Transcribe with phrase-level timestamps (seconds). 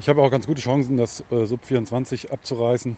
[0.00, 2.96] Ich habe auch ganz gute Chancen, das äh, Sub 24 abzureißen.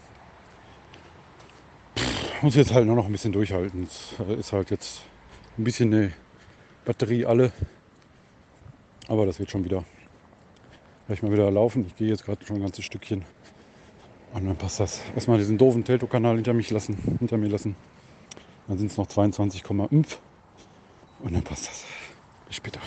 [1.98, 3.82] Pff, muss jetzt halt nur noch ein bisschen durchhalten.
[3.82, 5.02] Es äh, ist halt jetzt
[5.58, 6.12] ein bisschen eine
[6.84, 7.50] Batterie alle.
[9.08, 9.82] Aber das wird schon wieder
[11.08, 11.86] gleich mal wieder laufen.
[11.88, 13.24] Ich gehe jetzt gerade schon ein ganzes Stückchen.
[14.32, 15.00] Und dann passt das.
[15.16, 17.74] Erstmal diesen doofen Telto-Kanal hinter, hinter mir lassen.
[18.68, 19.90] Dann sind es noch 22,5.
[21.24, 21.84] Und dann passt das.
[22.46, 22.78] Bis später.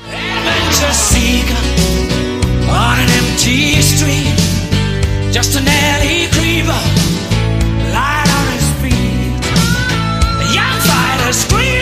[2.69, 4.35] On an empty street,
[5.31, 6.81] just an alley creeper,
[7.93, 9.33] light on his feet.
[10.41, 11.74] A young fighter screaming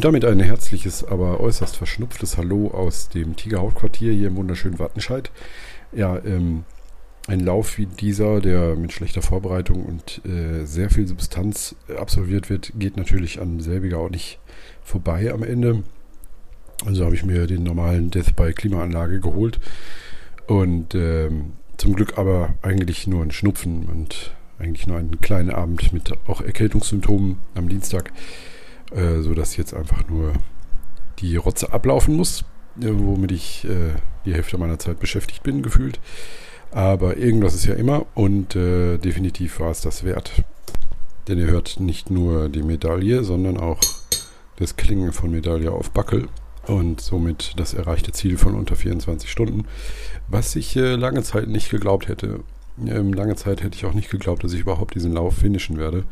[0.00, 5.30] Und damit ein herzliches, aber äußerst verschnupftes Hallo aus dem Tigerhautquartier hier im wunderschönen Wattenscheid.
[5.92, 6.64] Ja, ähm,
[7.28, 12.72] ein Lauf wie dieser, der mit schlechter Vorbereitung und äh, sehr viel Substanz absolviert wird,
[12.78, 14.38] geht natürlich an selbiger auch nicht
[14.82, 15.82] vorbei am Ende.
[16.86, 19.60] Also habe ich mir den normalen Death by Klimaanlage geholt
[20.46, 25.92] und ähm, zum Glück aber eigentlich nur ein Schnupfen und eigentlich nur einen kleinen Abend
[25.92, 28.10] mit auch Erkältungssymptomen am Dienstag
[28.94, 30.32] äh, sodass jetzt einfach nur
[31.18, 32.44] die Rotze ablaufen muss,
[32.80, 36.00] äh, womit ich äh, die Hälfte meiner Zeit beschäftigt bin, gefühlt.
[36.70, 40.44] Aber irgendwas ist ja immer und äh, definitiv war es das wert.
[41.28, 43.80] Denn ihr hört nicht nur die Medaille, sondern auch
[44.56, 46.28] das Klingen von Medaille auf Backel
[46.66, 49.64] und somit das erreichte Ziel von unter 24 Stunden,
[50.28, 52.40] was ich äh, lange Zeit nicht geglaubt hätte.
[52.86, 56.04] Ähm, lange Zeit hätte ich auch nicht geglaubt, dass ich überhaupt diesen Lauf finishen werde.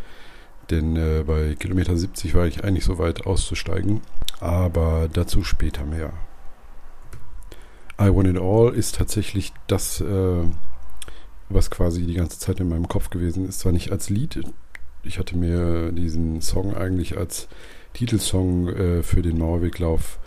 [0.70, 4.00] Denn äh, bei Kilometer 70 war ich eigentlich so weit auszusteigen.
[4.40, 6.12] Aber dazu später mehr.
[8.00, 10.44] I Want It All ist tatsächlich das, äh,
[11.48, 13.60] was quasi die ganze Zeit in meinem Kopf gewesen ist.
[13.60, 14.40] Zwar nicht als Lied.
[15.02, 17.48] Ich hatte mir diesen Song eigentlich als
[17.94, 20.18] Titelsong äh, für den Mauerweglauf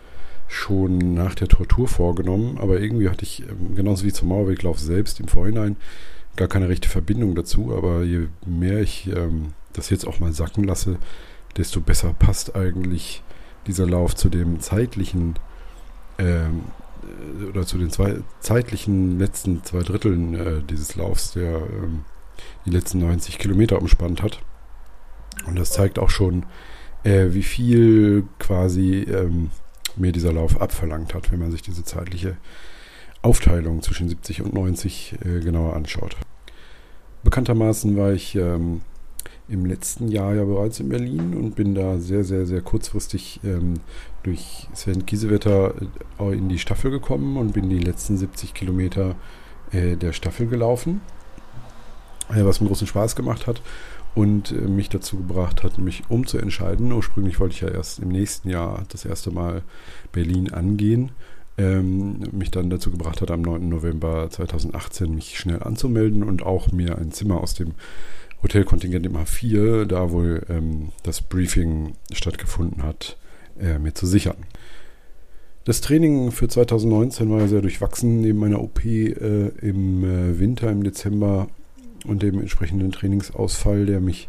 [0.47, 5.21] schon nach der Tortur vorgenommen, aber irgendwie hatte ich, ähm, genauso wie zum Mauerweglauf selbst
[5.21, 5.77] im Vorhinein,
[6.35, 7.73] gar keine rechte Verbindung dazu.
[7.73, 10.97] Aber je mehr ich ähm, das jetzt auch mal sacken lasse,
[11.57, 13.23] desto besser passt eigentlich
[13.67, 15.35] dieser Lauf zu dem zeitlichen
[16.17, 16.63] ähm,
[17.41, 22.05] äh, oder zu den zwei zeitlichen letzten zwei Dritteln äh, dieses Laufs, der ähm,
[22.65, 24.39] die letzten 90 Kilometer umspannt hat.
[25.45, 26.45] Und das zeigt auch schon,
[27.03, 29.51] äh, wie viel quasi ähm,
[29.95, 32.37] mir dieser Lauf abverlangt hat, wenn man sich diese zeitliche
[33.21, 36.15] Aufteilung zwischen 70 und 90 äh, genauer anschaut.
[37.23, 38.81] Bekanntermaßen war ich ähm,
[39.51, 43.75] im letzten Jahr ja bereits in Berlin und bin da sehr, sehr, sehr kurzfristig ähm,
[44.23, 45.73] durch Sven Kiesewetter
[46.19, 49.15] äh, in die Staffel gekommen und bin die letzten 70 Kilometer
[49.71, 51.01] äh, der Staffel gelaufen,
[52.29, 53.61] äh, was mir großen Spaß gemacht hat
[54.15, 56.91] und äh, mich dazu gebracht hat, mich umzuentscheiden.
[56.91, 59.63] Ursprünglich wollte ich ja erst im nächsten Jahr das erste Mal
[60.11, 61.11] Berlin angehen.
[61.57, 63.67] Ähm, mich dann dazu gebracht hat, am 9.
[63.67, 67.73] November 2018 mich schnell anzumelden und auch mir ein Zimmer aus dem
[68.43, 73.17] Hotelkontingent im A4, da wohl ähm, das Briefing stattgefunden hat,
[73.59, 74.37] äh, mir zu sichern.
[75.63, 80.83] Das Training für 2019 war sehr durchwachsen, neben meiner OP äh, im äh, Winter, im
[80.83, 81.47] Dezember
[82.07, 84.27] und dem entsprechenden Trainingsausfall, der mich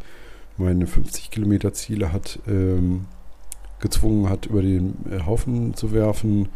[0.58, 3.06] meine 50 Kilometer Ziele hat, ähm,
[3.80, 6.50] gezwungen hat, über den äh, Haufen zu werfen.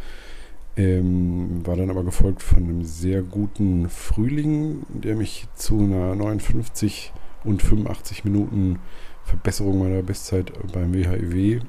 [0.75, 7.11] Ähm, war dann aber gefolgt von einem sehr guten Frühling, der mich zu einer 59
[7.47, 8.79] und 85 Minuten
[9.23, 11.61] Verbesserung meiner Bestzeit beim WHIW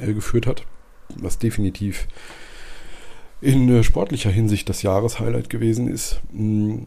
[0.00, 0.64] äh, geführt hat,
[1.16, 2.06] was definitiv
[3.40, 6.20] in äh, sportlicher Hinsicht das Jahreshighlight gewesen ist.
[6.32, 6.82] Mm,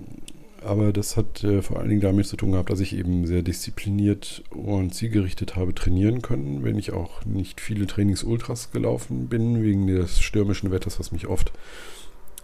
[0.62, 3.42] aber das hat äh, vor allen Dingen damit zu tun gehabt, dass ich eben sehr
[3.42, 9.88] diszipliniert und zielgerichtet habe trainieren können, wenn ich auch nicht viele Trainings-Ultras gelaufen bin, wegen
[9.88, 11.52] des stürmischen Wetters, was mich oft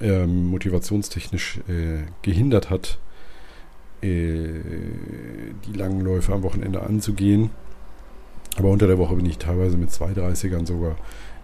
[0.01, 1.59] ähm, motivationstechnisch
[2.21, 2.99] gehindert hat,
[4.01, 7.49] die langen Läufe am Wochenende anzugehen.
[8.57, 10.95] Aber unter der Woche bin ich teilweise mit 2,30ern sogar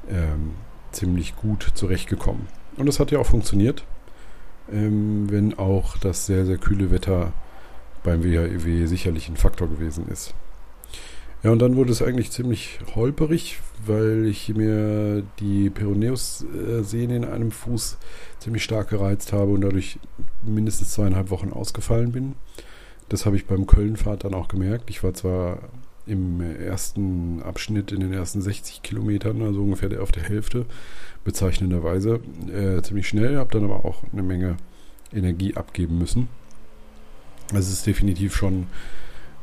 [0.09, 0.51] ähm,
[0.91, 2.47] ziemlich gut zurechtgekommen.
[2.77, 3.85] Und das hat ja auch funktioniert,
[4.71, 7.33] ähm, wenn auch das sehr, sehr kühle Wetter
[8.03, 10.33] beim WHEW sicherlich ein Faktor gewesen ist.
[11.45, 17.51] Ja, und dann wurde es eigentlich ziemlich holperig, weil ich mir die Peroneus-Sehne in einem
[17.51, 17.99] Fuß
[18.39, 19.99] ziemlich stark gereizt habe und dadurch
[20.43, 22.33] mindestens zweieinhalb Wochen ausgefallen bin.
[23.09, 24.89] Das habe ich beim Kölnfahrt dann auch gemerkt.
[24.89, 25.59] Ich war zwar
[26.07, 30.65] im ersten Abschnitt in den ersten 60 Kilometern, also ungefähr auf der Hälfte,
[31.25, 32.21] bezeichnenderweise,
[32.51, 34.57] äh, ziemlich schnell, habe dann aber auch eine Menge
[35.13, 36.27] Energie abgeben müssen.
[37.53, 38.65] Also es ist definitiv schon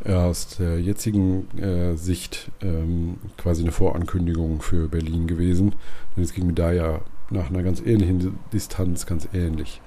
[0.06, 5.75] aus der jetzigen äh, Sicht ähm, quasi eine Vorankündigung für Berlin gewesen.
[6.16, 7.00] Denn es ging mir da ja
[7.31, 9.81] nach einer ganz ähnlichen Distanz ganz ähnlich.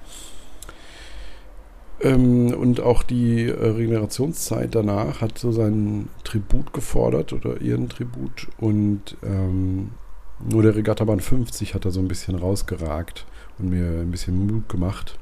[2.00, 8.48] Ähm, und auch die äh, Regenerationszeit danach hat so seinen Tribut gefordert oder ihren Tribut
[8.58, 9.92] und ähm,
[10.46, 13.26] nur der Regattabahn 50 hat da so ein bisschen rausgeragt
[13.58, 15.18] und mir ein bisschen Mut gemacht.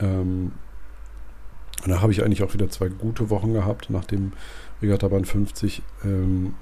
[0.00, 0.52] Ähm,
[1.86, 4.32] und da habe ich eigentlich auch wieder zwei gute Wochen gehabt nach dem
[4.82, 6.54] Regattabahn 50 ähm,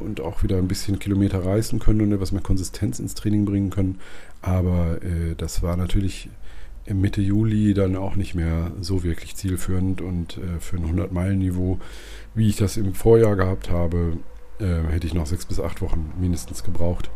[0.00, 3.70] und auch wieder ein bisschen Kilometer reißen können und etwas mehr Konsistenz ins Training bringen
[3.70, 3.98] können.
[4.40, 6.28] Aber äh, das war natürlich
[6.88, 11.80] Mitte Juli dann auch nicht mehr so wirklich zielführend und äh, für ein 100-Meilen-Niveau,
[12.36, 14.18] wie ich das im Vorjahr gehabt habe,
[14.60, 17.10] äh, hätte ich noch sechs bis acht Wochen mindestens gebraucht.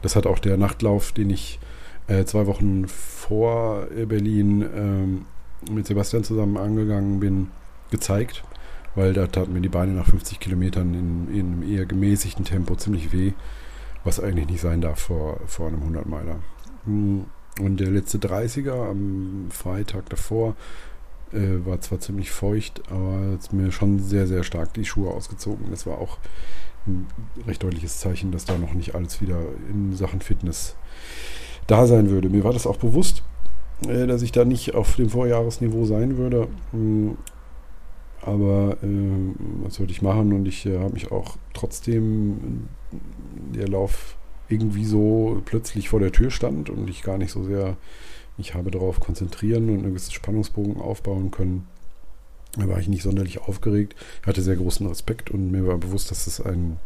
[0.00, 1.60] Das hat auch der Nachtlauf, den ich
[2.06, 5.26] äh, zwei Wochen vor Berlin ähm,
[5.70, 7.48] mit Sebastian zusammen angegangen bin,
[7.90, 8.42] gezeigt,
[8.94, 12.74] weil da taten mir die Beine nach 50 Kilometern in, in einem eher gemäßigten Tempo
[12.76, 13.32] ziemlich weh,
[14.04, 16.36] was eigentlich nicht sein darf vor, vor einem 100-Meiler.
[16.84, 17.26] Hm,
[17.60, 20.54] und der letzte 30er am Freitag davor
[21.32, 25.66] äh, war zwar ziemlich feucht, aber es mir schon sehr, sehr stark die Schuhe ausgezogen.
[25.70, 26.18] Das war auch
[26.86, 27.06] ein
[27.46, 30.76] recht deutliches Zeichen, dass da noch nicht alles wieder in Sachen Fitness
[31.66, 32.28] da sein würde.
[32.30, 33.22] Mir war das auch bewusst,
[33.88, 36.48] äh, dass ich da nicht auf dem Vorjahresniveau sein würde.
[36.72, 37.16] Hm,
[38.22, 40.32] aber äh, was sollte ich machen?
[40.32, 42.68] Und ich äh, habe mich auch trotzdem
[43.54, 44.16] der Lauf
[44.48, 47.76] irgendwie so plötzlich vor der Tür stand und ich gar nicht so sehr
[48.36, 51.66] mich habe darauf konzentrieren und einen gewissen Spannungsbogen aufbauen können.
[52.56, 56.10] Da war ich nicht sonderlich aufgeregt, ich hatte sehr großen Respekt und mir war bewusst,
[56.10, 56.78] dass es ein,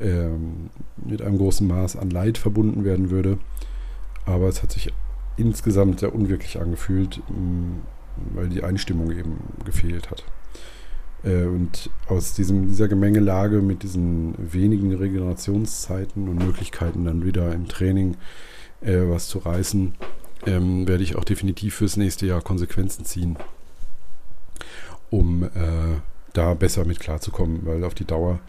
[0.00, 3.38] ähm, mit einem großen Maß an Leid verbunden werden würde.
[4.26, 4.92] Aber es hat sich
[5.36, 7.80] insgesamt sehr unwirklich angefühlt, mm,
[8.34, 10.24] weil die Einstimmung eben gefehlt hat.
[11.24, 17.68] Äh, und aus diesem, dieser Gemengelage mit diesen wenigen Regenerationszeiten und Möglichkeiten dann wieder im
[17.68, 18.16] Training
[18.80, 19.94] äh, was zu reißen,
[20.46, 23.36] ähm, werde ich auch definitiv fürs nächste Jahr Konsequenzen ziehen,
[25.10, 25.48] um äh,
[26.32, 28.40] da besser mit klarzukommen, weil auf die Dauer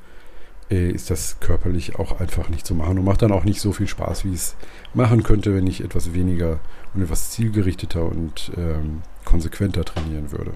[0.69, 3.71] äh, ist das körperlich auch einfach nicht zu machen und macht dann auch nicht so
[3.71, 4.55] viel Spaß, wie es
[4.93, 6.59] machen könnte, wenn ich etwas weniger
[6.93, 10.53] und etwas zielgerichteter und ähm, konsequenter trainieren würde.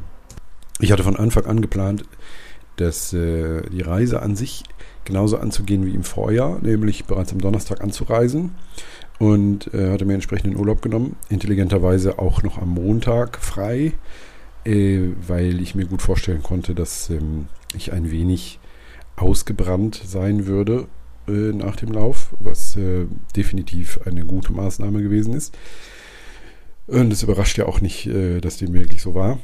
[0.80, 2.04] Ich hatte von Anfang an geplant,
[2.78, 4.64] dass äh, die Reise an sich
[5.04, 8.52] genauso anzugehen wie im Vorjahr, nämlich bereits am Donnerstag anzureisen
[9.18, 13.94] und äh, hatte mir entsprechenden Urlaub genommen, intelligenterweise auch noch am Montag frei,
[14.66, 18.60] äh, weil ich mir gut vorstellen konnte, dass ähm, ich ein wenig
[19.22, 20.88] ausgebrannt sein würde
[21.28, 25.56] äh, nach dem Lauf, was äh, definitiv eine gute Maßnahme gewesen ist.
[26.88, 29.40] Und es überrascht ja auch nicht, äh, dass dem wirklich so war.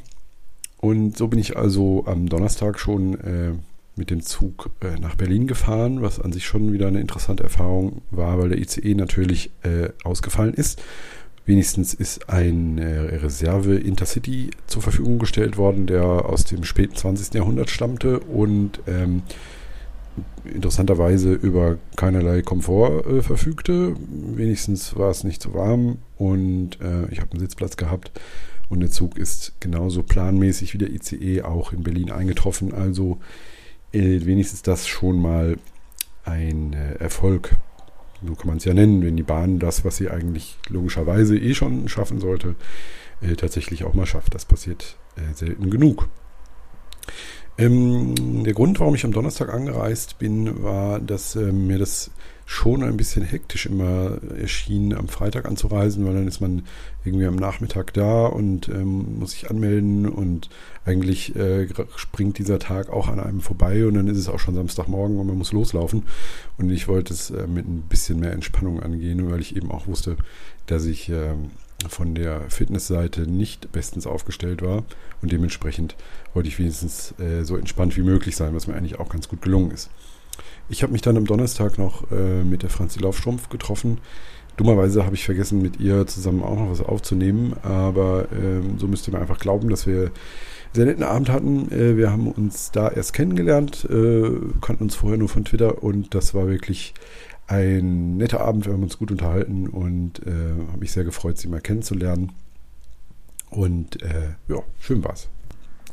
[0.78, 3.52] Und so bin ich also am Donnerstag schon äh,
[3.94, 8.02] mit dem Zug äh, nach Berlin gefahren, was an sich schon wieder eine interessante Erfahrung
[8.10, 10.82] war, weil der ICE natürlich äh, ausgefallen ist.
[11.46, 17.34] Wenigstens ist ein Reserve Intercity zur Verfügung gestellt worden, der aus dem späten 20.
[17.34, 19.22] Jahrhundert stammte und ähm,
[20.44, 23.94] interessanterweise über keinerlei Komfort äh, verfügte.
[24.08, 28.12] Wenigstens war es nicht zu warm und äh, ich habe einen Sitzplatz gehabt
[28.68, 32.74] und der Zug ist genauso planmäßig wie der ICE auch in Berlin eingetroffen.
[32.74, 33.18] Also
[33.92, 35.56] äh, wenigstens das schon mal
[36.24, 37.56] ein äh, Erfolg.
[38.26, 41.54] So kann man es ja nennen, wenn die Bahn das, was sie eigentlich logischerweise eh
[41.54, 42.56] schon schaffen sollte,
[43.20, 44.34] äh, tatsächlich auch mal schafft.
[44.34, 46.08] Das passiert äh, selten genug.
[47.58, 52.10] Ähm, der Grund, warum ich am Donnerstag angereist bin, war, dass äh, mir das
[52.44, 56.62] schon ein bisschen hektisch immer erschien, am Freitag anzureisen, weil dann ist man
[57.04, 60.48] irgendwie am Nachmittag da und ähm, muss sich anmelden und
[60.84, 64.54] eigentlich äh, springt dieser Tag auch an einem vorbei und dann ist es auch schon
[64.54, 66.04] Samstagmorgen und man muss loslaufen.
[66.56, 69.88] Und ich wollte es äh, mit ein bisschen mehr Entspannung angehen, weil ich eben auch
[69.88, 70.16] wusste,
[70.66, 71.34] dass ich äh,
[71.88, 74.84] von der Fitnessseite nicht bestens aufgestellt war
[75.22, 75.94] und dementsprechend
[76.34, 79.42] wollte ich wenigstens äh, so entspannt wie möglich sein, was mir eigentlich auch ganz gut
[79.42, 79.90] gelungen ist.
[80.68, 83.98] Ich habe mich dann am Donnerstag noch äh, mit der Franzi Laufstrumpf getroffen.
[84.56, 89.06] Dummerweise habe ich vergessen, mit ihr zusammen auch noch was aufzunehmen, aber ähm, so müsst
[89.06, 90.10] ihr mir einfach glauben, dass wir
[90.72, 91.70] sehr netten Abend hatten.
[91.70, 94.30] Äh, wir haben uns da erst kennengelernt, äh,
[94.62, 96.94] kannten uns vorher nur von Twitter und das war wirklich
[97.46, 98.66] ein netter Abend.
[98.66, 100.30] Wir haben uns gut unterhalten und äh,
[100.68, 102.32] habe mich sehr gefreut, sie mal kennenzulernen.
[103.50, 105.28] Und äh, ja, schön war's.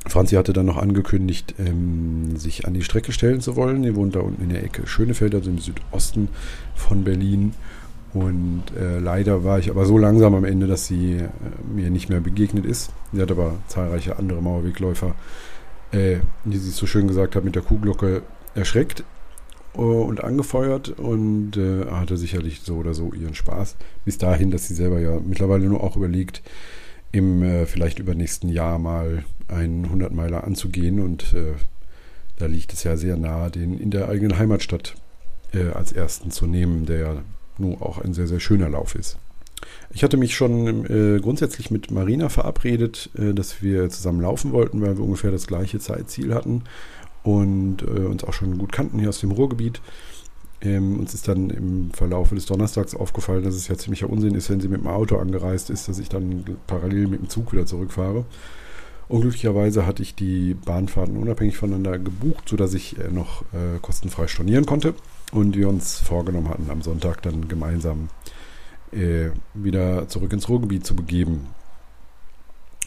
[0.08, 3.84] Franzi hatte dann noch angekündigt, ähm, sich an die Strecke stellen zu wollen.
[3.84, 6.30] Die wohnt da unten in der Ecke Schönefeld, also im Südosten
[6.76, 7.54] von Berlin.
[8.14, 11.30] Und äh, leider war ich aber so langsam am Ende, dass sie äh,
[11.74, 12.92] mir nicht mehr begegnet ist.
[13.12, 15.16] Sie hat aber zahlreiche andere Mauerwegläufer,
[15.92, 18.24] äh, wie sie es so schön gesagt hat, mit der Kuhglocke
[18.56, 19.04] erschreckt
[19.74, 23.76] und angefeuert und äh, hatte sicherlich so oder so ihren Spaß.
[24.06, 26.42] Bis dahin, dass sie selber ja mittlerweile nur auch überlegt,
[27.12, 31.54] im äh, vielleicht übernächsten Jahr mal einen 100-Meiler anzugehen und äh,
[32.38, 34.96] da liegt es ja sehr nahe, den in der eigenen Heimatstadt
[35.54, 37.22] äh, als ersten zu nehmen, der ja
[37.58, 39.18] nun auch ein sehr, sehr schöner Lauf ist.
[39.92, 44.82] Ich hatte mich schon äh, grundsätzlich mit Marina verabredet, äh, dass wir zusammen laufen wollten,
[44.82, 46.64] weil wir ungefähr das gleiche Zeitziel hatten
[47.24, 49.82] und äh, uns auch schon gut kannten hier aus dem Ruhrgebiet.
[50.62, 54.50] Ähm, uns ist dann im Verlauf des Donnerstags aufgefallen, dass es ja ziemlicher Unsinn ist,
[54.50, 57.66] wenn sie mit dem Auto angereist ist, dass ich dann parallel mit dem Zug wieder
[57.66, 58.26] zurückfahre.
[59.10, 64.66] Unglücklicherweise hatte ich die Bahnfahrten unabhängig voneinander gebucht, sodass ich äh, noch äh, kostenfrei stornieren
[64.66, 64.94] konnte
[65.32, 68.10] und wir uns vorgenommen hatten, am Sonntag dann gemeinsam
[68.92, 71.48] äh, wieder zurück ins Ruhrgebiet zu begeben.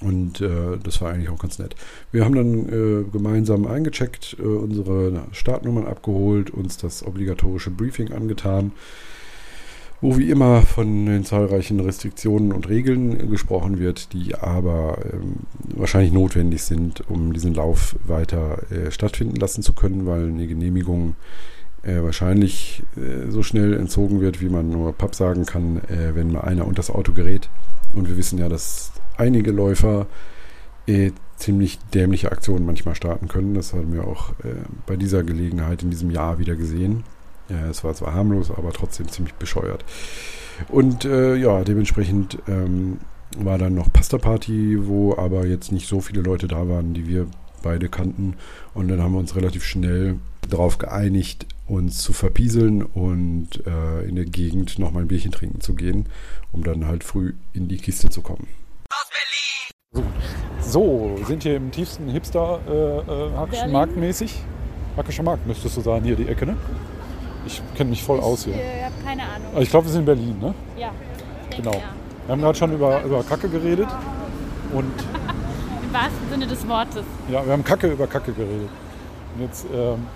[0.03, 1.75] Und äh, das war eigentlich auch ganz nett.
[2.13, 8.73] Wir haben dann äh, gemeinsam eingecheckt, äh, unsere Startnummern abgeholt, uns das obligatorische Briefing angetan,
[10.03, 15.37] wo wie immer von den zahlreichen Restriktionen und Regeln gesprochen wird, die aber ähm,
[15.75, 21.17] wahrscheinlich notwendig sind, um diesen Lauf weiter äh, stattfinden lassen zu können, weil eine Genehmigung
[21.85, 26.43] äh, wahrscheinlich äh, so schnell entzogen wird, wie man nur Papp sagen kann, wenn mal
[26.43, 27.49] einer unter das Auto gerät.
[27.95, 30.07] Und wir wissen ja, dass einige Läufer
[30.87, 33.55] äh, ziemlich dämliche Aktionen manchmal starten können.
[33.55, 37.05] Das haben wir auch äh, bei dieser Gelegenheit in diesem Jahr wieder gesehen.
[37.49, 39.85] Ja, es war zwar harmlos, aber trotzdem ziemlich bescheuert.
[40.69, 42.99] Und äh, ja, dementsprechend ähm,
[43.37, 47.07] war dann noch Pasta Party, wo aber jetzt nicht so viele Leute da waren, die
[47.07, 47.27] wir
[47.63, 48.35] beide kannten.
[48.75, 50.19] Und dann haben wir uns relativ schnell
[50.49, 55.75] darauf geeinigt, uns zu verpieseln und äh, in der Gegend nochmal ein Bierchen trinken zu
[55.75, 56.07] gehen,
[56.53, 58.47] um dann halt früh in die Kiste zu kommen.
[58.91, 59.09] Aus
[59.93, 60.13] Berlin!
[60.61, 64.35] So, sind hier im tiefsten Hipster äh, äh, Hackischen Markt mäßig.
[64.97, 66.57] Hackischer Markt müsstest du sagen, hier die Ecke, ne?
[67.47, 68.55] Ich kenne mich voll aus hier.
[68.55, 69.63] Ich äh, habe keine Ahnung.
[69.63, 70.55] Ich glaube, wir sind in Berlin, ne?
[70.77, 70.91] Ja.
[71.57, 71.73] Genau.
[71.73, 71.83] Ja.
[72.27, 73.89] Wir haben gerade schon über, über Kacke geredet.
[74.73, 74.85] Und
[75.85, 77.05] Im wahrsten Sinne des Wortes.
[77.31, 78.69] Ja, wir haben Kacke über Kacke geredet.
[79.35, 80.07] Und jetzt ähm,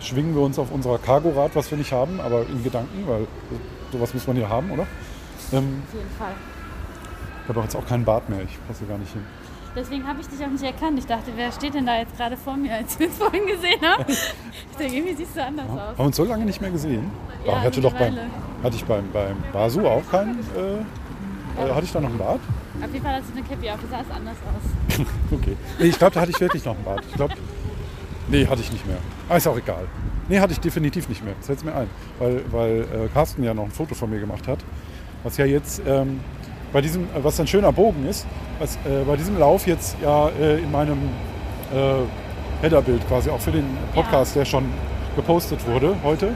[0.00, 3.26] schwingen wir uns auf unser Cargorad, was wir nicht haben, aber in Gedanken, weil
[3.92, 4.86] sowas muss man hier haben, oder?
[5.52, 6.34] Ähm, auf jeden Fall.
[7.44, 9.24] Ich habe jetzt auch keinen Bart mehr, ich passe gar nicht hin.
[9.76, 10.98] Deswegen habe ich dich auch nicht erkannt.
[10.98, 13.80] Ich dachte, wer steht denn da jetzt gerade vor mir, als wir es vorhin gesehen
[13.82, 14.04] haben?
[14.70, 15.72] Ich denke, irgendwie siehst du anders ja.
[15.74, 15.80] aus.
[15.80, 17.10] Haben wir uns so lange nicht mehr gesehen?
[17.46, 18.16] Ja, hatte, doch beim,
[18.62, 20.40] hatte ich beim, beim Basu auch keinen.
[20.40, 22.40] Äh, äh, hatte ich da noch einen Bart?
[22.82, 25.06] Auf jeden Fall hast du eine Cappy auf, du sahst anders aus.
[25.30, 25.56] okay.
[25.78, 27.04] Nee, ich glaube, da hatte ich wirklich noch einen Bart.
[27.08, 27.34] Ich glaube,
[28.28, 28.96] Nee, hatte ich nicht mehr.
[29.28, 29.86] Ah, ist auch egal.
[30.28, 31.34] Nee, hatte ich definitiv nicht mehr.
[31.38, 31.88] Das fällt mir ein.
[32.18, 34.58] Weil, weil äh, Carsten ja noch ein Foto von mir gemacht hat.
[35.22, 36.20] Was ja jetzt ähm,
[36.74, 38.26] bei diesem, äh, was ein schöner Bogen ist,
[38.58, 40.98] was äh, bei diesem Lauf jetzt ja äh, in meinem
[41.72, 43.64] äh, Headerbild quasi auch für den
[43.94, 44.40] Podcast, ja.
[44.40, 44.64] der schon
[45.16, 46.34] gepostet wurde heute,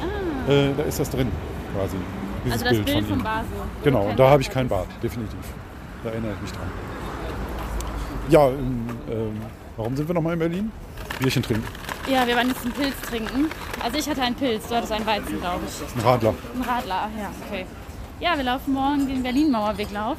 [0.00, 0.50] ah.
[0.50, 1.30] Äh, da ist das drin
[1.74, 1.96] quasi.
[2.50, 3.48] Also das Bild, Bild von, von Basel.
[3.84, 5.38] Genau, und da habe ich keinen Bart, definitiv.
[6.02, 6.70] Da erinnere ich mich dran.
[8.28, 9.40] Ja, ähm,
[9.76, 10.72] warum sind wir nochmal in Berlin?
[11.20, 11.66] Bierchen trinken.
[12.10, 13.50] Ja, wir waren jetzt einen Pilz trinken.
[13.82, 15.96] Also ich hatte einen Pilz, du hattest einen Weizen, glaube ich.
[15.96, 16.34] Ein Radler.
[16.54, 17.64] Ein Radler, ach ja, okay.
[18.20, 20.16] Ja, wir laufen morgen den Berlin-Mauerweglauf.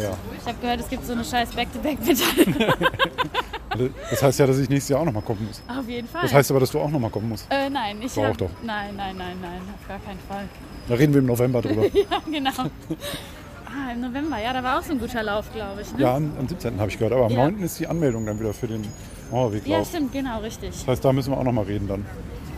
[0.00, 0.16] Ja.
[0.38, 2.74] Ich habe gehört, es gibt so eine scheiß Back-to-Back-Medaille.
[4.10, 5.62] das heißt ja, dass ich nächstes Jahr auch nochmal kommen muss.
[5.68, 6.22] Auf jeden Fall.
[6.22, 7.46] Das heißt aber, dass du auch nochmal kommen musst.
[7.50, 8.50] Äh, nein, ich hab, doch.
[8.62, 10.48] Nein, nein, nein, nein, auf gar keinen Fall.
[10.88, 11.82] Da reden wir im November drüber.
[11.92, 12.50] ja, genau.
[13.66, 15.92] Ah, im November, ja, da war auch so ein guter Lauf, glaube ich.
[15.92, 16.02] Ne?
[16.02, 16.80] Ja, am, am 17.
[16.80, 17.12] habe ich gehört.
[17.12, 17.50] Aber am ja.
[17.50, 17.62] 9.
[17.62, 18.84] ist die Anmeldung dann wieder für den
[19.30, 19.78] Mauerweglauf.
[19.78, 20.70] Ja, stimmt, genau, richtig.
[20.70, 22.04] Das heißt, da müssen wir auch nochmal reden dann.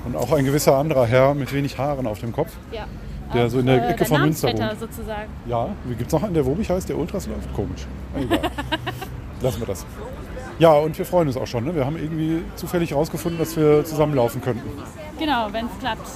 [0.07, 2.52] Und auch ein gewisser anderer Herr mit wenig Haaren auf dem Kopf.
[2.73, 2.87] Ja.
[3.35, 4.79] Der so in der Ecke der von Münster wohnt.
[4.79, 5.31] sozusagen.
[5.47, 7.52] Ja, wie gibt es noch einen, der Wobig heißt, der Ultras läuft?
[7.55, 7.87] Komisch.
[8.17, 8.41] Egal.
[9.41, 9.87] Lassen wir das.
[10.59, 11.64] Ja, und wir freuen uns auch schon.
[11.64, 11.75] Ne?
[11.75, 14.69] Wir haben irgendwie zufällig herausgefunden, dass wir zusammenlaufen könnten.
[15.19, 16.07] Genau, wenn es klappt.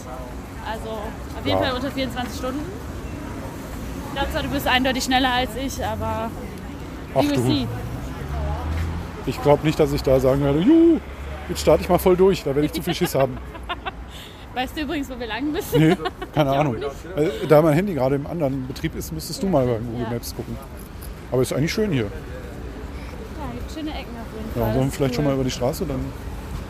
[0.71, 1.65] Also auf jeden ja.
[1.65, 2.61] Fall unter 24 Stunden.
[4.13, 6.31] glaube zwar, du bist eindeutig schneller als ich, aber
[7.15, 7.67] Ach du, see.
[9.27, 11.01] ich glaube nicht, dass ich da sagen werde, juhu,
[11.49, 13.39] jetzt starte ich mal voll durch, da werde ich zu viel Schiss haben.
[14.57, 15.79] Weißt du übrigens, wo wir lang müssen?
[15.79, 15.97] Nee,
[16.35, 16.77] keine Ahnung.
[17.17, 20.11] Äh, Da mein Handy gerade im anderen Betrieb ist, müsstest du mal bei Google Ja.
[20.11, 20.57] Maps gucken.
[21.31, 22.05] Aber ist eigentlich schön hier.
[22.05, 22.11] Ja,
[23.53, 24.75] gibt schöne Ecken auf jeden Ja, Fall.
[24.75, 25.31] sollen wir vielleicht schon cool.
[25.33, 26.01] mal über die Straße, dann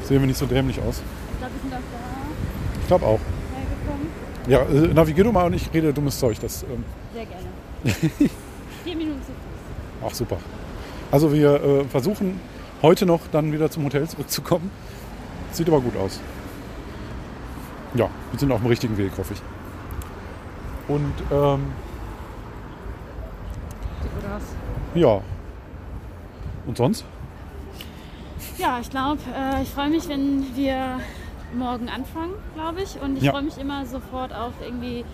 [0.03, 1.01] sehen wir nicht so dämlich aus.
[1.33, 3.21] Ich glaube, wir sind auch da Ich glaube auch.
[4.49, 6.39] Ja, äh, navigier du mal und ich rede dummes Zeug.
[6.41, 7.47] Das, ähm, Sehr gerne.
[8.85, 10.07] Vier Minuten zu Fuß.
[10.11, 10.39] ach super.
[11.13, 12.41] Also wir äh, versuchen
[12.83, 14.71] heute noch dann wieder zum Hotel zurückzukommen.
[15.53, 16.21] Sieht aber gut aus.
[17.97, 19.43] Ja, wir sind auf dem richtigen Weg, hoffe ich.
[20.89, 21.67] Und ähm,
[24.95, 25.21] ja.
[26.67, 27.05] Und sonst?
[28.59, 30.99] Ja, ich glaube, äh, ich freue mich, wenn wir
[31.57, 33.01] morgen anfangen, glaube ich.
[33.01, 33.33] Und ich Ja.
[33.33, 35.05] freue mich immer sofort auf irgendwie,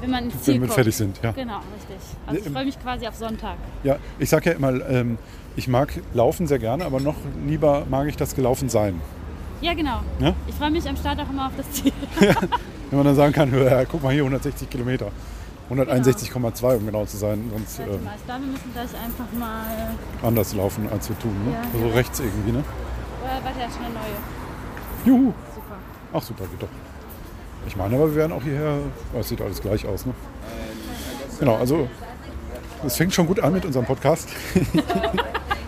[0.00, 0.74] wenn man ins Ziel Wenn wir kommt.
[0.74, 1.32] fertig sind, ja.
[1.32, 1.96] Genau, richtig.
[2.26, 3.56] Also ich freue mich quasi auf Sonntag.
[3.84, 5.18] Ja, ich sage ja immer, ähm,
[5.56, 7.16] ich mag Laufen sehr gerne, aber noch
[7.46, 9.00] lieber mag ich das Gelaufen sein.
[9.60, 10.00] Ja, genau.
[10.20, 10.34] Ja?
[10.46, 11.92] Ich freue mich am Start auch immer auf das Ziel.
[12.90, 15.10] Wenn man dann sagen kann, ja, guck mal hier, 160 Kilometer.
[15.70, 19.26] 161,2 um genau zu sein, sonst Warte ähm, mal, ich glaube, wir müssen gleich einfach
[19.38, 19.94] mal.
[20.22, 21.34] anders laufen, als wir tun.
[21.44, 21.52] Ne?
[21.52, 21.94] Ja, also ja.
[21.94, 22.58] rechts irgendwie, ne?
[22.58, 24.14] Äh, warte, ja, schon eine neue.
[25.04, 25.34] Juhu.
[25.54, 25.76] Super.
[26.14, 26.68] Ach super, geht doch.
[27.66, 28.78] Ich meine aber, wir werden auch hierher,
[29.12, 30.14] oh, es sieht alles gleich aus, ne?
[31.38, 31.86] Genau, also
[32.86, 34.28] es fängt schon gut an mit unserem Podcast.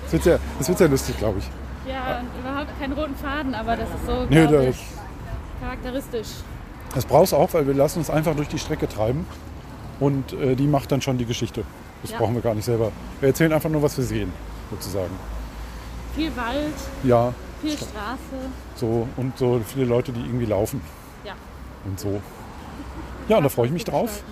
[0.06, 1.44] Es wird, sehr, es wird sehr lustig, glaube ich.
[1.88, 2.26] Ja, und
[2.62, 4.76] überhaupt keinen roten Faden, aber das ist so Nee, das-
[5.60, 6.28] charakteristisch.
[6.94, 9.26] Das brauchst du auch, weil wir lassen uns einfach durch die Strecke treiben
[10.00, 11.62] und äh, die macht dann schon die Geschichte.
[12.02, 12.18] Das Ja.
[12.18, 12.90] brauchen wir gar nicht selber.
[13.20, 14.32] Wir erzählen einfach nur, was wir sehen,
[14.70, 15.12] sozusagen.
[16.16, 16.72] Viel Wald,
[17.04, 18.18] Ja, viel Straße.
[18.74, 20.80] so und so viele Leute, die irgendwie laufen
[21.24, 21.34] Ja.
[21.84, 22.20] und so.
[23.28, 24.22] Ja, und da freue ich mich drauf.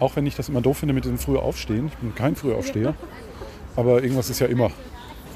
[0.00, 1.86] Auch wenn ich das immer doof finde mit dem früher Aufstehen.
[1.88, 2.94] Ich bin kein früher Aufsteher.
[3.76, 4.70] Aber irgendwas ist ja immer.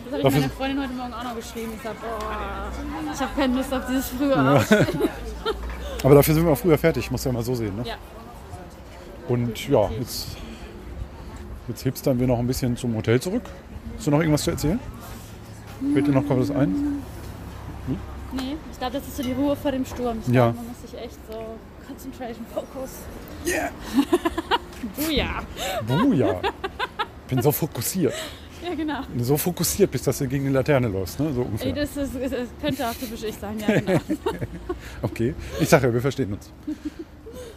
[0.05, 1.73] Das habe ich Dafür- meiner Freundin heute Morgen auch noch geschrieben.
[1.77, 2.73] Ich sag, boah,
[3.13, 4.87] ich habe keine Lust auf dieses frühe Aufstehen.
[6.05, 7.75] Aber dafür sind wir auch früher fertig, muss ja mal so sehen.
[7.77, 7.85] Ne?
[7.87, 7.95] Ja.
[9.29, 10.37] Und ja, jetzt,
[11.67, 13.43] jetzt hipstern wir noch ein bisschen zum Hotel zurück.
[13.97, 14.79] Hast du noch irgendwas zu erzählen?
[15.95, 17.03] Fällt dir noch was ein?
[18.33, 20.19] Nee, ich glaube, das ist so die Ruhe vor dem Sturm.
[20.27, 20.47] Ich Ja.
[20.47, 22.91] man muss sich echt so Concentration, Focus.
[23.47, 23.71] Yeah!
[24.97, 25.43] Buja!
[25.87, 26.41] Buja.
[27.29, 28.13] Bin so fokussiert.
[28.65, 29.01] Ja, genau.
[29.19, 31.33] So fokussiert, bis dass du gegen die Laterne läufst, ne?
[31.35, 31.73] So Ey, ungefähr.
[31.73, 34.01] das, ist, das könnte auch typisch ich sein, ja, genau.
[35.03, 35.35] Okay.
[35.61, 36.51] Ich sage ja, wir verstehen uns.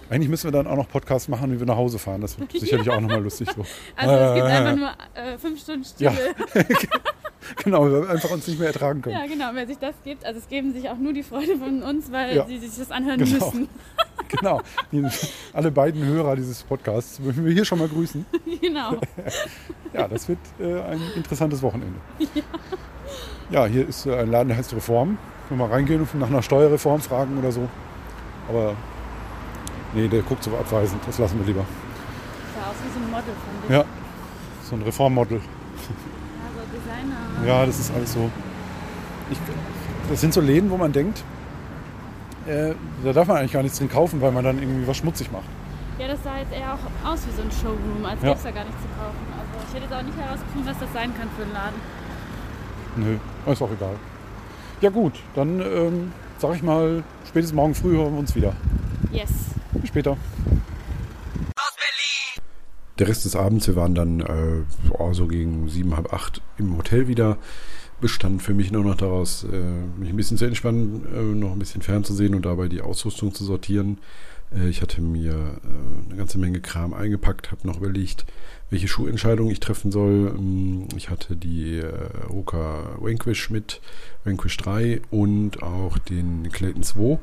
[0.10, 2.22] Eigentlich müssen wir dann auch noch Podcasts machen, wie wir nach Hause fahren.
[2.22, 3.66] Das wird sicherlich auch nochmal lustig so.
[3.96, 4.90] Also es gibt Äh, einfach nur
[5.22, 6.12] äh, fünf Stunden Stille.
[6.54, 6.62] Ja.
[7.64, 9.16] Genau, weil wir einfach uns nicht mehr ertragen können.
[9.18, 11.82] Ja, genau, wer sich das gibt, also es geben sich auch nur die Freunde von
[11.84, 12.46] uns, weil Ja.
[12.46, 13.46] sie sich das anhören Genau.
[13.46, 13.70] müssen.
[14.30, 14.60] Genau.
[14.92, 15.06] Die,
[15.54, 18.26] alle beiden Hörer dieses Podcasts möchten wir hier schon mal grüßen.
[18.62, 18.98] genau.
[19.94, 21.98] Ja, das wird äh, ein interessantes Wochenende.
[23.50, 25.18] Ja, hier ist äh, ein Laden, der heißt Reform.
[25.48, 27.70] Können wir mal reingehen und nach einer Steuerreform fragen oder so.
[28.50, 28.76] Aber
[29.94, 31.02] nee, der guckt so abweisend.
[31.08, 31.66] Das lassen wir lieber.
[32.54, 33.76] Sah aus wie so ein Model von dir.
[33.78, 33.86] Ja,
[34.64, 35.40] so ein Reformmodel.
[37.46, 38.30] Ja, das ist alles so.
[39.30, 39.38] Ich,
[40.10, 41.24] das sind so Läden, wo man denkt,
[42.48, 42.74] äh,
[43.04, 45.44] da darf man eigentlich gar nichts drin kaufen, weil man dann irgendwie was schmutzig macht.
[46.00, 48.30] Ja, das sah jetzt eher auch aus wie so ein Showroom, als Ja.
[48.30, 49.18] gäbe es da gar nichts zu kaufen.
[49.38, 51.82] Also ich hätte jetzt auch nicht herausgefunden, was das sein kann für einen Laden.
[53.46, 53.96] Nö, ist auch egal.
[54.82, 58.54] Ja gut, dann ähm, sag ich mal, spätestens morgen früh hören wir uns wieder.
[59.12, 59.30] Yes.
[59.74, 60.18] Bis später.
[63.00, 64.64] Der Rest des Abends, wir waren dann äh,
[64.98, 67.38] oh, so gegen sieben, halb acht im Hotel wieder.
[68.02, 71.60] Bestand für mich nur noch daraus, äh, mich ein bisschen zu entspannen, äh, noch ein
[71.60, 74.00] bisschen fernzusehen und dabei die Ausrüstung zu sortieren.
[74.56, 78.26] Äh, ich hatte mir äh, eine ganze Menge Kram eingepackt, habe noch überlegt,
[78.70, 80.34] welche Schuhentscheidung ich treffen soll.
[80.38, 81.92] Ähm, Ich hatte die äh,
[82.30, 83.82] Roka Vanquish mit,
[84.24, 87.20] Vanquish 3 und auch den Clayton 2.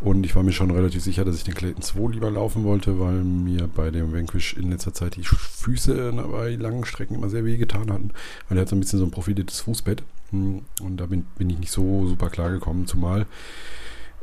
[0.00, 2.98] Und ich war mir schon relativ sicher, dass ich den Clayton 2 lieber laufen wollte,
[2.98, 7.44] weil mir bei dem Vanquish in letzter Zeit die Füße bei langen Strecken immer sehr
[7.44, 8.10] weh getan hatten.
[8.48, 10.02] Weil er hat so ein bisschen so ein profiliertes Fußbett.
[10.30, 13.26] Hm, Und da bin, bin ich nicht so super klar gekommen, zumal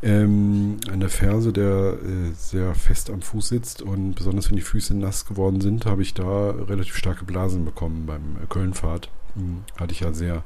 [0.04, 4.62] ähm, an der Ferse, der äh, sehr fest am Fuß sitzt und besonders wenn die
[4.62, 9.10] Füße nass geworden sind, habe ich da relativ starke Blasen bekommen beim äh, Kölnfahrt.
[9.36, 10.44] Hm, Hatte ich ja sehr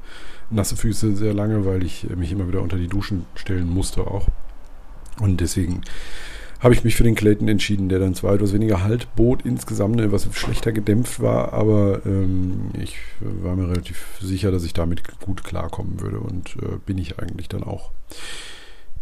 [0.50, 4.02] nasse Füße sehr lange, weil ich äh, mich immer wieder unter die Duschen stellen musste
[4.06, 4.28] auch.
[5.20, 5.82] Und deswegen
[6.62, 10.00] habe ich mich für den Clayton entschieden, der dann zwar etwas weniger Halt bot insgesamt,
[10.00, 15.42] etwas schlechter gedämpft war, aber ähm, ich war mir relativ sicher, dass ich damit gut
[15.42, 17.90] klarkommen würde und äh, bin ich eigentlich dann auch.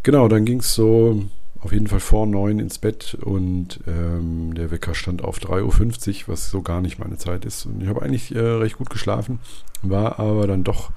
[0.02, 1.22] Genau, dann ging es so
[1.60, 6.28] auf jeden Fall vor neun ins Bett und ähm, der Wecker stand auf 3.50 Uhr,
[6.28, 7.66] was so gar nicht meine Zeit ist.
[7.66, 9.40] Und ich habe eigentlich äh, recht gut geschlafen,
[9.82, 10.90] war aber dann doch,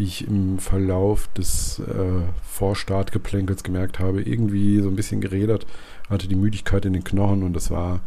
[0.00, 5.66] wie ich im Verlauf des äh, Vorstartgeplänkels gemerkt habe, irgendwie so ein bisschen gerädert,
[6.08, 8.00] hatte die Müdigkeit in den Knochen und das war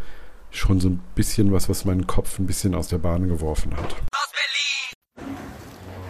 [0.49, 3.95] schon so ein bisschen was, was meinen Kopf ein bisschen aus der Bahn geworfen hat.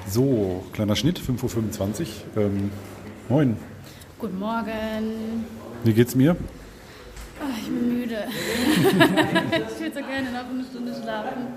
[0.07, 2.01] So, kleiner Schnitt, 5.25
[2.37, 2.41] Uhr.
[2.43, 2.71] Ähm,
[3.27, 3.57] moin,
[4.19, 5.43] Guten Morgen.
[5.83, 6.37] wie geht's mir?
[7.43, 8.23] Ah, ich bin müde.
[8.27, 11.47] ich würde so gerne noch eine Stunde schlafen.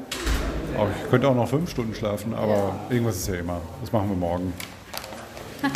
[0.77, 3.61] Oh, ich könnte auch noch fünf Stunden schlafen, aber irgendwas ist ja immer.
[3.81, 4.53] Das machen wir morgen.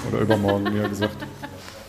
[0.08, 1.16] Oder übermorgen, eher gesagt.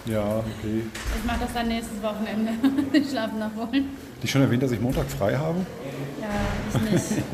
[0.05, 0.83] Ja, okay.
[1.17, 2.51] Ich mache das dann nächstes Wochenende.
[2.93, 3.89] Den Schlaf nachholen.
[4.21, 5.65] Die schon erwähnt, dass ich Montag frei habe?
[6.21, 6.27] Ja,
[6.73, 7.23] ich nicht.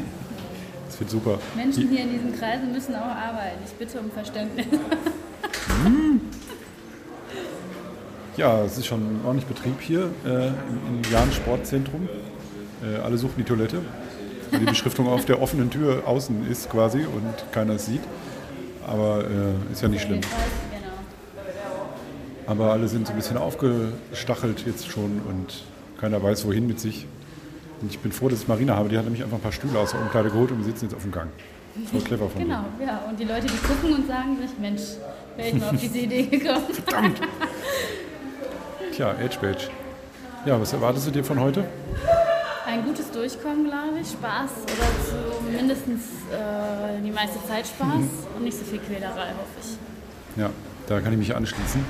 [0.88, 1.40] Das wird super.
[1.56, 3.60] Menschen hier in diesen Kreisen müssen auch arbeiten.
[3.64, 4.66] Ich bitte um Verständnis.
[8.38, 12.08] Ja, es ist schon ordentlich Betrieb hier äh, im, Jahn Sportzentrum.
[12.84, 13.82] Äh, alle suchen die Toilette.
[14.52, 18.02] weil Die Beschriftung auf der offenen Tür außen ist quasi und keiner es sieht.
[18.86, 20.22] Aber äh, ist ja nicht schlimm.
[22.46, 25.64] Aber alle sind so ein bisschen aufgestachelt jetzt schon und
[26.00, 27.08] keiner weiß, wohin mit sich.
[27.82, 28.88] Und ich bin froh, dass ich Marina habe.
[28.88, 30.94] Die hat nämlich einfach ein paar Stühle aus der Umkleide geholt und wir sitzen jetzt
[30.96, 31.32] auf dem Gang.
[31.92, 33.02] Voll clever von Genau, ja.
[33.10, 34.82] Und die Leute, die gucken und sagen sich, Mensch,
[35.36, 36.66] wäre ich mal auf diese Idee gekommen.
[36.72, 37.20] Verdammt!
[38.98, 39.70] Tja, Edge Badge.
[40.44, 41.64] Ja, was erwartest du dir von heute?
[42.66, 44.08] Ein gutes Durchkommen, glaube ich.
[44.08, 45.84] Spaß oder zumindest
[46.32, 50.42] äh, die meiste Zeit Spaß und nicht so viel Quälerei, hoffe ich.
[50.42, 50.50] Ja,
[50.88, 51.86] da kann ich mich anschließen.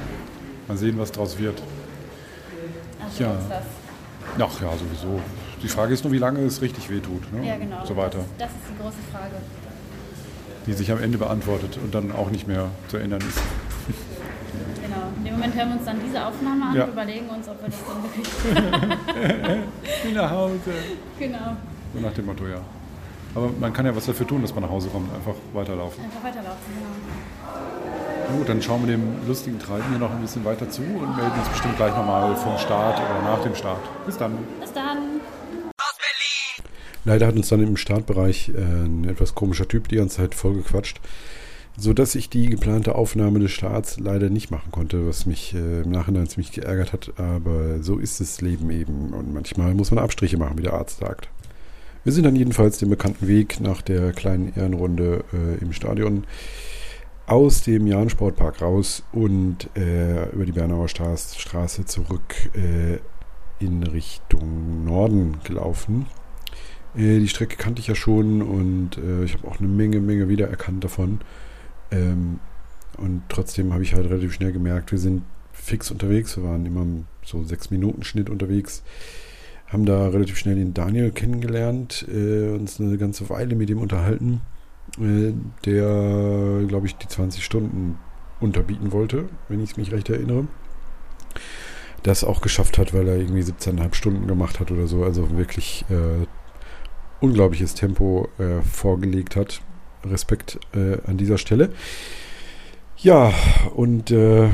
[0.67, 1.61] Mal sehen, was draus wird.
[3.01, 3.37] Also Ja.
[3.47, 3.63] das.
[4.37, 5.21] Ach ja, sowieso.
[5.63, 7.31] Die Frage ist nur, wie lange es richtig wehtut.
[7.31, 7.47] Ne?
[7.47, 7.85] Ja, genau.
[7.85, 8.17] So weiter.
[8.37, 9.35] Das, das ist die große Frage.
[10.65, 13.39] Die sich am Ende beantwortet und dann auch nicht mehr zu ändern ist.
[14.97, 15.07] Genau.
[15.17, 16.83] In dem Moment hören wir uns dann diese Aufnahme an Ja.
[16.85, 18.27] und überlegen uns, ob wir das dann wirklich.
[20.07, 20.59] Ich nach Hause.
[21.19, 21.57] genau.
[21.93, 22.59] So nach dem Motto, ja.
[23.35, 25.13] Aber man kann ja was dafür tun, dass man nach Hause kommt.
[25.13, 26.03] Einfach weiterlaufen.
[26.03, 26.73] Einfach weiterlaufen.
[26.73, 28.29] Genau.
[28.29, 31.15] Na gut, dann schauen wir dem lustigen Treiben hier noch ein bisschen weiter zu und
[31.15, 33.79] melden uns bestimmt gleich nochmal vom Start oder nach dem Start.
[34.05, 34.37] Bis dann.
[34.59, 34.97] Bis dann.
[37.05, 40.99] Leider hat uns dann im Startbereich äh, ein etwas komischer Typ die ganze Zeit vollgequatscht,
[41.77, 45.91] sodass ich die geplante Aufnahme des Starts leider nicht machen konnte, was mich äh, im
[45.91, 47.13] Nachhinein ziemlich geärgert hat.
[47.17, 50.99] Aber so ist das Leben eben und manchmal muss man Abstriche machen, wie der Arzt
[50.99, 51.29] sagt.
[52.03, 56.25] Wir sind dann jedenfalls den bekannten Weg nach der kleinen Ehrenrunde äh, im Stadion
[57.27, 62.99] aus dem Jahn-Sportpark raus und äh, über die Bernauer Straße, Straße zurück äh,
[63.63, 66.07] in Richtung Norden gelaufen.
[66.95, 70.29] Äh, die Strecke kannte ich ja schon und äh, ich habe auch eine Menge, Menge
[70.29, 71.19] wiedererkannt davon.
[71.91, 72.39] Ähm,
[72.97, 76.37] und trotzdem habe ich halt relativ schnell gemerkt, wir sind fix unterwegs.
[76.37, 78.83] Wir waren immer im so sechs Minuten Schnitt unterwegs.
[79.67, 84.41] Haben da relativ schnell den Daniel kennengelernt, äh, uns eine ganze Weile mit ihm unterhalten,
[84.99, 85.33] äh,
[85.65, 87.99] der, glaube ich, die 20 Stunden
[88.39, 90.47] unterbieten wollte, wenn ich mich recht erinnere.
[92.03, 95.03] Das auch geschafft hat, weil er irgendwie 17,5 Stunden gemacht hat oder so.
[95.03, 96.25] Also wirklich äh,
[97.19, 99.61] unglaubliches Tempo äh, vorgelegt hat.
[100.07, 101.69] Respekt äh, an dieser Stelle.
[102.97, 103.33] Ja,
[103.75, 104.49] und äh,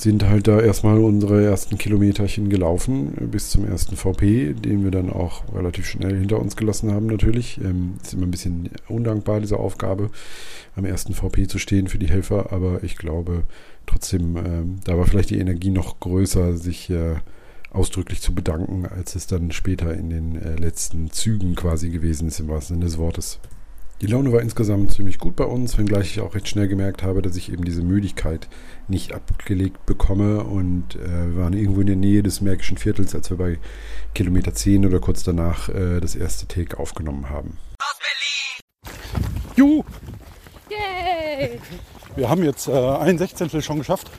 [0.00, 4.90] sind halt da erstmal unsere ersten Kilometerchen gelaufen äh, bis zum ersten VP, den wir
[4.90, 7.60] dann auch relativ schnell hinter uns gelassen haben natürlich.
[7.60, 10.10] Ähm, ist immer ein bisschen undankbar, diese Aufgabe,
[10.76, 13.44] am ersten VP zu stehen für die Helfer, aber ich glaube
[13.86, 17.16] trotzdem, ähm, da war vielleicht die Energie noch größer, sich äh,
[17.70, 22.40] ausdrücklich zu bedanken, als es dann später in den äh, letzten Zügen quasi gewesen ist,
[22.40, 23.40] im wahrsten Sinne des Wortes.
[24.00, 27.20] Die Laune war insgesamt ziemlich gut bei uns, wenngleich ich auch recht schnell gemerkt habe,
[27.20, 28.48] dass ich eben diese Müdigkeit
[28.86, 30.44] nicht abgelegt bekomme.
[30.44, 33.58] Und äh, wir waren irgendwo in der Nähe des Märkischen Viertels, als wir bei
[34.14, 37.58] Kilometer 10 oder kurz danach äh, das erste Take aufgenommen haben.
[39.56, 39.82] Juhu!
[40.70, 41.58] Yay!
[42.14, 44.12] Wir haben jetzt äh, ein Sechzehntel schon geschafft.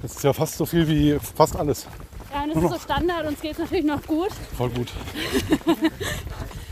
[0.00, 1.88] Das ist ja fast so viel wie fast alles.
[2.32, 4.30] Ja, und es ist so Standard, uns geht es natürlich noch gut.
[4.56, 4.92] Voll gut.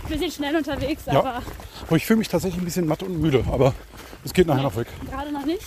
[0.08, 1.18] Bisschen schnell unterwegs, Ja.
[1.20, 1.42] aber
[1.86, 3.74] Aber ich fühle mich tatsächlich ein bisschen matt und müde, aber
[4.24, 4.88] es geht nachher noch weg.
[5.10, 5.62] gerade noch nicht.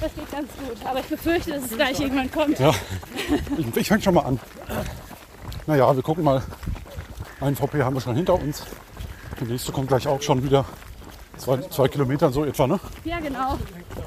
[0.00, 0.86] Das geht ganz gut.
[0.86, 2.58] Aber ich befürchte, dass es gleich irgendwann kommt.
[2.60, 2.72] Ja,
[3.56, 4.38] ich, ich fange schon mal an.
[5.66, 6.42] Naja, wir gucken mal.
[7.40, 8.62] Einen VP haben wir schon hinter uns.
[9.40, 10.64] Der nächste kommt gleich auch schon wieder.
[11.36, 12.80] Zwei, zwei Kilometer so etwa, ne?
[13.04, 13.58] Ja, genau.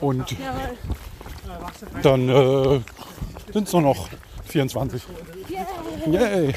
[0.02, 0.78] Und Jawohl.
[2.04, 2.82] dann äh,
[3.54, 4.10] sind es nur noch
[4.48, 5.02] 24.
[5.52, 6.14] Yay.
[6.14, 6.54] Yay!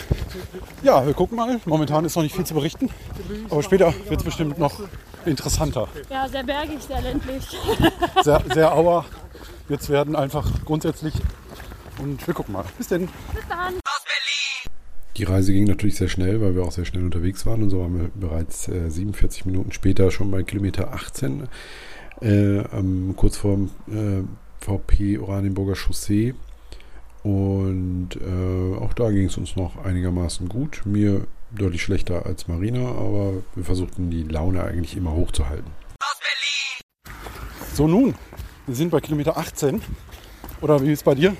[0.82, 1.60] Ja, wir gucken mal.
[1.64, 2.90] Momentan ist noch nicht viel zu berichten.
[3.50, 4.80] Aber später wird es bestimmt noch
[5.26, 5.88] interessanter.
[6.10, 7.44] Ja, sehr bergig, sehr ländlich.
[8.22, 9.04] Sehr, sehr auer.
[9.68, 11.14] Jetzt werden einfach grundsätzlich
[12.00, 12.64] Und wir gucken mal.
[12.78, 13.08] Bis denn.
[13.32, 13.74] Bis dann.
[15.16, 17.80] Die Reise ging natürlich sehr schnell, weil wir auch sehr schnell unterwegs waren und so
[17.80, 21.48] waren wir bereits äh, 47 Minuten später schon bei Kilometer 18,
[22.20, 24.22] äh, ähm, kurz vor äh,
[24.60, 26.34] VP Oranienburger Chaussee.
[27.24, 30.82] Und äh, auch da ging es uns noch einigermaßen gut.
[30.84, 35.70] Mir deutlich schlechter als Marina, aber wir versuchten die Laune eigentlich immer hochzuhalten.
[37.72, 38.14] So, nun.
[38.66, 39.80] Wir sind bei Kilometer 18.
[40.60, 41.34] Oder wie ist es bei dir?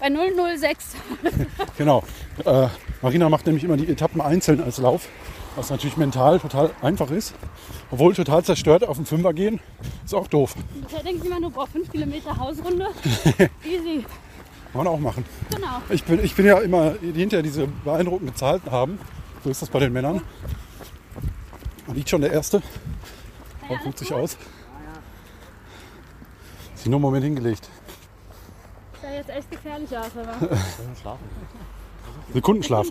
[0.00, 0.96] Bei 006.
[1.78, 2.04] Genau.
[2.44, 2.68] Äh,
[3.00, 5.08] Marina macht nämlich immer die Etappen einzeln als Lauf,
[5.56, 7.34] was natürlich mental total einfach ist.
[7.90, 9.60] Obwohl total zerstört auf den Fünfer gehen,
[10.04, 10.54] ist auch doof.
[10.82, 12.88] Bisher denke ich immer nur, boah, 5 Kilometer Hausrunde.
[13.64, 14.04] Easy.
[14.72, 15.24] Kann man auch machen.
[15.54, 15.82] Genau.
[15.90, 18.98] Ich bin, ich bin ja immer die hinterher diese beeindruckenden Zahlen haben.
[19.44, 20.22] So ist das bei den Männern.
[21.86, 22.62] Da liegt schon der erste.
[23.68, 24.38] Ja, Guckt sich aus.
[26.74, 27.68] Ist nur einen Moment hingelegt.
[29.02, 30.58] Sah jetzt echt gefährlich aus, aber.
[32.32, 32.86] Sekundenschlaf.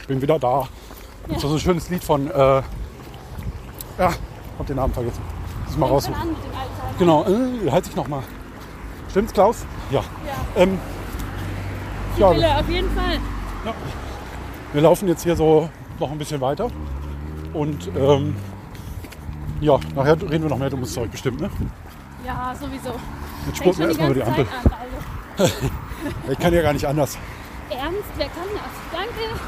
[0.00, 0.68] Ich bin wieder da.
[1.26, 2.30] Das ist so ein schönes Lied von.
[2.30, 2.62] Äh,
[3.98, 4.12] ja,
[4.58, 5.22] hab den Namen vergessen.
[5.64, 6.14] Muss ich mal Alter.
[6.98, 8.22] Genau, äh, halt sich nochmal.
[9.10, 9.64] Stimmt's, Klaus?
[9.90, 10.00] Ja.
[10.00, 10.78] Ja, Ähm,
[12.16, 13.18] ja, wir, Wille, auf jeden Fall.
[14.72, 16.70] wir laufen jetzt hier so noch ein bisschen weiter.
[17.54, 18.36] Und ähm,
[19.60, 21.40] ja, nachher reden wir noch mehr dummes Zeug bestimmt.
[21.40, 21.50] Ne?
[22.26, 22.94] Ja, sowieso.
[23.46, 24.46] Jetzt spurten wir erstmal über die Ampel.
[24.46, 24.72] An,
[25.38, 25.54] also.
[26.30, 27.18] Ich kann ja gar nicht anders.
[27.70, 29.00] Ernst, wer kann das?
[29.00, 29.40] Danke.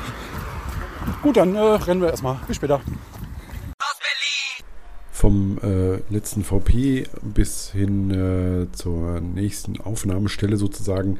[1.22, 2.36] Gut, dann äh, rennen wir erstmal.
[2.48, 2.80] Bis später.
[6.08, 11.18] Letzten VP bis hin äh, zur nächsten Aufnahmestelle sozusagen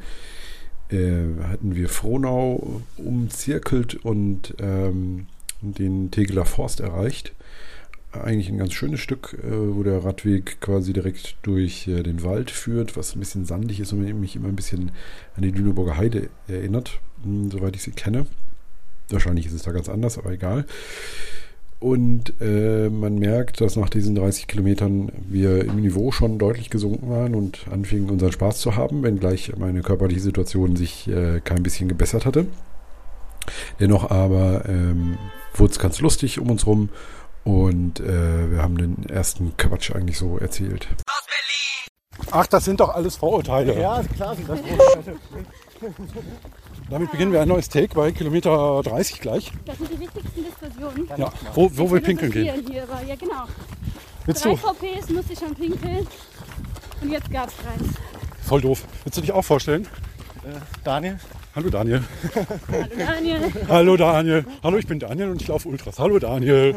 [0.89, 5.27] äh, hatten wir Frohnau umzirkelt und ähm,
[5.61, 7.33] den Tegeler Forst erreicht.
[8.11, 12.51] Eigentlich ein ganz schönes Stück, äh, wo der Radweg quasi direkt durch äh, den Wald
[12.51, 14.91] führt, was ein bisschen sandig ist und mich immer ein bisschen
[15.35, 18.25] an die Lüneburger Heide erinnert, mh, soweit ich sie kenne.
[19.09, 20.65] Wahrscheinlich ist es da ganz anders, aber egal.
[21.81, 27.09] Und äh, man merkt, dass nach diesen 30 Kilometern wir im Niveau schon deutlich gesunken
[27.09, 31.89] waren und anfingen unseren Spaß zu haben, wenngleich meine körperliche Situation sich äh, kein bisschen
[31.89, 32.45] gebessert hatte.
[33.79, 35.17] Dennoch aber ähm,
[35.55, 36.89] wurde es ganz lustig um uns rum
[37.43, 40.87] und äh, wir haben den ersten Quatsch eigentlich so erzählt.
[42.29, 43.81] Ach, das sind doch alles Vorurteile.
[43.81, 44.59] Ja, ist klar, sind das
[46.91, 49.49] Damit beginnen wir ein neues Take bei Kilometer 30 gleich.
[49.65, 51.07] Das sind die wichtigsten Diskussionen.
[51.15, 52.65] Ja, wo, wo wir pinkeln gehen.
[52.69, 53.45] Hier, aber ja, genau.
[54.25, 54.57] Willst Drei du?
[54.57, 56.05] VPs musste ich schon pinkeln.
[57.01, 57.93] Und jetzt gab's keins.
[58.41, 58.83] Voll doof.
[59.05, 59.87] Willst du dich auch vorstellen?
[60.83, 61.17] Daniel?
[61.55, 62.03] Hallo Daniel.
[62.69, 63.53] Hallo Daniel.
[63.69, 64.45] Hallo Daniel.
[64.61, 65.97] Hallo, ich bin Daniel und ich laufe Ultras.
[65.97, 66.75] Hallo Daniel.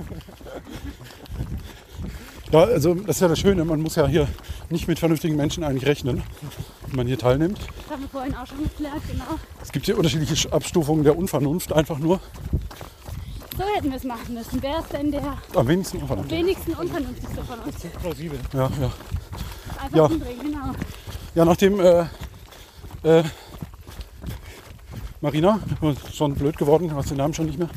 [2.53, 4.29] Ja, also das ist ja das Schöne, man muss ja hier
[4.71, 6.23] nicht mit vernünftigen Menschen eigentlich rechnen,
[6.87, 7.59] wenn man hier teilnimmt.
[7.59, 9.41] Das haben wir vorhin auch schon geklärt, genau.
[9.65, 12.21] Es gibt hier unterschiedliche Abstufungen der Unvernunft, einfach nur
[13.57, 14.63] So hätten wir es machen müssen.
[14.63, 16.31] Wer ist denn der am wenigsten Unvernunft.
[16.31, 17.77] wenigsten unvernünftigste von uns?
[18.01, 18.39] Plausibel.
[18.53, 18.93] Ja, ja.
[19.83, 20.05] Einfach Ja.
[20.05, 20.73] umdrehen, genau.
[21.35, 22.07] ja nachdem äh,
[23.03, 23.25] äh,
[25.21, 25.59] Marina,
[26.13, 27.71] schon blöd geworden, du hast den Namen schon nicht mehr,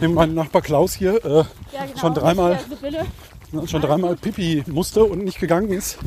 [0.00, 1.44] dem mein Nachbar Klaus hier äh, Ja,
[1.86, 1.98] genau.
[2.00, 2.52] Schon dreimal.
[2.52, 3.68] Ja, Sibylle.
[3.68, 5.98] schon dreimal Pipi musste und nicht gegangen ist,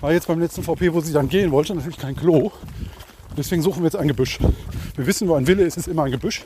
[0.00, 2.50] war jetzt beim letzten VP, wo sie dann gehen wollte, natürlich kein Klo.
[3.36, 4.38] Deswegen suchen wir jetzt ein Gebüsch.
[4.96, 6.44] Wir wissen, wo ein Wille ist, ist immer ein Gebüsch.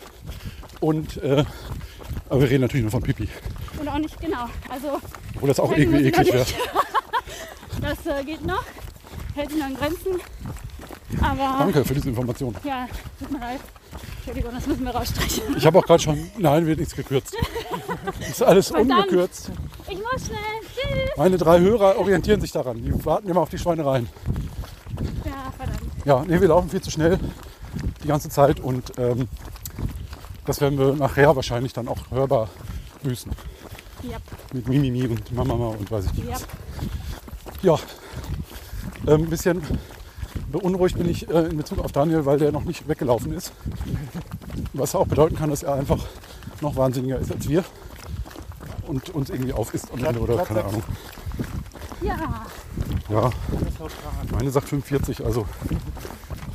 [0.80, 1.44] Und, äh,
[2.28, 3.28] aber wir reden natürlich nur von Pipi.
[3.80, 4.46] Und auch nicht genau.
[4.68, 5.00] Also
[5.34, 6.46] Obwohl das auch irgendwie eklig wäre.
[7.80, 8.64] das äh, geht noch.
[9.34, 10.20] Hält sich noch in Grenzen.
[11.20, 12.54] Aber Danke für diese Information.
[12.64, 12.86] ja,
[13.18, 13.60] tut mir leid.
[14.16, 15.56] Entschuldigung, das müssen wir rausstreichen.
[15.56, 17.36] Ich habe auch gerade schon, nein, wird nichts gekürzt.
[18.30, 18.90] Ist alles Verdammt.
[18.90, 19.50] ungekürzt.
[19.88, 20.38] Ich muss schnell.
[20.74, 21.10] Tschüss.
[21.16, 22.82] Meine drei Hörer orientieren sich daran.
[22.82, 24.08] Die warten immer auf die Schweinereien.
[25.24, 25.92] Ja, verdammt.
[26.04, 27.18] Ja, nee, wir laufen viel zu schnell
[28.02, 29.28] die ganze Zeit und ähm,
[30.44, 32.48] das werden wir nachher wahrscheinlich dann auch hörbar
[33.02, 33.32] büßen.
[34.02, 34.18] Ja,
[34.52, 36.28] Mit Mimimi und Mamama und weiß ich nicht.
[36.28, 36.34] ja.
[36.34, 36.46] was.
[37.62, 37.78] Ja,
[39.06, 39.62] ähm, ein bisschen
[40.52, 43.52] beunruhigt bin ich äh, in Bezug auf Daniel, weil der noch nicht weggelaufen ist.
[44.74, 45.98] Was auch bedeuten kann, dass er einfach
[46.60, 47.64] noch wahnsinniger ist als wir
[48.86, 50.82] und uns irgendwie aufisst am Ende oder keine Ahnung.
[52.00, 52.16] Ja,
[53.08, 53.30] Ja,
[54.32, 55.46] meine sagt 45, also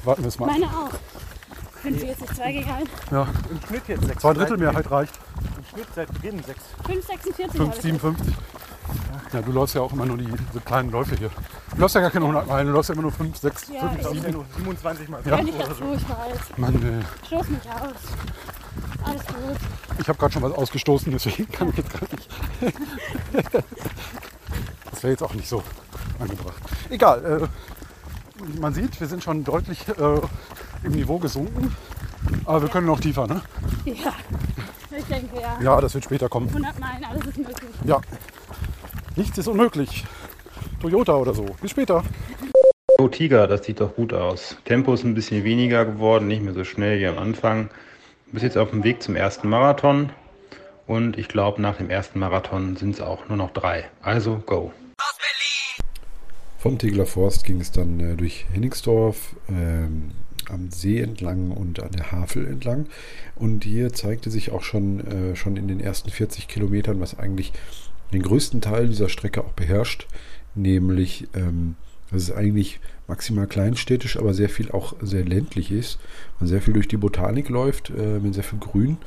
[0.04, 0.48] warten wir es mal.
[0.48, 0.90] meine auch.
[1.82, 2.90] 45, 2 gegen 1.
[3.12, 4.22] Ja, Im Schnitt jetzt 6.
[4.22, 5.14] zwei Drittel Mehrheit reicht.
[5.58, 6.60] Im Schnitt seit Beginn 6.
[6.88, 7.82] 5,46 5, habe ich.
[7.82, 8.34] 57.
[9.32, 11.30] Ja, du läufst ja auch immer nur die, diese kleinen Läufe hier.
[11.76, 13.88] Du läufst ja gar keine 100 Meilen, du läufst ja immer nur 5, 6, Ja,
[13.90, 14.32] 5, ich- 7.
[14.34, 15.22] nur 27 Mal.
[15.26, 15.38] Ja.
[15.38, 16.40] Wenn ich dazu, ich weiß.
[16.58, 19.06] Mann, äh, Stoß mich aus.
[19.06, 19.58] Alles gut.
[20.00, 22.30] ich habe gerade schon was ausgestoßen, deswegen kann ich jetzt gar nicht.
[24.92, 25.64] Das wäre jetzt auch nicht so
[26.20, 26.62] angebracht.
[26.90, 27.42] Egal.
[27.44, 30.22] Äh, man sieht, wir sind schon deutlich äh,
[30.84, 31.76] im Niveau gesunken.
[32.46, 33.42] Aber wir können noch tiefer, ne?
[33.86, 34.14] Ja,
[34.98, 35.58] ich denke ja.
[35.62, 36.48] Ja, das wird später kommen.
[36.50, 37.70] 100 Meilen, alles ist möglich.
[37.86, 38.02] Ja.
[39.16, 40.06] Nichts ist unmöglich.
[40.82, 41.46] Toyota oder so.
[41.62, 42.04] Bis später.
[42.98, 44.58] Oh Tiger, das sieht doch gut aus.
[44.66, 47.70] Tempo ist ein bisschen weniger geworden, nicht mehr so schnell wie am Anfang.
[48.26, 50.12] Du bist jetzt auf dem Weg zum ersten Marathon
[50.90, 53.86] und ich glaube, nach dem ersten Marathon sind es auch nur noch drei.
[54.02, 54.74] Also go.
[56.58, 60.12] Vom Tegeler Forst ging es dann äh, durch Hennigsdorf, ähm,
[60.50, 62.88] am See entlang und an der Havel entlang.
[63.36, 67.54] Und hier zeigte sich auch schon, äh, schon in den ersten 40 Kilometern, was eigentlich
[68.12, 70.08] den größten Teil dieser Strecke auch beherrscht,
[70.56, 71.76] nämlich ähm,
[72.10, 76.00] dass es eigentlich maximal kleinstädtisch, aber sehr viel auch sehr ländlich ist.
[76.40, 78.98] Man sehr viel durch die Botanik läuft, äh, mit sehr viel Grün.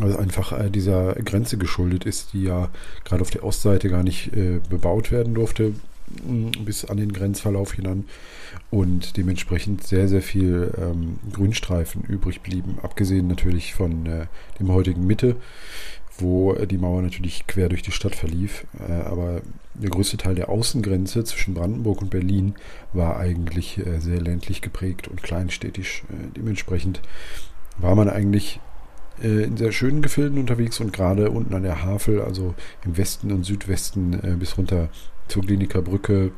[0.00, 2.70] Also einfach äh, dieser Grenze geschuldet ist, die ja
[3.04, 5.74] gerade auf der Ostseite gar nicht äh, bebaut werden durfte,
[6.26, 8.04] mh, bis an den Grenzverlauf hinan.
[8.70, 14.26] Und dementsprechend sehr, sehr viel ähm, Grünstreifen übrig blieben, abgesehen natürlich von äh,
[14.58, 15.36] dem heutigen Mitte
[16.18, 18.66] wo äh, die Mauer natürlich quer durch die Stadt verlief.
[18.88, 19.42] Äh, aber
[19.74, 22.54] der größte Teil der Außengrenze zwischen Brandenburg und Berlin
[22.92, 26.04] war eigentlich äh, sehr ländlich geprägt und kleinstädtisch.
[26.36, 27.00] Dementsprechend
[27.78, 28.60] war man eigentlich
[29.22, 33.44] in sehr schönen Gefilden unterwegs und gerade unten an der Havel, also im Westen und
[33.44, 34.88] Südwesten bis runter
[35.28, 36.32] zur Kliniker Brücke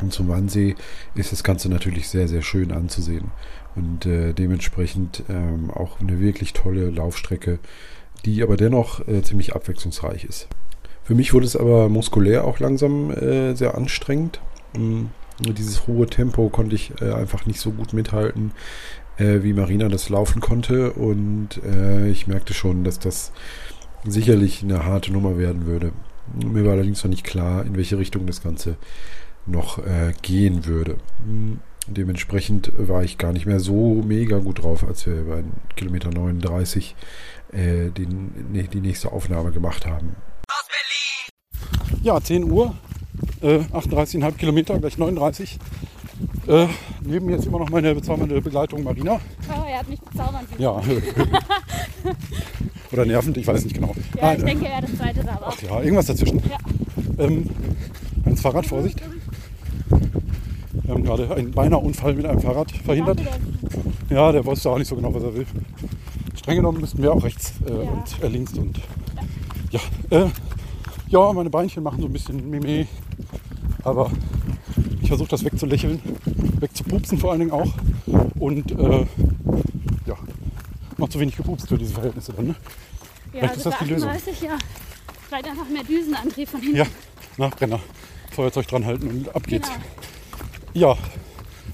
[0.00, 0.74] und zum Wannsee,
[1.14, 3.30] ist das Ganze natürlich sehr, sehr schön anzusehen.
[3.76, 7.60] Und äh, dementsprechend ähm, auch eine wirklich tolle Laufstrecke
[8.24, 10.48] die aber dennoch äh, ziemlich abwechslungsreich ist.
[11.02, 14.40] Für mich wurde es aber muskulär auch langsam äh, sehr anstrengend.
[14.76, 15.10] Mhm.
[15.40, 18.52] Dieses hohe Tempo konnte ich äh, einfach nicht so gut mithalten,
[19.18, 20.92] äh, wie Marina das laufen konnte.
[20.92, 23.32] Und äh, ich merkte schon, dass das
[24.04, 25.92] sicherlich eine harte Nummer werden würde.
[26.34, 28.76] Mir war allerdings noch nicht klar, in welche Richtung das Ganze
[29.46, 30.96] noch äh, gehen würde.
[31.24, 31.60] Mhm.
[31.88, 35.42] Dementsprechend war ich gar nicht mehr so mega gut drauf, als wir bei
[35.74, 36.94] Kilometer 39
[37.50, 40.14] äh, die, die nächste Aufnahme gemacht haben.
[40.48, 42.02] Aus Berlin!
[42.04, 42.76] Ja, 10 Uhr,
[43.40, 45.58] äh, 38,5 Kilometer, gleich 39.
[46.46, 46.66] Äh,
[47.04, 49.20] neben jetzt immer noch meine bezaubernde Begleitung Marina.
[49.48, 50.60] Oh, er hat mich bezaubern sehen.
[50.60, 50.80] Ja.
[52.92, 53.94] Oder nervend, ich weiß nicht genau.
[54.16, 56.42] Ja, Nein, ich denke, er das zweite da Ach ja, irgendwas dazwischen.
[56.48, 57.24] Ja.
[57.24, 57.48] Ähm,
[58.24, 59.00] ans Fahrrad, Vorsicht.
[60.82, 63.20] Wir haben gerade einen beinahe Unfall mit einem Fahrrad verhindert.
[64.10, 65.46] Ja, der wusste auch nicht so genau, was er will
[66.42, 67.76] streng genommen müssten wir auch rechts äh, ja.
[67.78, 68.80] und äh, links und
[69.70, 69.80] ja.
[70.10, 70.28] Äh,
[71.08, 72.86] ja, meine Beinchen machen so ein bisschen Meme,
[73.84, 74.10] aber
[75.00, 76.00] ich versuche das wegzulächeln,
[76.60, 77.72] wegzupupsen vor allen Dingen auch
[78.38, 79.06] und äh,
[80.06, 80.16] ja,
[80.98, 82.48] noch zu wenig gepupst für diese Verhältnisse dann.
[82.48, 82.54] Ne?
[83.32, 84.10] Ja, Vielleicht ist das die Lösung.
[84.42, 84.58] ja.
[85.28, 86.76] Vielleicht einfach mehr Düsenantrieb von hinten.
[86.76, 86.86] Ja,
[87.38, 87.80] Nachbrenner,
[88.32, 89.68] Feuerzeug dran halten und ab geht's.
[89.68, 89.80] Genau.
[90.74, 90.98] Ja,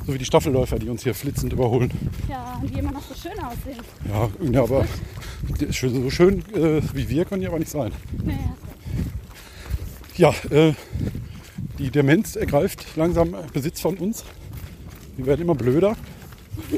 [0.07, 1.91] so wie die Staffelläufer, die uns hier flitzend überholen.
[2.29, 3.79] Ja, und die immer noch so schön aussehen.
[4.09, 4.87] Ja, ja aber
[5.71, 7.93] so schön äh, wie wir können die aber nicht sein.
[8.25, 8.57] Naja.
[10.17, 10.75] Ja, äh,
[11.79, 14.25] die Demenz ergreift langsam Besitz von uns.
[15.17, 15.97] Wir werden immer blöder.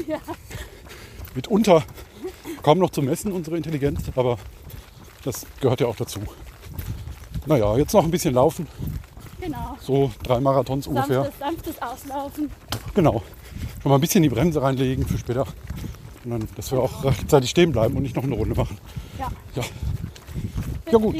[0.07, 0.19] Ja.
[1.33, 1.83] Mitunter
[2.61, 4.37] kaum noch zu messen, unsere Intelligenz, aber
[5.23, 6.19] das gehört ja auch dazu.
[7.45, 8.67] Naja, jetzt noch ein bisschen laufen.
[9.39, 9.77] Genau.
[9.81, 11.31] So drei Marathons sanftes, ungefähr.
[11.39, 12.51] Sanftes Auslaufen.
[12.93, 13.23] Genau.
[13.81, 15.47] Schon mal ein bisschen die Bremse reinlegen für später.
[16.23, 18.77] Und dann, dass wir auch rechtzeitig stehen bleiben und nicht noch eine Runde machen.
[19.17, 19.29] Ja.
[19.55, 19.63] Ja,
[20.91, 21.15] ja gut.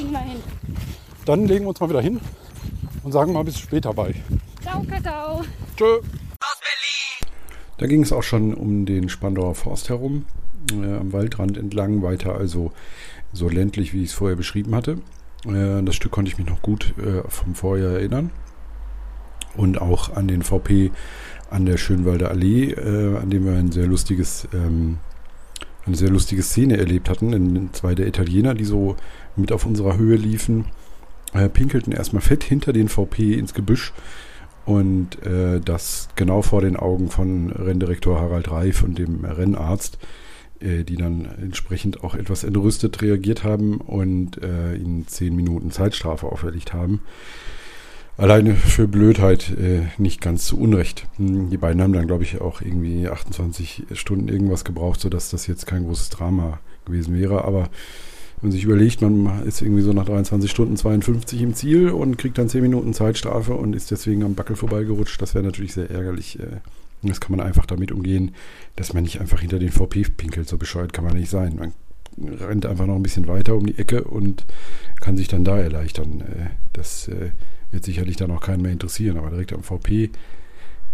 [1.26, 2.19] Dann legen wir uns mal wieder hin
[3.03, 4.15] und sagen mal bis später bei.
[4.62, 5.43] Ciao, Kakao.
[5.75, 5.99] Tschö.
[7.77, 10.25] Da ging es auch schon um den Spandauer Forst herum,
[10.71, 12.71] äh, am Waldrand entlang, weiter also
[13.34, 14.99] so ländlich, wie ich es vorher beschrieben hatte.
[15.47, 18.29] Äh, das Stück konnte ich mich noch gut äh, vom Vorjahr erinnern.
[19.57, 20.91] Und auch an den VP
[21.49, 24.99] an der Schönwalder Allee, äh, an dem wir ein sehr lustiges, ähm,
[25.86, 27.31] eine sehr lustige Szene erlebt hatten.
[27.31, 28.95] Denn zwei der Italiener, die so
[29.36, 30.65] mit auf unserer Höhe liefen,
[31.33, 33.93] äh, pinkelten erstmal fett hinter den VP ins Gebüsch.
[34.65, 39.97] Und äh, das genau vor den Augen von Renndirektor Harald Reif und dem Rennarzt,
[40.59, 46.27] äh, die dann entsprechend auch etwas entrüstet reagiert haben und äh, ihnen zehn Minuten Zeitstrafe
[46.27, 47.01] auferlegt haben
[48.21, 51.07] alleine für Blödheit äh, nicht ganz zu Unrecht.
[51.17, 55.47] Hm, die beiden haben dann, glaube ich, auch irgendwie 28 Stunden irgendwas gebraucht, sodass das
[55.47, 57.43] jetzt kein großes Drama gewesen wäre.
[57.45, 57.69] Aber
[58.41, 62.17] wenn man sich überlegt, man ist irgendwie so nach 23 Stunden 52 im Ziel und
[62.17, 65.91] kriegt dann 10 Minuten Zeitstrafe und ist deswegen am Backel vorbeigerutscht, das wäre natürlich sehr
[65.91, 66.39] ärgerlich.
[66.39, 66.57] Äh,
[67.03, 68.35] das kann man einfach damit umgehen,
[68.75, 70.47] dass man nicht einfach hinter den VP pinkelt.
[70.47, 71.55] So bescheuert kann man nicht sein.
[71.55, 71.73] Man
[72.39, 74.45] rennt einfach noch ein bisschen weiter um die Ecke und
[74.99, 76.21] kann sich dann da erleichtern.
[76.21, 77.31] Äh, das äh,
[77.69, 80.09] wird sicherlich dann auch keinen mehr interessieren, aber direkt am VP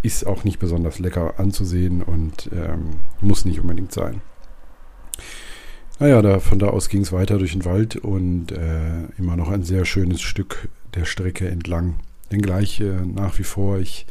[0.02, 4.22] ist auch nicht besonders lecker anzusehen und ähm, muss nicht unbedingt sein.
[6.00, 9.50] Naja, da, von da aus ging es weiter durch den Wald und äh, immer noch
[9.50, 11.96] ein sehr schönes Stück der Strecke entlang.
[12.30, 14.06] Wenngleich äh, nach wie vor ich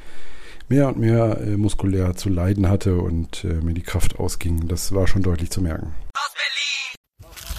[0.68, 4.66] mehr und mehr äh, muskulär zu leiden hatte und äh, mir die Kraft ausging.
[4.66, 5.94] Das war schon deutlich zu merken.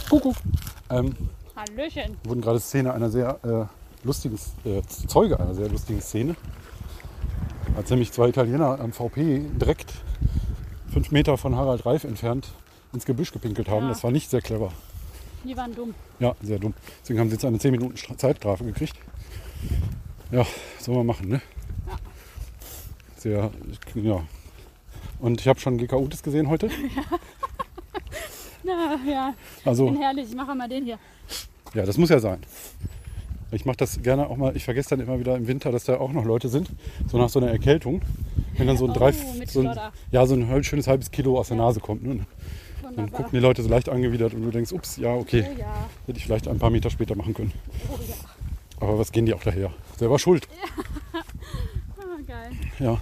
[0.09, 0.35] Kuckuck.
[0.89, 1.15] Ähm,
[1.55, 2.17] Hallöchen.
[2.25, 6.35] wurden gerade Szene einer sehr äh, lustigen, äh, Zeuge einer sehr lustigen Szene.
[7.77, 9.93] Als nämlich zwei Italiener am VP direkt
[10.91, 12.49] fünf Meter von Harald Reif entfernt
[12.93, 13.83] ins Gebüsch gepinkelt haben.
[13.83, 13.89] Ja.
[13.89, 14.71] Das war nicht sehr clever.
[15.43, 15.93] Die waren dumm.
[16.19, 16.73] Ja, sehr dumm.
[17.01, 18.95] Deswegen haben sie jetzt eine 10 Minuten Stra- Zeitstrafe gekriegt.
[20.31, 20.45] Ja,
[20.79, 21.41] soll man machen, ne?
[21.87, 21.95] Ja.
[23.17, 23.51] Sehr,
[23.95, 24.23] ja.
[25.19, 26.69] Und ich habe schon GKUs gesehen heute.
[28.63, 29.33] Na ja,
[29.65, 30.27] Also, bin herrlich.
[30.29, 30.99] Ich mache mal den hier.
[31.73, 32.39] ja, das muss ja sein.
[33.51, 35.97] Ich mache das gerne auch mal, ich vergesse dann immer wieder im Winter, dass da
[35.99, 36.69] auch noch Leute sind,
[37.09, 38.01] so nach so einer Erkältung.
[38.57, 39.79] Wenn dann so ein, drei, Oh, mit so ein,
[40.11, 42.03] ja, so ein schönes halbes Kilo aus der Nase kommt.
[42.03, 42.25] Ne?
[42.97, 45.87] Dann gucken die Leute so leicht angewidert und du denkst, ups, ja, okay, Oh ja,
[46.07, 47.53] hätte ich vielleicht ein paar Meter später machen können.
[47.89, 48.15] oh ja.
[48.79, 49.71] Aber was gehen die auch daher?
[49.97, 50.47] Selber schuld.
[51.99, 52.51] Ah, geil.
[52.79, 52.99] Ja.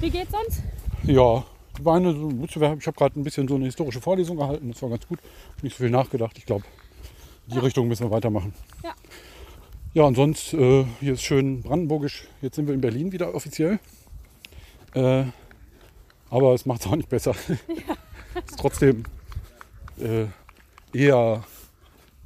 [0.00, 0.62] Wie geht's sonst?
[1.04, 1.44] Ja,
[1.80, 2.10] war eine,
[2.46, 4.70] ich habe gerade ein bisschen so eine historische Vorlesung gehalten.
[4.70, 5.18] Das war ganz gut.
[5.62, 6.36] Nicht so viel nachgedacht.
[6.36, 6.64] Ich glaube,
[7.46, 8.52] die Richtung müssen wir weitermachen.
[8.84, 8.92] Ja.
[9.94, 12.26] Ja, und sonst, äh, hier ist schön brandenburgisch.
[12.42, 13.78] Jetzt sind wir in Berlin wieder offiziell.
[14.94, 15.24] Äh,
[16.30, 17.34] aber es macht es auch nicht besser.
[17.48, 19.04] es ist trotzdem
[20.02, 20.26] äh,
[20.92, 21.42] eher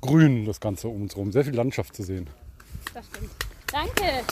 [0.00, 1.32] grün, das Ganze um uns herum.
[1.32, 2.28] Sehr viel Landschaft zu sehen.
[2.94, 3.30] Das stimmt.
[3.70, 4.24] Danke.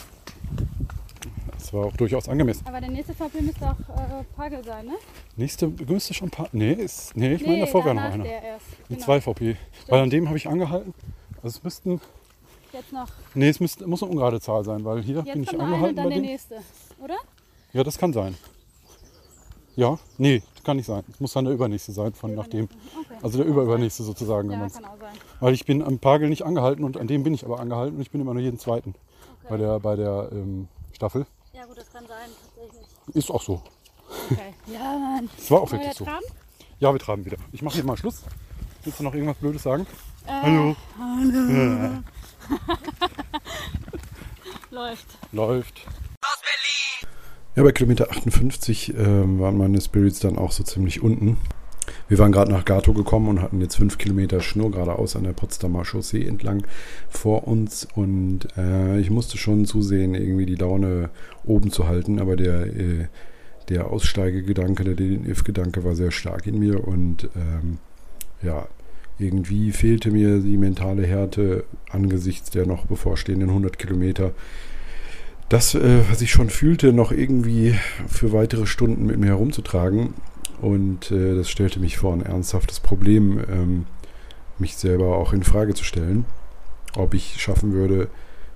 [1.58, 2.66] Das war auch durchaus angemessen.
[2.66, 4.94] Aber der nächste VP müsste auch äh, Pagel sein, ne?
[5.36, 6.48] Nächste müsste schon ein paar.
[6.52, 8.22] Nee, ist, nee ich meine, davor wäre noch einer.
[8.24, 8.66] der erst.
[8.88, 9.04] Mit Genau.
[9.04, 9.56] zwei VP.
[9.88, 10.92] Weil an dem habe ich angehalten.
[11.42, 12.00] Also es müssten.
[12.72, 13.08] Jetzt noch.
[13.34, 15.74] Nee, es müsste, muss eine ungerade Zahl sein, weil hier Jetzt bin ich noch eine,
[15.74, 16.26] angehalten dann bei der dem.
[16.26, 16.56] nächste.
[17.02, 17.16] Oder?
[17.72, 18.36] Ja, das kann sein.
[19.76, 21.04] Ja, nee, kann nicht sein.
[21.10, 22.64] Es muss dann der übernächste sein von nach dem.
[22.64, 23.18] Okay.
[23.22, 24.50] Also der überübernächste sozusagen.
[24.50, 25.14] Ja, kann auch sein.
[25.40, 28.02] weil ich bin am Pagel nicht angehalten und an dem bin ich aber angehalten und
[28.02, 28.94] ich bin immer nur jeden zweiten
[29.48, 31.26] bei der, bei der ähm, Staffel.
[31.52, 32.86] Ja gut, das kann sein, tatsächlich.
[33.14, 33.62] Ist auch so.
[34.30, 34.54] Okay.
[34.72, 35.30] Ja, Mann.
[35.38, 36.04] Es war auch Wollen wir wirklich so.
[36.04, 36.24] traben?
[36.80, 37.36] Ja, wir traben wieder.
[37.52, 38.22] Ich mache hier mal Schluss.
[38.82, 39.86] Willst du noch irgendwas Blödes sagen?
[40.26, 40.76] Äh, Hallo.
[44.70, 45.06] Läuft.
[45.32, 45.86] Läuft.
[47.56, 51.36] Ja, bei Kilometer 58 ähm, waren meine Spirits dann auch so ziemlich unten.
[52.08, 55.34] Wir waren gerade nach Gato gekommen und hatten jetzt fünf Kilometer Schnur geradeaus an der
[55.34, 56.66] Potsdamer Chaussee entlang
[57.08, 57.86] vor uns.
[57.94, 61.10] Und äh, ich musste schon zusehen, irgendwie die Laune
[61.44, 63.06] oben zu halten, aber der, äh,
[63.68, 66.86] der Aussteigegedanke, der DNF-Gedanke war sehr stark in mir.
[66.88, 67.78] Und ähm,
[68.42, 68.66] ja,
[69.20, 74.32] irgendwie fehlte mir die mentale Härte angesichts der noch bevorstehenden 100 Kilometer
[75.48, 77.74] das, äh, was ich schon fühlte, noch irgendwie
[78.08, 80.14] für weitere Stunden mit mir herumzutragen.
[80.60, 83.86] Und äh, das stellte mich vor ein ernsthaftes Problem, ähm,
[84.58, 86.24] mich selber auch in Frage zu stellen,
[86.96, 88.08] ob ich schaffen würde,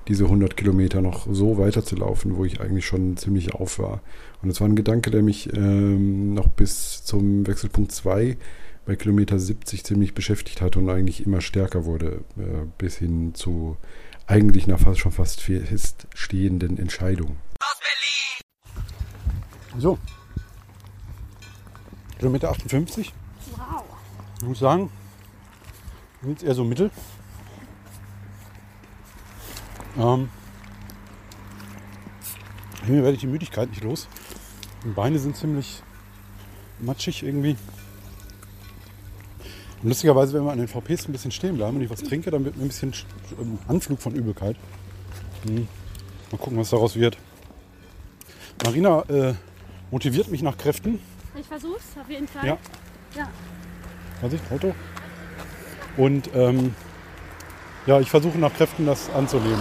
[0.06, 4.00] diese 100 Kilometer noch so weiterzulaufen, wo ich eigentlich schon ziemlich auf war.
[4.42, 8.38] Und das war ein Gedanke, der mich ähm, noch bis zum Wechselpunkt 2
[8.86, 13.76] bei Kilometer 70 ziemlich beschäftigt hat und eigentlich immer stärker wurde, äh, bis hin zu
[14.28, 17.38] eigentlich nach fast schon fast feststehenden Entscheidung.
[19.78, 19.98] So.
[22.18, 23.14] Kilometer 58.
[23.56, 23.84] Wow.
[24.40, 24.90] Ich muss sagen,
[26.22, 26.90] jetzt eher so mittel.
[29.96, 30.28] Ähm,
[32.86, 34.08] mir werde ich die Müdigkeit nicht los.
[34.84, 35.82] Die Beine sind ziemlich
[36.80, 37.56] matschig irgendwie.
[39.82, 42.30] Und lustigerweise, wenn wir an den VPs ein bisschen stehen bleiben und ich was trinke,
[42.30, 43.04] dann wird mir ein bisschen Sch-
[43.68, 44.56] Anflug von Übelkeit.
[45.46, 45.68] Hm.
[46.32, 47.16] Mal gucken, was daraus wird.
[48.64, 49.34] Marina äh,
[49.90, 50.98] motiviert mich nach Kräften.
[51.38, 52.44] Ich versuch's auf jeden Fall.
[52.46, 52.58] Ja.
[53.16, 53.28] Ja.
[54.20, 54.74] Vorsicht, Auto.
[55.96, 56.74] Und ähm,
[57.86, 59.60] ja, ich versuche nach Kräften das anzunehmen.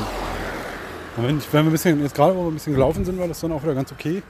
[1.16, 3.28] Wenn, ich, wenn wir ein bisschen, jetzt gerade wo wir ein bisschen gelaufen sind, war
[3.28, 4.22] das dann auch wieder ganz okay.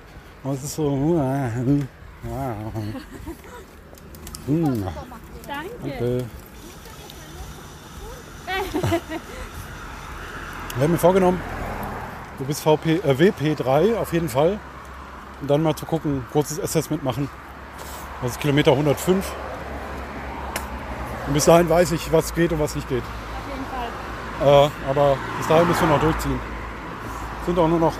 [0.44, 0.92] Aber es ist so.
[4.48, 4.86] Hm,
[5.48, 5.70] Danke.
[5.82, 6.26] Danke.
[10.76, 11.42] Wir haben mir vorgenommen,
[12.38, 14.60] du bist VP, äh, WP3 auf jeden Fall.
[15.42, 17.30] Und dann mal zu gucken, kurzes Assessment machen.
[18.22, 19.26] Das ist Kilometer 105.
[21.28, 23.04] Und bis dahin weiß ich, was geht und was nicht geht.
[23.04, 23.10] Auf
[23.52, 23.66] jeden
[24.46, 24.68] Fall.
[24.68, 26.40] Äh, aber bis dahin müssen wir noch durchziehen.
[27.46, 27.94] Sind auch nur noch,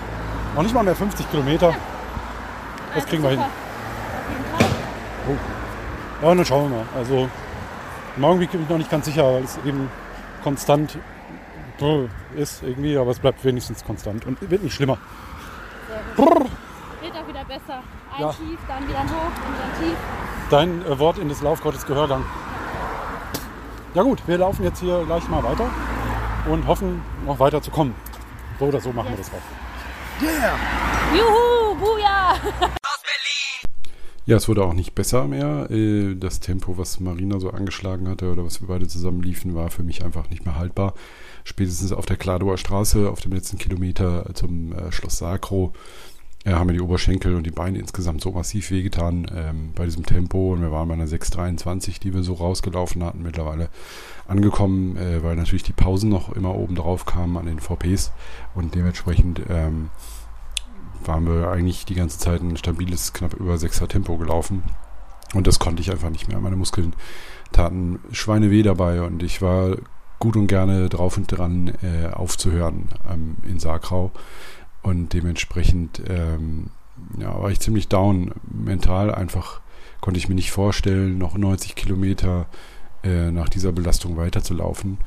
[0.54, 1.74] noch nicht mal mehr 50 Kilometer.
[2.94, 3.38] Das Also kriegen wir hin.
[3.40, 3.46] super.
[3.46, 5.57] Auf jeden Fall.
[6.22, 6.86] Ja, dann schauen wir mal.
[6.96, 7.28] Also
[8.16, 9.90] im Augenblick bin ich noch nicht ganz sicher, weil es eben
[10.42, 10.98] konstant
[12.36, 14.98] ist irgendwie, aber es bleibt wenigstens konstant und wird nicht schlimmer.
[16.16, 17.82] Wir wird auch wieder besser.
[18.16, 18.32] Ein Ja.
[18.32, 19.96] Tief, dann wieder ein Hoch und dann tief.
[20.50, 22.24] Dein äh, Wort in des Laufgottes Gehörgang.
[23.94, 25.70] Ja gut, wir laufen jetzt hier gleich mal weiter
[26.50, 27.94] und hoffen noch weiter zu kommen.
[28.58, 29.42] So oder so machen wir das auch.
[31.16, 32.34] Juhu, Buja!
[34.28, 35.70] Ja, es wurde auch nicht besser mehr.
[35.70, 39.70] Äh, Das Tempo, was Marina so angeschlagen hatte oder was wir beide zusammen liefen, war
[39.70, 40.92] für mich einfach nicht mehr haltbar.
[41.44, 45.72] Spätestens auf der Kladower Straße, auf dem letzten Kilometer zum äh, Schloss Sakro,
[46.44, 50.04] äh, haben mir die Oberschenkel und die Beine insgesamt so massiv wehgetan ähm, bei diesem
[50.04, 50.52] Tempo.
[50.52, 53.70] Und wir waren bei einer 6,23, die wir so rausgelaufen hatten, mittlerweile
[54.26, 58.12] angekommen, weil natürlich die Pausen noch immer oben drauf kamen an den VPs
[58.54, 59.88] und dementsprechend ähm,
[61.04, 64.62] waren wir eigentlich die ganze Zeit ein stabiles, knapp über 6er Tempo gelaufen.
[65.34, 66.40] Und das konnte ich einfach nicht mehr.
[66.40, 66.94] Meine Muskeln
[67.52, 69.76] taten Schweineweh dabei und ich war
[70.18, 74.10] gut und gerne drauf und dran äh, aufzuhören ähm, in Sakrau.
[74.82, 76.70] Und dementsprechend ähm,
[77.18, 79.14] ja, war ich ziemlich down mental.
[79.14, 79.60] Einfach
[80.00, 82.46] konnte ich mir nicht vorstellen, noch 90 Kilometer
[83.02, 84.98] äh, nach dieser Belastung weiterzulaufen.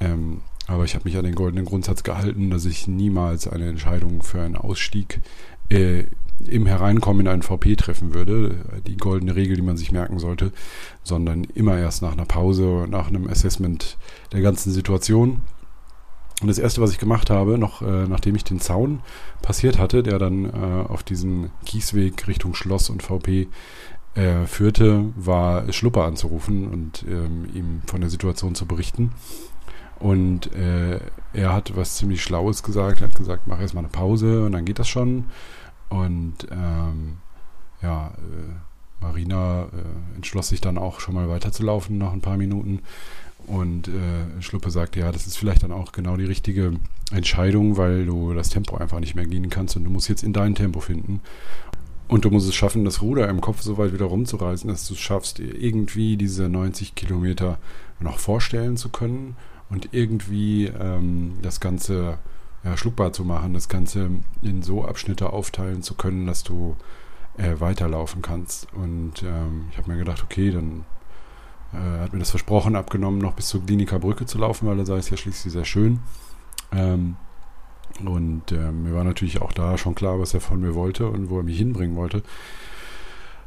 [0.00, 4.22] Ähm, aber ich habe mich an den goldenen Grundsatz gehalten, dass ich niemals eine Entscheidung
[4.22, 5.20] für einen Ausstieg
[5.70, 6.04] äh,
[6.46, 8.54] im Hereinkommen in einen VP treffen würde.
[8.86, 10.52] Die goldene Regel, die man sich merken sollte,
[11.02, 13.96] sondern immer erst nach einer Pause, nach einem Assessment
[14.32, 15.40] der ganzen Situation.
[16.42, 19.00] Und das erste, was ich gemacht habe, noch äh, nachdem ich den Zaun
[19.42, 23.48] passiert hatte, der dann äh, auf diesen Kiesweg Richtung Schloss und VP
[24.14, 29.12] äh, führte, war Schlupper anzurufen und ähm, ihm von der Situation zu berichten.
[29.98, 31.00] Und äh,
[31.32, 33.00] er hat was ziemlich Schlaues gesagt.
[33.00, 35.24] Er hat gesagt, mach erstmal eine Pause und dann geht das schon.
[35.88, 37.18] Und ähm,
[37.82, 42.80] ja, äh, Marina äh, entschloss sich dann auch schon mal weiterzulaufen nach ein paar Minuten.
[43.46, 46.72] Und äh, Schluppe sagte, ja, das ist vielleicht dann auch genau die richtige
[47.10, 50.32] Entscheidung, weil du das Tempo einfach nicht mehr gehen kannst und du musst jetzt in
[50.32, 51.20] dein Tempo finden.
[52.08, 54.94] Und du musst es schaffen, das Ruder im Kopf so weit wieder rumzureißen, dass du
[54.94, 57.58] es schaffst, irgendwie diese 90 Kilometer
[58.00, 59.36] noch vorstellen zu können
[59.70, 62.18] und irgendwie ähm, das Ganze
[62.64, 64.10] ja, schluckbar zu machen, das Ganze
[64.42, 66.76] in so Abschnitte aufteilen zu können, dass du
[67.36, 68.72] äh, weiterlaufen kannst.
[68.74, 70.84] Und ähm, ich habe mir gedacht, okay, dann
[71.72, 74.86] äh, hat mir das versprochen, abgenommen, noch bis zur Kliniker Brücke zu laufen, weil er
[74.86, 76.00] sei es ja schließlich sehr schön.
[76.72, 77.16] Ähm,
[78.04, 81.30] und äh, mir war natürlich auch da schon klar, was er von mir wollte und
[81.30, 82.22] wo er mich hinbringen wollte.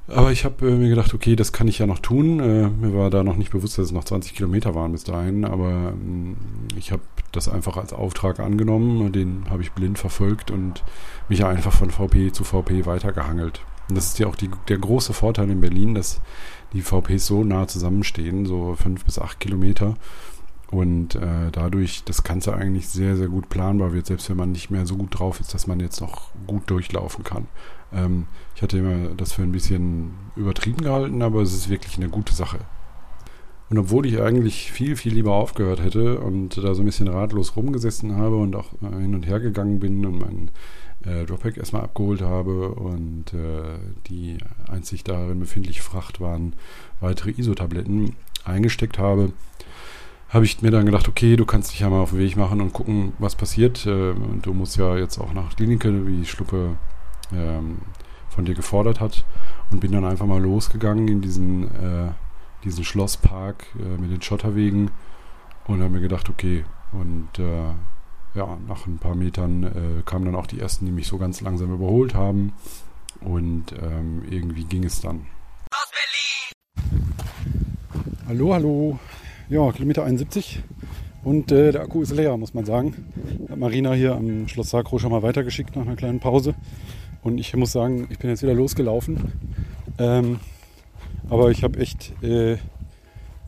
[0.08, 2.40] Aber ich habe äh, mir gedacht, okay, das kann ich ja noch tun.
[2.40, 5.46] Äh, mir war da noch nicht bewusst, dass es noch 20 Kilometer waren bis dahin,
[5.46, 6.36] aber ähm,
[6.76, 10.84] ich habe das einfach als Auftrag angenommen den habe ich blind verfolgt und
[11.30, 13.62] mich einfach von VP zu VP weitergehangelt.
[13.88, 16.20] Und das ist ja auch die, der große Vorteil in Berlin, dass
[16.74, 19.96] die VPs so nah zusammenstehen, so fünf bis acht Kilometer.
[20.70, 24.70] Und äh, dadurch das Ganze eigentlich sehr, sehr gut planbar wird, selbst wenn man nicht
[24.70, 27.48] mehr so gut drauf ist, dass man jetzt noch gut durchlaufen kann.
[27.94, 32.10] Ähm, ich hatte immer das für ein bisschen übertrieben gehalten, aber es ist wirklich eine
[32.10, 32.60] gute Sache.
[33.70, 37.56] Und obwohl ich eigentlich viel, viel lieber aufgehört hätte und da so ein bisschen ratlos
[37.56, 40.52] rumgesessen habe und auch hin und her gegangen bin und meinen
[41.06, 44.38] äh, Dropback erstmal abgeholt habe und äh, die
[44.68, 46.54] einzig darin befindliche Fracht waren
[47.00, 49.32] weitere ISO-Tabletten eingesteckt habe,
[50.30, 52.62] habe ich mir dann gedacht, okay, du kannst dich ja mal auf den Weg machen
[52.62, 53.86] und gucken, was passiert.
[53.86, 56.78] Äh, und du musst ja jetzt auch nach Klinike, wie Schluppe
[57.34, 57.80] ähm,
[58.30, 59.26] von dir gefordert hat.
[59.72, 62.12] Und bin dann einfach mal losgegangen in diesen, äh,
[62.64, 64.92] diesen Schlosspark äh, mit den Schotterwegen
[65.68, 67.72] und habe mir gedacht, okay, und äh,
[68.34, 71.42] ja, nach ein paar Metern äh, kamen dann auch die ersten, die mich so ganz
[71.42, 72.54] langsam überholt haben.
[73.20, 75.28] Und ähm, irgendwie ging es dann.
[78.28, 79.00] Hallo, hallo.
[79.50, 80.64] Ja, Kilometer 71.
[81.24, 82.96] Und äh, der Akku ist leer, muss man sagen.
[83.50, 86.56] Hat Marina hier am Schloss Sakro schon mal weitergeschickt nach einer kleinen Pause.
[87.24, 89.32] Und ich muss sagen, ich bin jetzt wieder losgelaufen.
[89.98, 90.40] Ähm,
[91.30, 92.58] aber ich habe echt äh,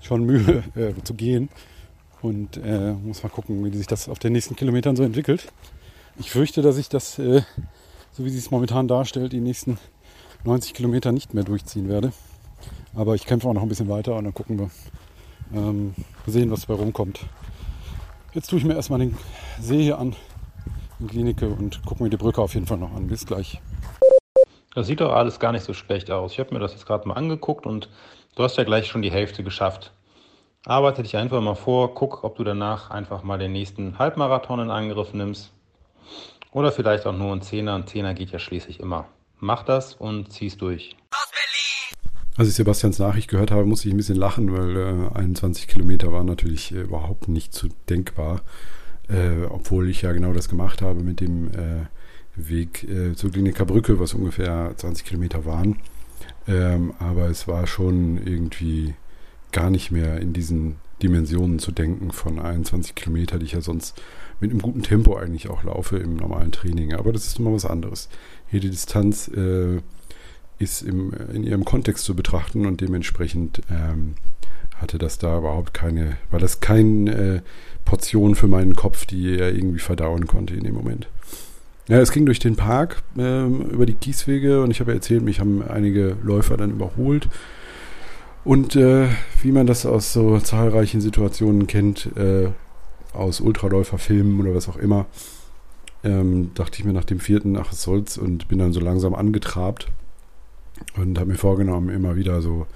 [0.02, 1.50] schon Mühe äh, zu gehen.
[2.22, 5.52] Und äh, muss mal gucken, wie sich das auf den nächsten Kilometern so entwickelt.
[6.18, 7.42] Ich fürchte, dass ich das, äh,
[8.12, 9.78] so wie sie es momentan darstellt, die nächsten
[10.46, 12.14] 90 Kilometer nicht mehr durchziehen werde.
[12.96, 14.70] Aber ich kämpfe auch noch ein bisschen weiter und dann gucken wir,
[15.54, 15.96] ähm,
[16.26, 17.26] sehen, was dabei rumkommt.
[18.34, 19.18] Jetzt tue ich mir erstmal den
[19.60, 20.16] See hier an,
[21.08, 23.08] Klinike und gucke mir die Brücke auf jeden Fall noch an.
[23.08, 23.60] Bis gleich.
[24.76, 26.34] Das sieht doch alles gar nicht so schlecht aus.
[26.34, 27.90] Ich habe mir das jetzt gerade mal angeguckt und
[28.36, 29.92] du hast ja gleich schon die Hälfte geschafft.
[30.66, 34.72] Arbeite dich einfach mal vor, guck, ob du danach einfach mal den nächsten Halbmarathon in
[34.72, 35.52] Angriff nimmst.
[36.52, 37.76] Oder vielleicht auch nur ein Zehner.
[37.76, 39.06] Ein Zehner geht ja schließlich immer.
[39.40, 40.96] Mach das und zieh's durch.
[42.36, 46.12] Als ich Sebastians Nachricht gehört habe, musste ich ein bisschen lachen, weil äh, 21 Kilometer
[46.12, 48.42] waren natürlich äh, überhaupt nicht zu denkbar.
[49.10, 51.86] Äh, obwohl ich ja genau das gemacht habe mit dem äh,
[52.36, 55.78] Weg äh, zur Kliniker Brücke, was ungefähr 20 Kilometer waren.
[56.48, 58.96] Ähm, aber es war schon irgendwie
[59.52, 64.02] gar nicht mehr in diesen Dimensionen zu denken von 21 Kilometer, die ich ja sonst
[64.40, 66.94] mit einem guten Tempo eigentlich auch laufe im normalen Training.
[66.94, 68.10] Aber das ist nochmal was anderes.
[68.52, 69.82] Jede Distanz äh,
[70.60, 74.16] ist im, in ihrem Kontext zu betrachten und dementsprechend ähm,
[74.84, 77.42] hatte das da überhaupt keine, war das keine äh,
[77.86, 81.08] Portion für meinen Kopf, die er irgendwie verdauen konnte in dem Moment.
[81.88, 85.40] Ja, es ging durch den Park äh, über die Kieswege und ich habe erzählt, mich
[85.40, 87.28] haben einige Läufer dann überholt.
[88.46, 89.08] Und äh,
[89.42, 92.50] wie man das aus so zahlreichen Situationen kennt, äh,
[93.14, 95.06] aus Ultraläuferfilmen oder was auch immer,
[96.04, 99.16] ähm, dachte ich mir nach dem vierten, ach es soll's und bin dann so langsam
[99.16, 99.88] angetrabt
[100.98, 102.68] und habe mir vorgenommen, immer wieder so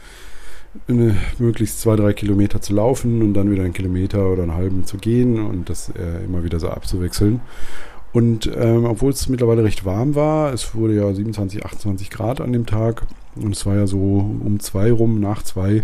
[1.37, 4.97] möglichst zwei, drei Kilometer zu laufen und dann wieder einen Kilometer oder einen halben zu
[4.97, 7.41] gehen und das äh, immer wieder so abzuwechseln.
[8.13, 12.53] Und ähm, obwohl es mittlerweile recht warm war, es wurde ja 27, 28 Grad an
[12.53, 13.05] dem Tag
[13.35, 15.83] und es war ja so um zwei rum, nach zwei,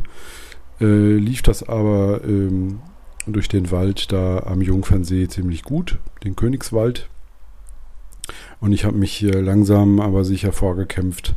[0.79, 2.79] äh, lief das aber ähm,
[3.27, 7.09] durch den Wald da am Jungfernsee ziemlich gut, den Königswald.
[8.59, 11.35] Und ich habe mich hier langsam aber sicher vorgekämpft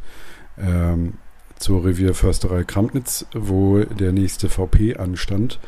[0.59, 1.15] ähm,
[1.59, 5.59] zur Revierförsterei Kramnitz, wo der nächste VP anstand.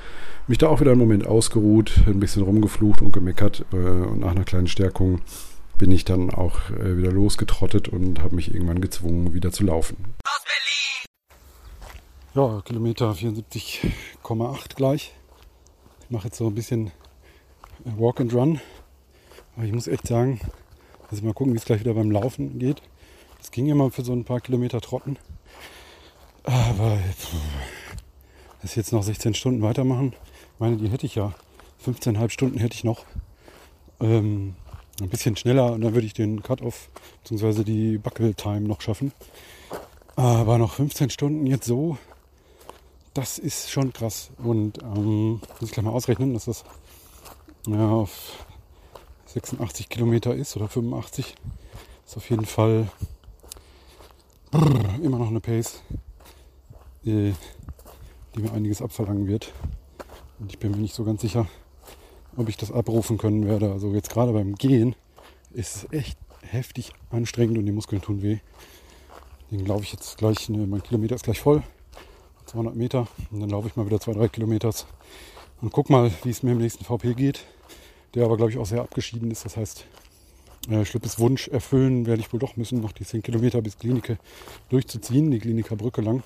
[0.46, 4.30] Mich da auch wieder einen Moment ausgeruht, ein bisschen rumgeflucht und gemeckert äh, und nach
[4.30, 5.20] einer kleinen Stärkung
[5.76, 9.96] bin ich dann auch äh, wieder losgetrottet und habe mich irgendwann gezwungen, wieder zu laufen.
[12.34, 15.14] Ja, Kilometer 74,8 gleich.
[16.04, 16.88] Ich mache jetzt so ein bisschen
[17.84, 18.60] äh, Walk and Run.
[19.56, 20.40] Aber ich muss echt sagen,
[21.10, 22.82] also mal gucken, wie es gleich wieder beim Laufen geht.
[23.40, 25.18] Es ging immer für so ein paar Kilometer Trotten.
[26.48, 26.98] Aber
[28.62, 30.14] das jetzt noch 16 Stunden weitermachen,
[30.58, 31.34] meine, die hätte ich ja.
[31.84, 33.04] 15,5 Stunden hätte ich noch.
[34.00, 34.54] Ähm,
[34.98, 36.88] ein bisschen schneller und dann würde ich den Cut-Off
[37.22, 37.64] bzw.
[37.64, 39.12] die Buckle-Time noch schaffen.
[40.16, 41.98] Aber noch 15 Stunden jetzt so,
[43.12, 44.30] das ist schon krass.
[44.38, 46.64] Und ähm, muss ich gleich mal ausrechnen, dass das
[47.66, 48.46] ja, auf
[49.26, 51.34] 86 Kilometer ist oder 85.
[52.06, 52.88] Ist auf jeden Fall
[54.50, 55.82] brr, immer noch eine Pace,
[57.08, 59.52] die mir einiges abverlangen wird.
[60.38, 61.46] Und ich bin mir nicht so ganz sicher,
[62.36, 63.72] ob ich das abrufen können werde.
[63.72, 64.94] Also jetzt gerade beim Gehen
[65.52, 68.38] ist es echt heftig anstrengend und die Muskeln tun weh.
[69.50, 71.62] Deswegen laufe ich jetzt gleich, ne, mein Kilometer ist gleich voll,
[72.46, 73.08] 200 Meter.
[73.30, 74.72] Und dann laufe ich mal wieder zwei, drei Kilometer
[75.60, 77.44] und guck mal, wie es mir im nächsten VP geht.
[78.14, 79.44] Der aber, glaube ich, auch sehr abgeschieden ist.
[79.44, 79.84] Das heißt,
[80.70, 84.18] äh, Schlippes Wunsch erfüllen werde ich wohl doch müssen, noch die 10 Kilometer bis Klinike
[84.68, 86.22] durchzuziehen, die Kliniker Brücke lang.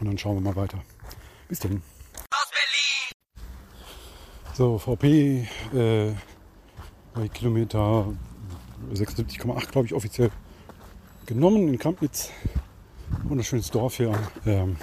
[0.00, 0.78] Und dann schauen wir mal weiter.
[1.48, 1.82] Bis dann.
[4.54, 6.12] So, VP äh,
[7.14, 8.12] bei Kilometer
[8.92, 10.30] 76,8 glaube ich offiziell
[11.26, 12.30] genommen in Kampnitz.
[13.24, 14.76] Wunderschönes Dorf hier am ähm,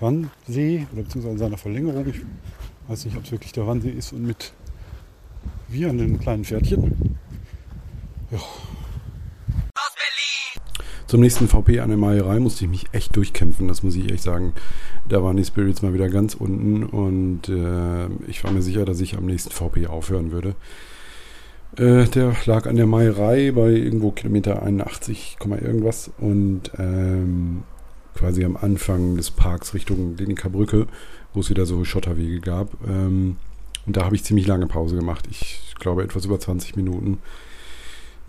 [0.00, 2.06] Wannsee oder beziehungsweise seiner Verlängerung.
[2.08, 2.20] Ich
[2.88, 4.52] weiß nicht, ob es wirklich der Wannsee ist und mit
[5.68, 7.18] wie an den kleinen Pferdchen.
[8.30, 8.38] Ja.
[11.10, 14.22] Zum nächsten VP an der Meierei musste ich mich echt durchkämpfen, das muss ich echt
[14.22, 14.52] sagen.
[15.08, 19.00] Da waren die Spirits mal wieder ganz unten und äh, ich war mir sicher, dass
[19.00, 20.54] ich am nächsten VP aufhören würde.
[21.76, 27.64] Äh, der lag an der Meierei bei irgendwo Kilometer 81, irgendwas und ähm,
[28.14, 30.86] quasi am Anfang des Parks Richtung Klinikerbrücke,
[31.34, 32.68] wo es wieder so Schotterwege gab.
[32.88, 33.34] Ähm,
[33.84, 35.26] und da habe ich ziemlich lange Pause gemacht.
[35.28, 37.18] Ich glaube etwas über 20 Minuten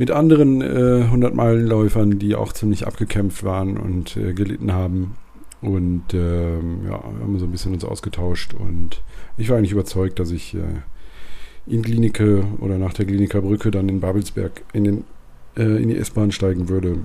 [0.01, 5.15] mit anderen äh, 100-Meilen-Läufern, die auch ziemlich abgekämpft waren und äh, gelitten haben.
[5.61, 9.03] Und ähm, ja, wir haben so ein bisschen uns ausgetauscht und
[9.37, 10.61] ich war eigentlich überzeugt, dass ich äh,
[11.67, 15.03] in Klinike oder nach der Kliniker Brücke dann in Babelsberg in, den,
[15.55, 16.97] äh, in die S-Bahn steigen würde,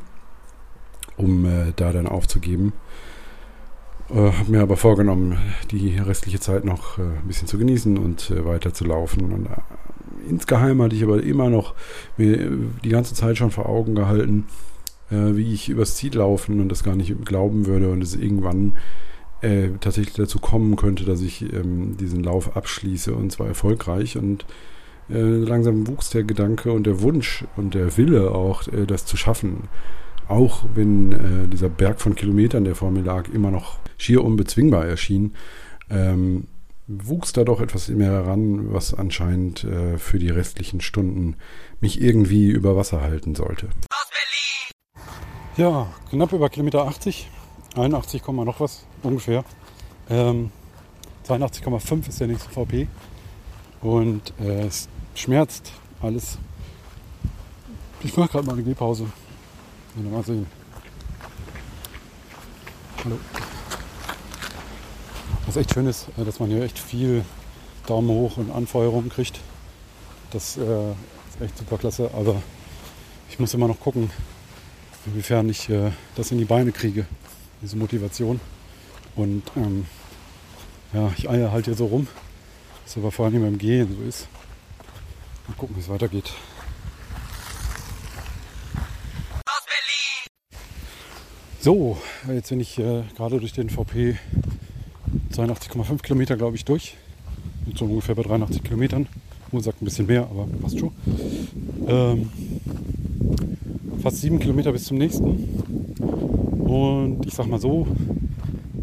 [1.19, 2.73] um äh, da dann aufzugeben.
[4.09, 5.37] Äh, habe mir aber vorgenommen,
[5.71, 9.45] die restliche Zeit noch äh, ein bisschen zu genießen und äh, weiter zu laufen.
[9.45, 9.86] Äh,
[10.29, 11.75] insgeheim hatte ich aber immer noch
[12.17, 12.51] mir
[12.85, 14.47] die ganze Zeit schon vor Augen gehalten,
[15.11, 18.77] äh, wie ich übers Ziel laufen und das gar nicht glauben würde und es irgendwann
[19.43, 24.17] äh, tatsächlich dazu kommen könnte, dass ich ähm, diesen Lauf abschließe und zwar erfolgreich.
[24.17, 24.47] Und
[25.09, 29.69] langsam wuchs der Gedanke und der Wunsch und der Wille auch, das zu schaffen
[30.29, 34.87] auch wenn äh, dieser Berg von Kilometern, der vor mir lag, immer noch schier unbezwingbar
[34.87, 35.35] erschien,
[35.91, 36.45] ähm,
[36.89, 41.37] wuchs da doch etwas mehr heran, was anscheinend äh, für die restlichen Stunden
[41.81, 43.69] mich irgendwie über Wasser halten sollte.
[45.57, 47.29] Ja, knapp über Kilometer 80,
[47.75, 49.45] 81, noch was ungefähr.
[50.09, 50.51] Ähm,
[51.27, 52.87] 82,5 ist der nächste VP
[53.81, 56.39] und äh, es schmerzt alles
[58.03, 59.07] Ich mache gerade mal eine Gehpause.
[59.97, 60.47] Mal sehen.
[63.05, 63.19] Hallo.
[65.47, 67.25] Was echt schön ist, äh, dass man hier echt viel
[67.87, 69.39] Daumen hoch und Anfeuerung kriegt.
[70.33, 72.43] Das äh, ist echt super klasse, aber
[73.31, 74.11] ich muss immer noch gucken,
[75.07, 77.07] inwiefern ich äh, das in die Beine kriege,
[77.63, 78.41] diese Motivation.
[79.15, 79.87] Und ähm,
[80.93, 82.09] ja, ich eier halt hier so rum,
[82.85, 84.27] was aber vor allem beim Gehen so ist.
[85.47, 86.33] Mal gucken, wie es weitergeht.
[91.61, 94.19] So, jetzt bin ich äh, gerade durch den VP
[95.33, 96.97] 82,5 Kilometer, glaube ich, durch.
[97.67, 99.07] Und so ungefähr bei 83 Kilometern.
[99.53, 100.91] Uhr sagt ein bisschen mehr, aber passt schon.
[101.87, 102.31] Ähm,
[104.03, 105.25] fast sieben Kilometer bis zum nächsten.
[106.67, 107.87] Und ich sag mal so,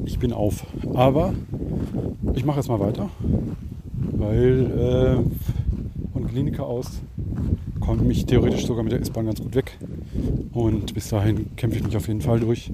[0.05, 0.65] ich bin auf.
[0.93, 1.33] Aber
[2.35, 3.09] ich mache jetzt mal weiter,
[4.11, 7.01] weil äh, von Klinika aus
[7.83, 9.77] komme ich theoretisch sogar mit der S-Bahn ganz gut weg.
[10.53, 12.71] Und bis dahin kämpfe ich mich auf jeden Fall durch.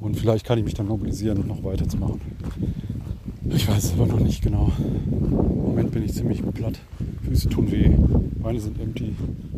[0.00, 2.20] Und vielleicht kann ich mich dann mobilisieren, noch weiterzumachen.
[3.48, 4.70] Ich weiß es aber noch nicht genau.
[5.10, 6.78] Im Moment bin ich ziemlich platt.
[7.22, 7.90] Füße tun weh,
[8.42, 9.14] Beine sind empty,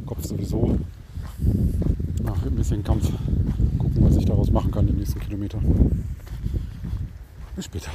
[0.06, 0.78] Kopf sowieso.
[2.22, 3.10] Nach ein bisschen Kampf
[3.78, 5.58] gucken, was ich daraus machen kann den nächsten Kilometer.
[7.56, 7.90] Bis später.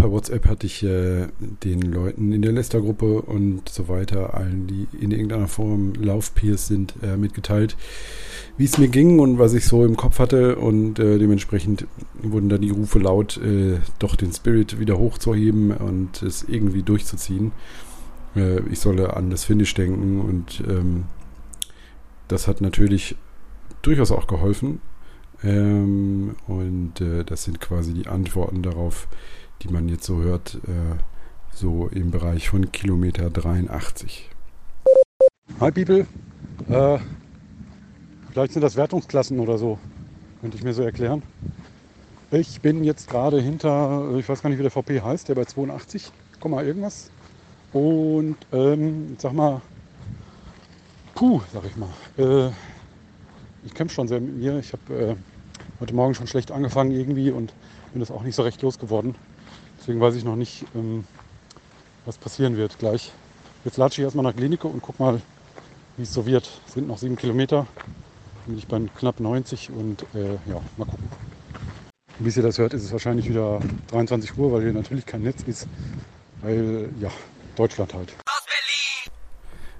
[0.00, 4.88] Per WhatsApp hatte ich äh, den Leuten in der Lester-Gruppe und so weiter, allen, die
[4.98, 7.76] in irgendeiner Form Laufpeers sind, äh, mitgeteilt,
[8.56, 10.56] wie es mir ging und was ich so im Kopf hatte.
[10.56, 16.22] Und äh, dementsprechend wurden da die Rufe laut, äh, doch den Spirit wieder hochzuheben und
[16.22, 17.52] es irgendwie durchzuziehen.
[18.34, 21.04] Äh, ich solle an das Finish denken und ähm,
[22.26, 23.16] das hat natürlich
[23.82, 24.80] durchaus auch geholfen.
[25.42, 29.08] Ähm, und äh, das sind quasi die Antworten darauf,
[29.62, 30.96] die man jetzt so hört, äh,
[31.54, 34.30] so im Bereich von Kilometer 83.
[35.60, 36.06] Hi People,
[36.68, 36.98] äh,
[38.30, 39.78] vielleicht sind das Wertungsklassen oder so,
[40.40, 41.22] könnte ich mir so erklären.
[42.30, 45.44] Ich bin jetzt gerade hinter, ich weiß gar nicht, wie der VP heißt, der bei
[45.44, 46.10] 82,
[46.42, 47.10] irgendwas.
[47.72, 49.60] Und ähm, sag mal,
[51.14, 52.50] puh, sag ich mal, äh,
[53.64, 54.58] ich kämpfe schon sehr mit mir.
[54.58, 55.16] Ich habe äh,
[55.80, 57.52] heute Morgen schon schlecht angefangen irgendwie und
[57.92, 59.14] bin das auch nicht so recht losgeworden.
[59.80, 61.04] Deswegen weiß ich noch nicht, ähm,
[62.04, 63.12] was passieren wird gleich.
[63.64, 65.22] Jetzt latsche ich erstmal nach Klinike und guck mal,
[65.96, 66.50] wie es so wird.
[66.66, 67.66] Es sind noch sieben Kilometer.
[68.46, 71.08] Bin ich bei knapp 90 und äh, ja, mal gucken.
[72.18, 75.42] Bis ihr das hört, ist es wahrscheinlich wieder 23 Uhr, weil hier natürlich kein Netz
[75.44, 75.66] ist.
[76.42, 77.10] Weil, ja,
[77.56, 78.14] Deutschland halt.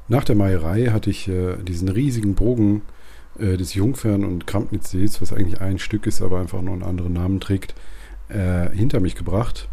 [0.08, 2.82] Nach der Meierei hatte ich äh, diesen riesigen Bogen
[3.38, 7.12] äh, des Jungfern- und Krampnitzsees, was eigentlich ein Stück ist, aber einfach nur einen anderen
[7.12, 7.74] Namen trägt,
[8.28, 9.68] äh, hinter mich gebracht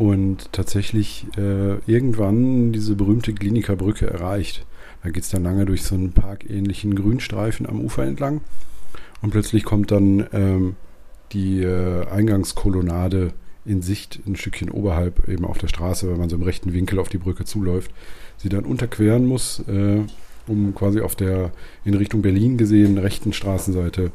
[0.00, 4.64] und tatsächlich äh, irgendwann diese berühmte Kliniker Brücke erreicht.
[5.02, 8.40] Da geht es dann lange durch so einen parkähnlichen Grünstreifen am Ufer entlang
[9.20, 10.76] und plötzlich kommt dann ähm,
[11.32, 13.34] die äh, Eingangskolonnade
[13.66, 16.98] in Sicht ein Stückchen oberhalb eben auf der Straße, wenn man so im rechten Winkel
[16.98, 17.90] auf die Brücke zuläuft,
[18.38, 20.00] sie dann unterqueren muss, äh,
[20.46, 21.52] um quasi auf der
[21.84, 24.12] in Richtung Berlin gesehen rechten Straßenseite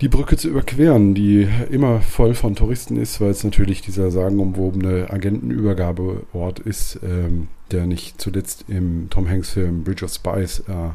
[0.00, 5.10] die Brücke zu überqueren, die immer voll von Touristen ist, weil es natürlich dieser sagenumwobene
[5.10, 10.90] Agentenübergabeort ist, ähm, der nicht zuletzt im Tom Hanks Film Bridge of Spies äh,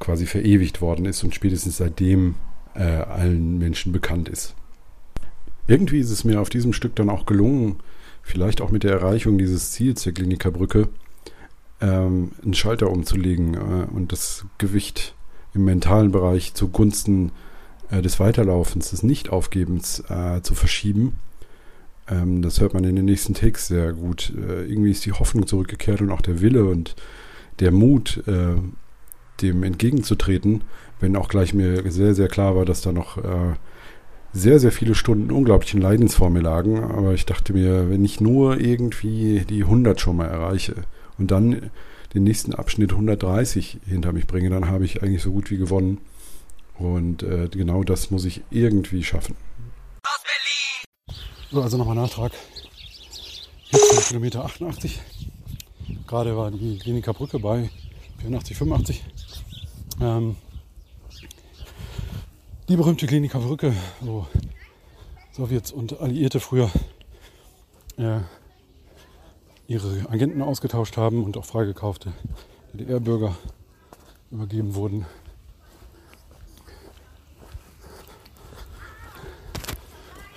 [0.00, 2.34] quasi verewigt worden ist und spätestens seitdem
[2.74, 4.54] äh, allen Menschen bekannt ist.
[5.68, 7.76] Irgendwie ist es mir auf diesem Stück dann auch gelungen,
[8.22, 10.88] vielleicht auch mit der Erreichung dieses Ziels der Klinikerbrücke,
[11.80, 15.14] ähm, einen Schalter umzulegen äh, und das Gewicht
[15.54, 17.30] im mentalen Bereich zugunsten
[17.90, 21.18] äh, des Weiterlaufens, des Nichtaufgebens äh, zu verschieben.
[22.08, 24.32] Ähm, das hört man in den nächsten Takes sehr gut.
[24.36, 26.96] Äh, irgendwie ist die Hoffnung zurückgekehrt und auch der Wille und
[27.60, 28.56] der Mut, äh,
[29.42, 30.62] dem entgegenzutreten,
[31.00, 33.54] wenn auch gleich mir sehr, sehr klar war, dass da noch äh,
[34.32, 36.82] sehr, sehr viele Stunden unglaublichen Leidens vor mir lagen.
[36.82, 40.74] Aber ich dachte mir, wenn ich nur irgendwie die 100 schon mal erreiche
[41.18, 41.70] und dann
[42.14, 45.98] den nächsten Abschnitt 130 hinter mich bringe, dann habe ich eigentlich so gut wie gewonnen.
[46.78, 49.36] Und äh, genau das muss ich irgendwie schaffen.
[51.50, 52.32] So, also nochmal Nachtrag.
[53.70, 55.00] Jetzt Kilometer 88.
[56.06, 57.70] Gerade war die Kliniker Brücke bei
[58.18, 59.04] 84, 85.
[60.00, 60.36] Ähm,
[62.68, 64.26] die berühmte Kliniker Brücke, wo
[65.32, 66.70] Sowjets und Alliierte früher
[67.96, 68.20] äh,
[69.66, 72.12] ihre Agenten ausgetauscht haben und auch freigekaufte
[72.72, 73.36] DDR-Bürger
[74.30, 75.06] übergeben wurden.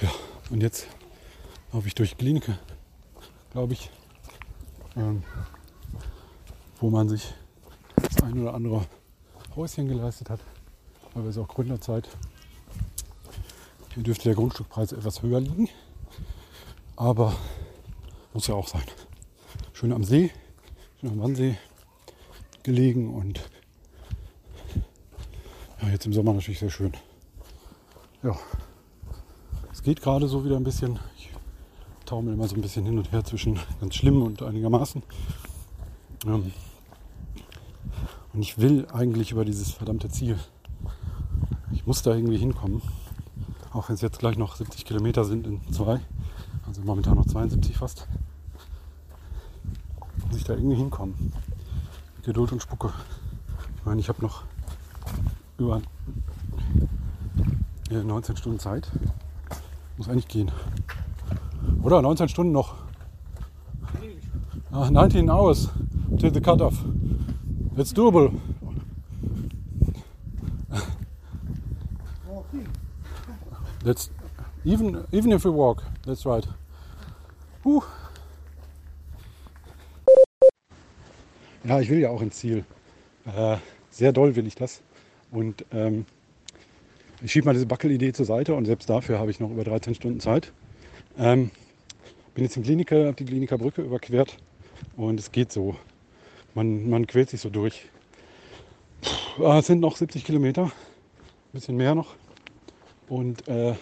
[0.02, 0.10] Ja,
[0.52, 0.88] und jetzt
[1.72, 2.60] laufe ich durch Klinike,
[3.52, 3.90] glaube ich,
[4.98, 5.24] ähm,
[6.80, 7.34] wo man sich
[7.96, 8.86] das ein oder andere
[9.56, 10.42] Häuschen geleistet hat,
[11.14, 12.10] weil es auch Gründerzeit.
[13.94, 15.70] Hier dürfte der Grundstückpreis etwas höher liegen,
[16.98, 17.34] aber
[18.34, 18.84] muss ja auch sein.
[19.74, 20.32] Schön am See,
[21.00, 21.58] schön am Wannsee
[22.64, 23.42] gelegen und
[25.82, 26.94] ja, jetzt im Sommer natürlich sehr schön.
[28.22, 28.38] Ja,
[29.82, 31.00] es geht gerade so wieder ein bisschen.
[31.18, 31.32] Ich
[32.06, 35.02] taumel immer so ein bisschen hin und her zwischen ganz schlimm und einigermaßen.
[36.28, 36.54] Ähm,
[38.32, 40.38] und ich will eigentlich über dieses verdammte Ziel.
[41.72, 42.84] Ich muss da irgendwie hinkommen.
[43.74, 46.00] Auch wenn es jetzt gleich noch 70 Kilometer sind in zwei.
[46.68, 48.08] Also momentan noch 72 fast.
[50.28, 51.34] Muss ich da irgendwie hinkommen.
[52.18, 52.94] Mit Geduld und Spucke.
[53.80, 54.44] Ich meine, ich habe noch
[55.58, 55.82] über
[57.90, 58.88] 19 Stunden Zeit.
[60.02, 60.52] Muss eigentlich gehen.
[61.84, 62.74] Oder 19 Stunden noch.
[64.72, 65.70] Ah, 19 hours
[66.18, 66.74] till the cutoff.
[67.78, 68.32] It's doable.
[73.86, 74.10] That's
[74.66, 75.84] even even if we walk.
[76.04, 76.48] That's right.
[77.64, 77.82] Huh.
[81.64, 82.66] Ja, ich will ja auch ins Ziel.
[83.26, 83.58] Äh,
[83.92, 84.82] sehr doll will ich das.
[85.30, 86.08] Und ähm,
[87.24, 89.96] ich schiebe mal diese Backelidee zur Seite und selbst dafür habe ich noch über 13
[89.96, 90.52] Stunden Zeit.
[91.18, 91.52] Ähm,
[92.34, 94.38] bin jetzt in Kliniker, habe die Kliniker Brücke überquert
[94.98, 95.76] und es geht so.
[96.56, 97.86] Man, man quält sich so durch.
[99.02, 100.72] Puh, ah, es sind noch 70 Kilometer, ein
[101.54, 102.16] bisschen mehr noch.
[103.08, 103.76] Und äh,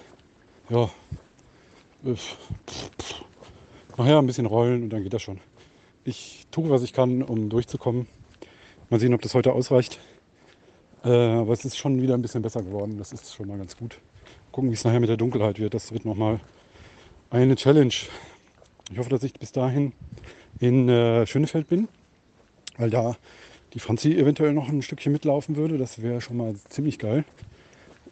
[0.70, 0.90] ja,
[2.06, 2.16] äh,
[3.98, 5.40] nachher ein bisschen rollen und dann geht das schon.
[6.04, 8.08] Ich tue, was ich kann, um durchzukommen.
[8.90, 10.00] Mal sehen, ob das heute ausreicht.
[11.04, 12.98] Äh, aber es ist schon wieder ein bisschen besser geworden.
[12.98, 14.00] Das ist schon mal ganz gut.
[14.52, 15.74] Gucken, wie es nachher mit der Dunkelheit wird.
[15.74, 16.40] Das wird nochmal
[17.30, 17.94] eine Challenge.
[18.92, 19.94] Ich hoffe, dass ich bis dahin
[20.60, 21.88] in äh, Schönefeld bin,
[22.78, 23.16] weil da
[23.74, 25.78] die Franzi eventuell noch ein Stückchen mitlaufen würde.
[25.78, 27.24] Das wäre schon mal ziemlich geil.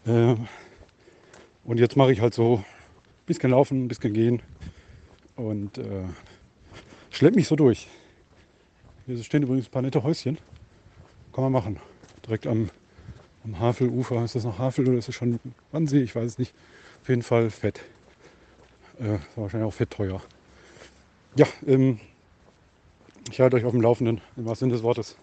[0.05, 0.35] Äh,
[1.65, 2.65] und jetzt mache ich halt so ein
[3.25, 4.41] bisschen laufen, ein bisschen gehen
[5.35, 6.05] und äh,
[7.09, 7.87] schlepp mich so durch.
[9.05, 10.37] Hier stehen übrigens ein paar nette Häuschen.
[11.33, 11.79] Kann man machen.
[12.27, 12.69] Direkt am,
[13.43, 14.23] am Havelufer.
[14.23, 15.39] Ist das noch Havel oder ist das schon
[15.71, 16.01] Wannsee?
[16.01, 16.53] Ich weiß es nicht.
[17.01, 17.81] Auf jeden Fall fett.
[18.99, 20.21] Äh, wahrscheinlich auch fett teuer.
[21.35, 21.99] Ja, ähm,
[23.31, 25.17] ich halte euch auf dem Laufenden, im wahrsten Sinne des Wortes.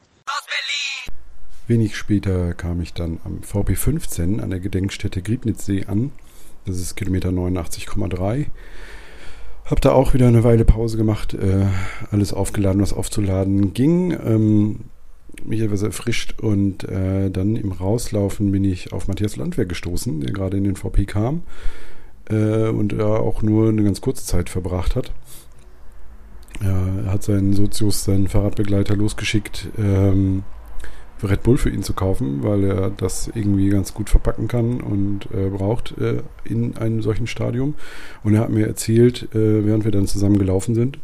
[1.66, 6.12] Wenig später kam ich dann am VP15 an der Gedenkstätte Griebnitzsee an.
[6.66, 8.46] Das ist Kilometer 89,3.
[9.64, 11.66] Hab da auch wieder eine Weile Pause gemacht, äh,
[12.10, 14.12] alles aufgeladen, was aufzuladen ging.
[14.12, 14.80] Ähm,
[15.44, 20.32] mich etwas erfrischt und äh, dann im Rauslaufen bin ich auf Matthias Landwehr gestoßen, der
[20.32, 21.42] gerade in den VP kam
[22.30, 25.12] äh, und er auch nur eine ganz kurze Zeit verbracht hat.
[26.60, 30.44] Er hat seinen Sozius, seinen Fahrradbegleiter losgeschickt, ähm,
[31.22, 35.26] Red Bull für ihn zu kaufen, weil er das irgendwie ganz gut verpacken kann und
[35.32, 37.74] äh, braucht äh, in einem solchen Stadium.
[38.22, 40.98] Und er hat mir erzählt, äh, während wir dann zusammen gelaufen sind,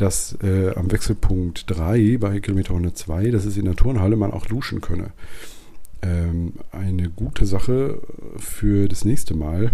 [0.00, 4.46] dass äh, am Wechselpunkt 3 bei Kilometer 102, dass es in der Turnhalle man auch
[4.46, 5.10] duschen könne.
[6.02, 8.00] Ähm, eine gute Sache
[8.36, 9.72] für das nächste Mal,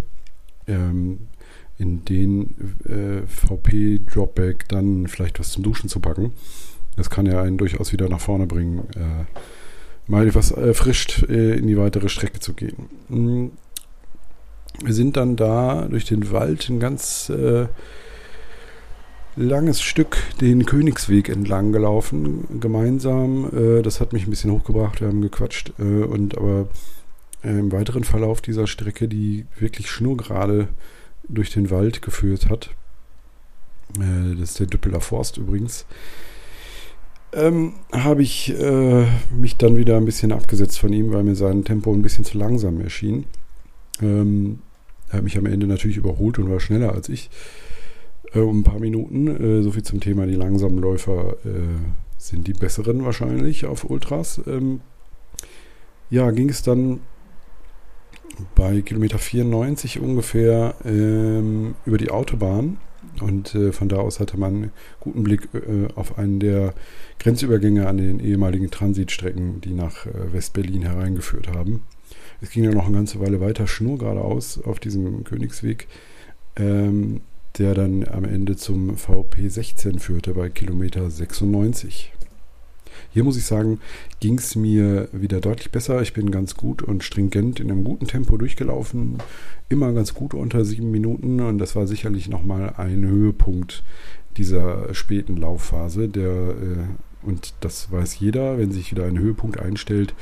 [0.67, 1.29] ähm,
[1.79, 2.55] in den
[2.85, 6.33] äh, VP-Dropback dann vielleicht was zum Duschen zu packen.
[6.97, 8.89] Das kann ja einen durchaus wieder nach vorne bringen.
[8.97, 9.25] Äh,
[10.11, 12.89] mal etwas erfrischt äh, in die weitere Strecke zu gehen.
[13.09, 13.47] Mm.
[14.85, 17.67] Wir sind dann da durch den Wald ein ganz äh,
[19.37, 23.51] langes Stück den Königsweg entlang gelaufen, gemeinsam.
[23.53, 25.73] Äh, das hat mich ein bisschen hochgebracht, wir haben gequatscht.
[25.79, 26.69] Äh, und aber
[27.45, 30.69] äh, im weiteren Verlauf dieser Strecke, die wirklich schnurgerade
[31.29, 32.71] durch den Wald geführt hat,
[33.99, 35.87] das ist der Düppeler Forst übrigens,
[37.33, 41.65] ähm, habe ich äh, mich dann wieder ein bisschen abgesetzt von ihm, weil mir sein
[41.65, 43.27] Tempo ein bisschen zu langsam erschien.
[44.01, 44.61] Ähm,
[45.09, 47.31] er hat mich am Ende natürlich überholt und war schneller als ich.
[48.37, 49.29] Äh, um ein paar Minuten.
[49.29, 54.41] Äh, so viel zum Thema, die langsamen Läufer äh, sind die besseren wahrscheinlich auf Ultras.
[54.47, 54.81] Ähm,
[56.11, 57.01] ja, ging es dann
[58.55, 62.79] bei Kilometer 94 ungefähr ähm, über die Autobahn.
[63.21, 66.75] Und äh, von da aus hatte man einen guten Blick äh, auf einen der
[67.19, 71.85] Grenzübergänge an den ehemaligen Transitstrecken, die nach äh, West-Berlin hereingeführt haben.
[72.41, 75.87] Es ging dann noch eine ganze Weile weiter schnurgeradeaus auf diesem Königsweg,
[76.57, 77.23] ähm,
[77.59, 82.13] der dann am Ende zum VP 16 führte bei Kilometer 96.
[83.13, 83.81] Hier muss ich sagen,
[84.21, 86.03] ging es mir wieder deutlich besser.
[86.03, 89.19] Ich bin ganz gut und stringent in einem guten Tempo durchgelaufen.
[89.69, 91.41] Immer ganz gut unter sieben Minuten.
[91.41, 93.85] Und das war sicherlich nochmal ein Höhepunkt
[94.37, 96.09] dieser späten Laufphase.
[96.09, 100.15] Der, äh, und das weiß jeder, wenn sich wieder ein Höhepunkt einstellt,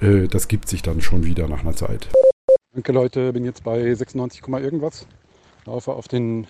[0.00, 2.08] äh, das gibt sich dann schon wieder nach einer Zeit.
[2.74, 5.06] Danke Leute, bin jetzt bei 96, irgendwas.
[5.68, 6.46] Laufe auf den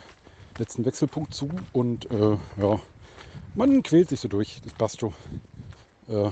[0.59, 2.79] letzten Wechselpunkt zu und äh, ja,
[3.57, 4.61] man quält sich so durch.
[4.62, 5.12] Das passt schon.
[6.09, 6.31] Äh,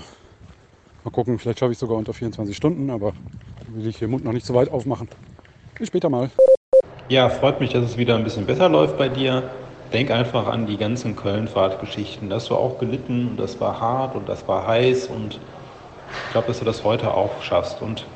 [1.02, 3.12] mal gucken, vielleicht schaffe ich sogar unter 24 Stunden, aber
[3.66, 5.08] will ich den Mund noch nicht so weit aufmachen.
[5.76, 6.30] Bis später mal.
[7.08, 9.50] Ja, freut mich, dass es wieder ein bisschen besser läuft bei dir.
[9.92, 12.28] Denk einfach an die ganzen Köln-Fahrtgeschichten.
[12.28, 15.40] Da hast du auch gelitten und das war hart und das war heiß und
[16.26, 17.82] ich glaube, dass du das heute auch schaffst.
[17.82, 18.06] Und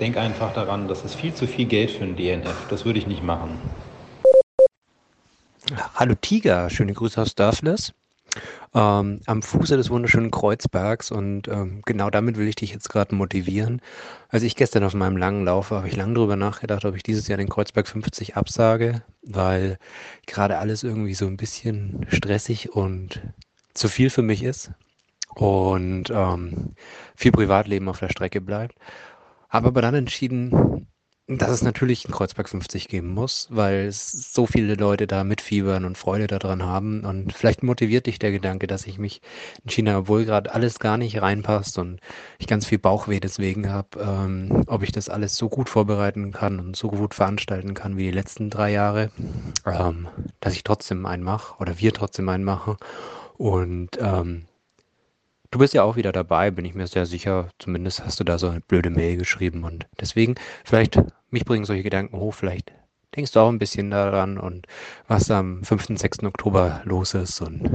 [0.00, 2.66] denk einfach daran, das ist viel zu viel Geld für ein DNF.
[2.70, 3.56] Das würde ich nicht machen.
[5.94, 7.92] Hallo Tiger, schöne Grüße aus Dörfles.
[8.74, 13.14] Ähm, am Fuße des wunderschönen Kreuzbergs und ähm, genau damit will ich dich jetzt gerade
[13.14, 13.80] motivieren.
[14.28, 17.28] Als ich gestern auf meinem langen Lauf habe ich lange darüber nachgedacht, ob ich dieses
[17.28, 19.78] Jahr den Kreuzberg 50 absage, weil
[20.26, 23.20] gerade alles irgendwie so ein bisschen stressig und
[23.74, 24.72] zu viel für mich ist
[25.34, 26.74] und ähm,
[27.14, 28.74] viel Privatleben auf der Strecke bleibt.
[29.48, 30.88] Habe aber dann entschieden,
[31.38, 35.96] dass es natürlich ein Kreuzberg 50 geben muss, weil so viele Leute da mitfiebern und
[35.96, 37.04] Freude daran haben.
[37.04, 39.20] Und vielleicht motiviert dich der Gedanke, dass ich mich
[39.64, 42.00] in China, obwohl gerade alles gar nicht reinpasst und
[42.38, 46.58] ich ganz viel Bauchweh deswegen habe, ähm, ob ich das alles so gut vorbereiten kann
[46.58, 49.10] und so gut veranstalten kann wie die letzten drei Jahre,
[49.66, 50.08] ähm,
[50.40, 52.76] dass ich trotzdem einen mache oder wir trotzdem einen machen.
[53.36, 54.46] Und ähm,
[55.52, 57.48] Du bist ja auch wieder dabei, bin ich mir sehr sicher.
[57.58, 61.82] Zumindest hast du da so eine blöde Mail geschrieben und deswegen, vielleicht, mich bringen solche
[61.82, 62.72] Gedanken hoch, vielleicht
[63.16, 64.66] denkst du auch ein bisschen daran und
[65.08, 65.98] was am 5.
[65.98, 66.22] 6.
[66.22, 67.68] Oktober los ist und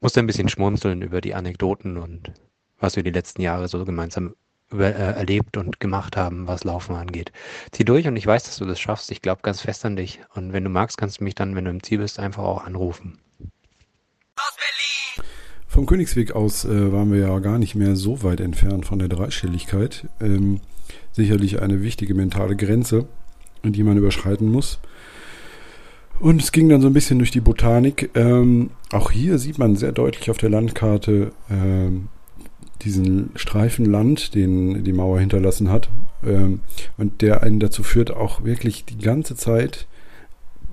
[0.00, 2.32] musst ein bisschen schmunzeln über die Anekdoten und
[2.78, 4.36] was wir die letzten Jahre so gemeinsam
[4.70, 7.32] über, äh, erlebt und gemacht haben, was Laufen angeht.
[7.72, 9.10] Zieh durch und ich weiß, dass du das schaffst.
[9.10, 10.20] Ich glaube ganz fest an dich.
[10.34, 12.64] Und wenn du magst, kannst du mich dann, wenn du im Ziel bist, einfach auch
[12.64, 13.18] anrufen.
[14.36, 14.73] Aus Berlin!
[15.74, 19.08] Vom Königsweg aus äh, waren wir ja gar nicht mehr so weit entfernt von der
[19.08, 20.06] Dreistelligkeit.
[20.20, 20.60] Ähm,
[21.10, 23.08] sicherlich eine wichtige mentale Grenze,
[23.64, 24.78] die man überschreiten muss.
[26.20, 28.10] Und es ging dann so ein bisschen durch die Botanik.
[28.14, 32.06] Ähm, auch hier sieht man sehr deutlich auf der Landkarte ähm,
[32.82, 35.88] diesen Streifen Land, den die Mauer hinterlassen hat.
[36.24, 36.60] Ähm,
[36.98, 39.88] und der einen dazu führt, auch wirklich die ganze Zeit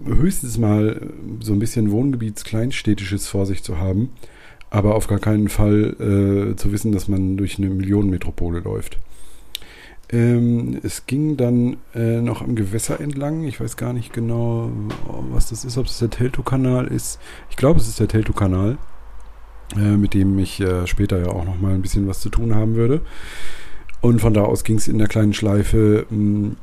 [0.05, 4.11] höchstens mal so ein bisschen Wohngebiets-Kleinstädtisches vor sich zu haben
[4.71, 8.97] aber auf gar keinen Fall äh, zu wissen, dass man durch eine Millionenmetropole läuft.
[10.09, 13.43] Ähm, es ging dann äh, noch am Gewässer entlang.
[13.43, 14.71] Ich weiß gar nicht genau,
[15.31, 17.19] was das ist, ob es der Teltow-Kanal ist.
[17.49, 18.77] Ich glaube, es ist der Teltow-Kanal,
[19.75, 22.55] äh, mit dem ich äh, später ja auch noch mal ein bisschen was zu tun
[22.55, 23.01] haben würde.
[23.99, 26.55] Und von da aus ging es in der kleinen Schleife mh, hm,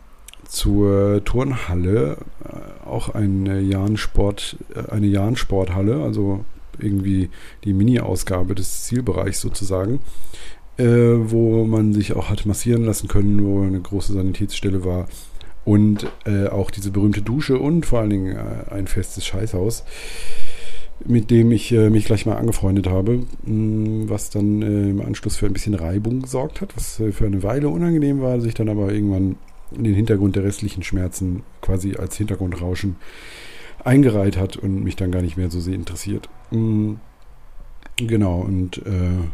[0.48, 6.44] zur Turnhalle, äh, auch eine Jahn-Sport, äh, eine Jahn-Sporthalle, also
[6.80, 7.30] irgendwie
[7.64, 10.00] die Mini-Ausgabe des Zielbereichs sozusagen,
[10.76, 15.08] äh, wo man sich auch hat massieren lassen können, wo eine große Sanitätsstelle war
[15.64, 19.84] und äh, auch diese berühmte Dusche und vor allen Dingen äh, ein festes Scheißhaus,
[21.04, 25.00] mit dem ich äh, mich gleich mal angefreundet habe, mh, mm, was dann äh, im
[25.02, 28.54] Anschluss für ein bisschen Reibung gesorgt hat, was äh, für eine Weile unangenehm war, sich
[28.54, 29.36] dann aber irgendwann
[29.76, 32.96] in den Hintergrund der restlichen Schmerzen quasi als Hintergrundrauschen
[33.84, 36.28] eingereiht hat und mich dann gar nicht mehr so sehr interessiert.
[36.50, 36.94] Mm,
[37.96, 39.24] genau, und äh,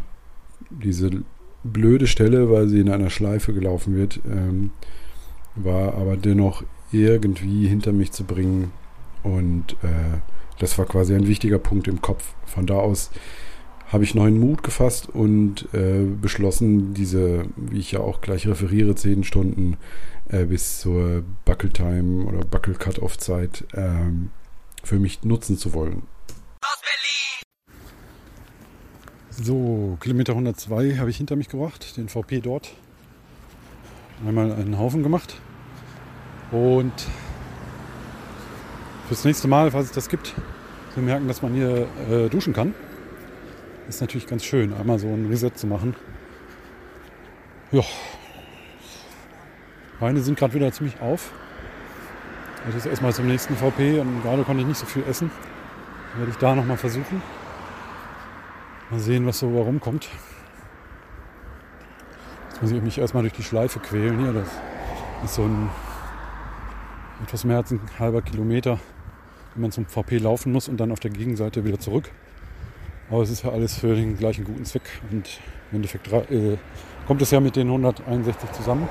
[0.70, 1.10] diese
[1.62, 4.70] blöde Stelle, weil sie in einer Schleife gelaufen wird, ähm,
[5.54, 8.72] war aber dennoch irgendwie hinter mich zu bringen.
[9.22, 10.18] Und äh,
[10.58, 12.34] das war quasi ein wichtiger Punkt im Kopf.
[12.46, 13.10] Von da aus
[13.88, 18.94] habe ich neuen Mut gefasst und äh, beschlossen, diese, wie ich ja auch gleich referiere,
[18.94, 19.76] zehn Stunden
[20.28, 24.30] äh, bis zur Buckle-Time oder Buckle-Cut-Off-Zeit ähm,
[24.82, 26.02] für mich nutzen zu wollen.
[29.30, 32.72] So, Kilometer 102 habe ich hinter mich gebracht, den VP dort.
[34.26, 35.34] Einmal einen Haufen gemacht.
[36.52, 36.92] Und
[39.08, 40.34] fürs nächste Mal, falls es das gibt,
[40.94, 42.74] wir merken, dass man hier äh, duschen kann.
[43.88, 45.94] Ist natürlich ganz schön, einmal so ein Reset zu machen.
[47.72, 47.82] Ja.
[50.00, 51.32] Beine sind gerade wieder ziemlich auf.
[52.66, 55.30] Das ist erstmal zum nächsten VP und gerade konnte ich nicht so viel essen.
[56.16, 57.22] Werde ich da nochmal versuchen.
[58.90, 60.08] Mal sehen, was so rumkommt.
[62.50, 64.32] Jetzt muss ich mich erstmal durch die Schleife quälen hier.
[64.32, 64.48] Das
[65.24, 65.70] ist so ein
[67.22, 68.78] etwas mehr als ein halber Kilometer,
[69.54, 72.10] wenn man zum VP laufen muss und dann auf der Gegenseite wieder zurück.
[73.10, 75.40] Aber es ist ja alles für den gleichen guten Zweck und
[75.70, 76.56] im Endeffekt äh,
[77.06, 78.88] kommt es ja mit den 161 zusammen.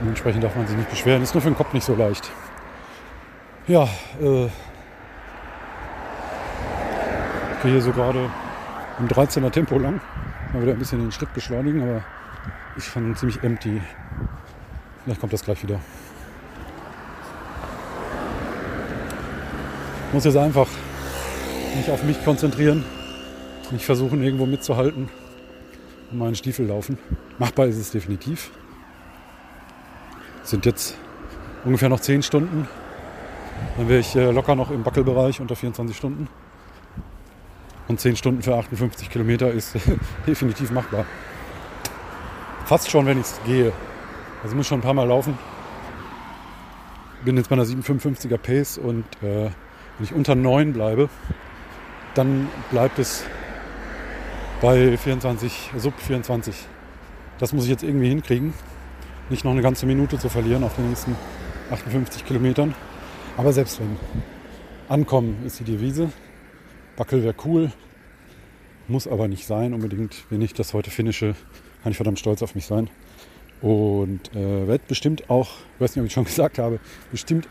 [0.00, 1.22] Und entsprechend darf man sich nicht beschweren.
[1.22, 2.30] Ist nur für den Kopf nicht so leicht.
[3.68, 3.88] Ja,
[4.20, 4.48] äh,
[7.62, 8.28] gehe hier so gerade
[8.98, 10.00] im 13er Tempo lang.
[10.52, 12.02] Mal wieder ein bisschen den Schritt beschleunigen, aber
[12.76, 13.80] ich fand ziemlich empty.
[15.04, 15.78] Vielleicht kommt das gleich wieder.
[20.08, 20.66] Ich muss jetzt einfach
[21.76, 22.84] mich auf mich konzentrieren,
[23.70, 25.08] nicht versuchen irgendwo mitzuhalten
[26.10, 26.98] und meinen Stiefel laufen.
[27.38, 28.50] Machbar ist es definitiv.
[30.42, 30.98] Es sind jetzt
[31.64, 32.68] ungefähr noch 10 Stunden.
[33.76, 36.28] Dann wäre ich locker noch im Backelbereich unter 24 Stunden.
[37.92, 39.76] Und 10 Stunden für 58 Kilometer ist
[40.26, 41.04] definitiv machbar.
[42.64, 43.70] Fast schon, wenn ich gehe.
[44.42, 45.38] Also muss schon ein paar Mal laufen.
[47.22, 51.10] Bin jetzt bei einer 755er Pace und äh, wenn ich unter 9 bleibe,
[52.14, 53.24] dann bleibt es
[54.62, 56.54] bei 24, Sub 24.
[57.38, 58.54] Das muss ich jetzt irgendwie hinkriegen.
[59.28, 61.14] Nicht noch eine ganze Minute zu verlieren auf den nächsten
[61.70, 62.74] 58 Kilometern.
[63.36, 63.98] Aber selbst wenn.
[64.88, 66.10] Ankommen ist die Devise.
[66.96, 67.72] Backel wäre cool.
[68.88, 70.24] Muss aber nicht sein unbedingt.
[70.30, 71.34] Wenn ich das heute finische,
[71.82, 72.90] kann ich verdammt stolz auf mich sein.
[73.60, 76.80] Und äh, werde bestimmt auch, ich weiß nicht, ob ich schon gesagt habe,
[77.10, 77.48] bestimmt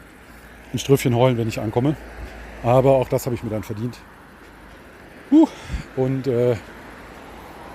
[0.73, 1.95] ein Strüffchen heulen, wenn ich ankomme.
[2.63, 3.97] Aber auch das habe ich mir dann verdient.
[5.31, 5.47] Uh,
[5.95, 6.55] und äh,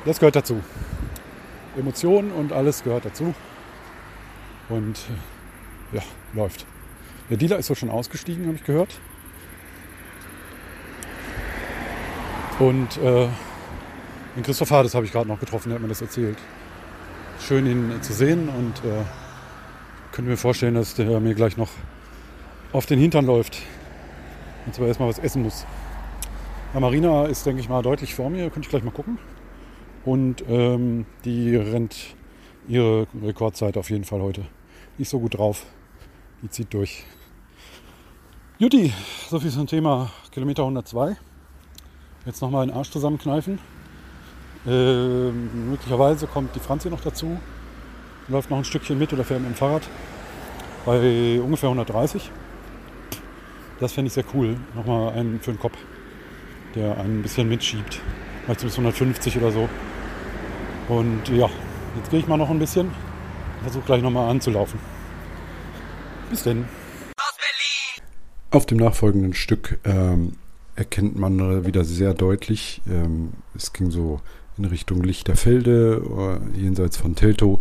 [0.05, 0.61] das gehört dazu.
[1.77, 3.35] Emotionen und alles gehört dazu.
[4.69, 4.99] Und
[5.93, 6.03] äh, ja,
[6.35, 6.67] läuft.
[7.31, 9.01] Der Dealer ist so schon ausgestiegen, habe ich gehört.
[12.59, 13.29] Und äh,
[14.35, 16.39] den Christoph Hades habe ich gerade noch getroffen, der hat mir das erzählt.
[17.39, 19.05] Schön ihn zu sehen und äh,
[20.13, 21.69] könnte mir vorstellen, dass der mir gleich noch
[22.73, 23.59] auf den Hintern läuft.
[24.65, 25.67] Und zwar erstmal was essen muss.
[26.73, 28.45] Ja, Marina ist, denke ich mal, deutlich vor mir.
[28.51, 29.19] Könnte ich gleich mal gucken.
[30.05, 32.17] Und ähm, die rennt
[32.69, 34.47] ihre Rekordzeit auf jeden Fall heute.
[34.97, 35.67] Nicht so gut drauf.
[36.43, 37.05] Die zieht durch.
[38.59, 38.93] Juti,
[39.29, 41.17] so viel zum Thema Kilometer 102.
[42.27, 43.61] Jetzt nochmal den Arsch zusammenkneifen.
[44.66, 47.39] Äh, möglicherweise kommt die Franzi noch dazu.
[48.27, 49.89] Läuft noch ein Stückchen mit oder fährt mit dem Fahrrad.
[50.85, 52.32] Bei ungefähr 130.
[53.78, 54.57] Das fände ich sehr cool.
[54.74, 55.77] Nochmal einen für den Kopf,
[56.74, 58.01] der einen ein bisschen mitschiebt.
[58.44, 59.69] Vielleicht bis 150 oder so.
[60.89, 61.48] Und ja,
[61.97, 62.90] jetzt gehe ich mal noch ein bisschen.
[63.62, 64.81] Versuche gleich nochmal anzulaufen.
[66.28, 66.66] Bis denn.
[68.51, 70.32] Auf dem nachfolgenden Stück ähm,
[70.77, 74.20] erkennt man wieder sehr deutlich, ähm, es ging so
[74.59, 77.61] in Richtung Lichterfelde, äh, jenseits von Teltow,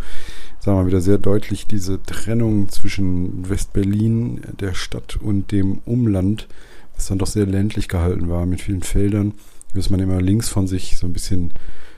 [0.59, 6.47] sagen wir wieder sehr deutlich diese Trennung zwischen Westberlin, der Stadt und dem Umland,
[6.95, 9.33] was dann doch sehr ländlich gehalten war mit vielen Feldern,
[9.73, 11.53] dass man immer links von sich so ein bisschen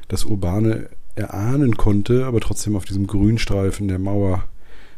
[0.08, 4.46] das Urbane erahnen konnte, aber trotzdem auf diesem Grünstreifen der Mauer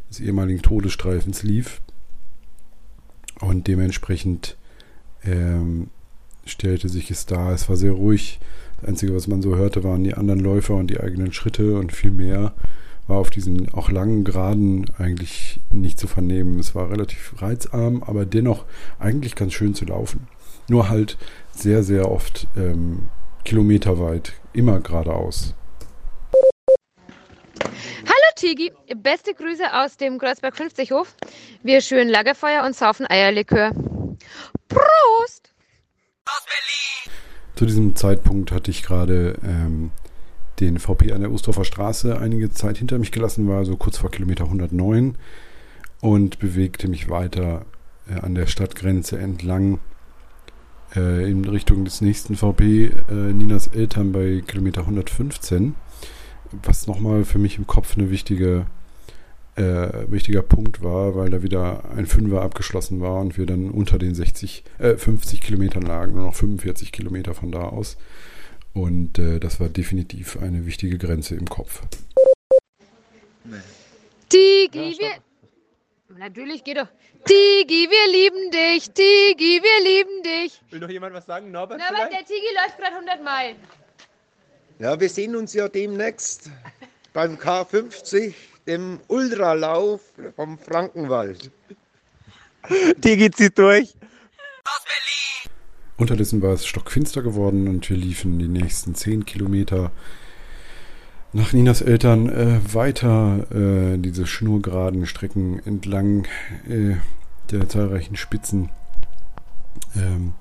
[0.10, 1.82] des ehemaligen Todesstreifens lief.
[3.40, 4.58] Und dementsprechend
[5.24, 5.88] ähm,
[6.50, 7.54] stellte sich es dar.
[7.54, 8.40] Es war sehr ruhig.
[8.80, 11.92] Das Einzige, was man so hörte, waren die anderen Läufer und die eigenen Schritte und
[11.92, 12.54] viel mehr
[13.08, 16.60] war auf diesen auch langen Geraden eigentlich nicht zu vernehmen.
[16.60, 18.66] Es war relativ reizarm, aber dennoch
[19.00, 20.28] eigentlich ganz schön zu laufen.
[20.68, 21.18] Nur halt
[21.52, 23.10] sehr, sehr oft ähm,
[23.44, 25.56] kilometerweit, immer geradeaus.
[27.62, 31.16] Hallo Tigi, beste Grüße aus dem Kreuzberg 50 Hof.
[31.64, 33.72] Wir schüren Lagerfeuer und saufen Eierlikör.
[34.68, 35.49] Prost!
[37.56, 39.92] Zu diesem Zeitpunkt hatte ich gerade ähm,
[40.60, 44.12] den VP an der Ostdorfer Straße einige Zeit hinter mich gelassen, war so kurz vor
[44.12, 45.18] Kilometer 109
[46.02, 47.66] und bewegte mich weiter
[48.10, 49.80] äh, an der Stadtgrenze entlang
[50.96, 55.76] äh, in Richtung des nächsten VP äh, Ninas Eltern bei Kilometer 115,
[56.64, 58.66] was nochmal für mich im Kopf eine wichtige
[59.60, 63.99] äh, wichtiger Punkt war, weil da wieder ein Fünfer abgeschlossen war und wir dann unter
[63.99, 67.98] den 60, äh, 50 Kilometern lagen, nur noch 45 Kilometer von da aus.
[68.73, 71.81] Und äh, das war definitiv eine wichtige Grenze im Kopf.
[74.30, 76.18] Tigi, wir.
[76.18, 76.88] Natürlich geht doch.
[77.26, 78.90] Tigi, wir lieben dich.
[78.91, 80.61] Tigi, wir lieben dich.
[80.72, 81.52] Will noch jemand was sagen?
[81.52, 82.30] Norbert Na, aber vielleicht?
[82.30, 83.57] der Tigi läuft gerade 100 Meilen.
[84.80, 86.49] Ja, wir sehen uns ja demnächst
[87.14, 88.34] beim K50,
[88.68, 90.02] dem Ultralauf
[90.36, 91.52] vom Frankenwald.
[93.02, 93.95] Tigi zieht durch.
[95.98, 99.91] Unterdessen war es stockfinster geworden und wir liefen die nächsten 10 Kilometer
[101.34, 106.26] nach Ninas Eltern äh, weiter äh, diese schnurgeraden Strecken entlang
[106.68, 106.95] äh,
[107.52, 108.69] der zahlreichen Spitzen
[109.95, 110.34] ähm,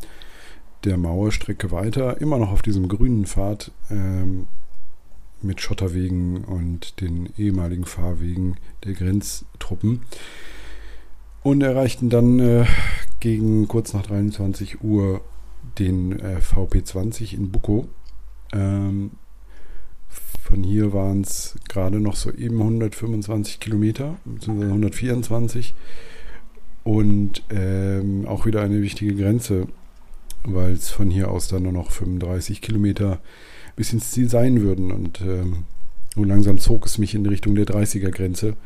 [0.85, 4.47] der Mauerstrecke weiter, immer noch auf diesem grünen Pfad ähm,
[5.43, 10.03] mit Schotterwegen und den ehemaligen Fahrwegen der Grenztruppen
[11.43, 12.65] und erreichten dann äh,
[13.21, 15.23] gegen kurz nach 23 Uhr
[15.79, 17.89] den äh, VP20 in Buko.
[18.53, 19.13] Ähm,
[20.09, 25.75] von hier waren es gerade noch so eben 125 Kilometer, beziehungsweise 124.
[26.85, 29.69] Und ähm, auch wieder eine wichtige Grenze,
[30.45, 33.21] weil es von hier aus dann nur noch 35 Kilometer
[33.79, 34.91] bis ins Ziel sein würden.
[34.91, 35.65] Und ähm,
[36.17, 38.57] nun langsam zog es mich in Richtung der 30er-Grenze,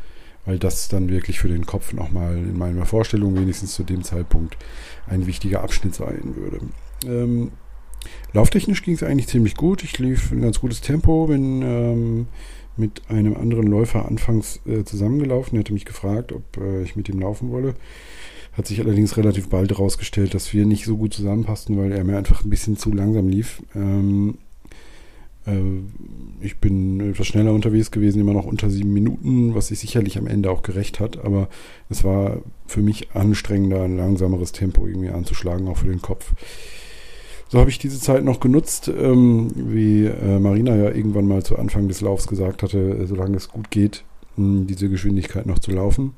[0.46, 4.56] weil das dann wirklich für den Kopf nochmal in meiner Vorstellung wenigstens zu dem Zeitpunkt
[5.06, 6.60] ein wichtiger Abschnitt sein würde.
[7.06, 7.52] Ähm,
[8.32, 9.84] lauftechnisch ging es eigentlich ziemlich gut.
[9.84, 12.26] Ich lief ein ganz gutes Tempo, bin ähm,
[12.78, 15.58] mit einem anderen Läufer anfangs äh, zusammengelaufen.
[15.58, 17.74] Er hatte mich gefragt, ob äh, ich mit ihm laufen wolle.
[18.54, 22.16] Hat sich allerdings relativ bald herausgestellt, dass wir nicht so gut zusammenpassten, weil er mir
[22.16, 23.62] einfach ein bisschen zu langsam lief.
[23.74, 24.41] Ähm, äh,
[26.40, 30.26] ich bin etwas schneller unterwegs gewesen, immer noch unter sieben Minuten, was sich sicherlich am
[30.26, 31.48] Ende auch gerecht hat, aber
[31.88, 36.32] es war für mich anstrengender, ein langsameres Tempo irgendwie anzuschlagen, auch für den Kopf.
[37.48, 41.58] So habe ich diese Zeit noch genutzt, ähm, wie äh, Marina ja irgendwann mal zu
[41.58, 44.04] Anfang des Laufs gesagt hatte, äh, solange es gut geht,
[44.36, 46.14] diese Geschwindigkeit noch zu laufen.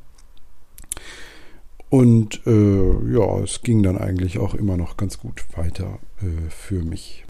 [1.90, 6.82] Und äh, ja, es ging dann eigentlich auch immer noch ganz gut weiter äh, für
[6.82, 7.24] mich.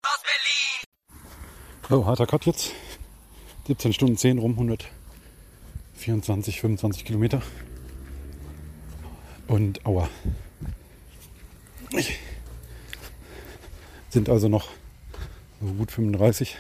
[1.91, 2.73] So, harter Cut jetzt.
[3.67, 7.43] 17 Stunden 10 rum, 124, 25 Kilometer.
[9.49, 10.09] Und aua.
[14.09, 14.71] Sind also noch
[15.61, 16.57] so gut 35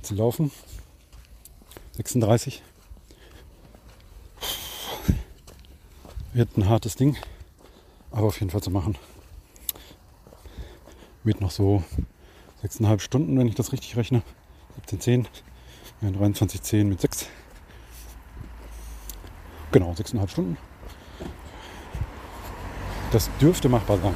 [0.00, 0.50] zu laufen.
[1.98, 2.62] 36.
[6.32, 7.18] Wird ein hartes Ding,
[8.10, 8.96] aber auf jeden Fall zu machen.
[11.24, 11.84] Wird noch so
[12.62, 14.22] 6,5 Stunden, wenn ich das richtig rechne.
[14.90, 15.26] 17,10.
[16.02, 17.26] Ja, 23,10 mit 6.
[19.72, 20.56] Genau, 6,5 Stunden.
[23.12, 24.14] Das dürfte machbar sein.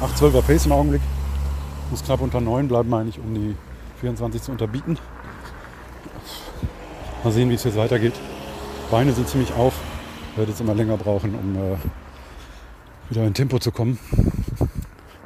[0.00, 1.02] 8,12er Pace im Augenblick.
[1.90, 3.56] Muss knapp unter 9 bleiben, meine ich, um die
[4.00, 4.98] 24 zu unterbieten.
[7.22, 8.14] Mal sehen, wie es jetzt weitergeht.
[8.90, 9.74] Beine sind ziemlich auf.
[10.36, 11.76] Werde jetzt immer länger brauchen, um äh,
[13.10, 13.98] wieder in Tempo zu kommen.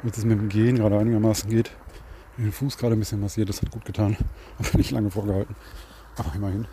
[0.01, 1.71] Damit es mit dem Gehen gerade einigermaßen geht.
[2.37, 4.17] Den Fuß gerade ein bisschen massiert, das hat gut getan.
[4.59, 5.55] Aber nicht lange vorgehalten.
[6.17, 6.67] Aber immerhin.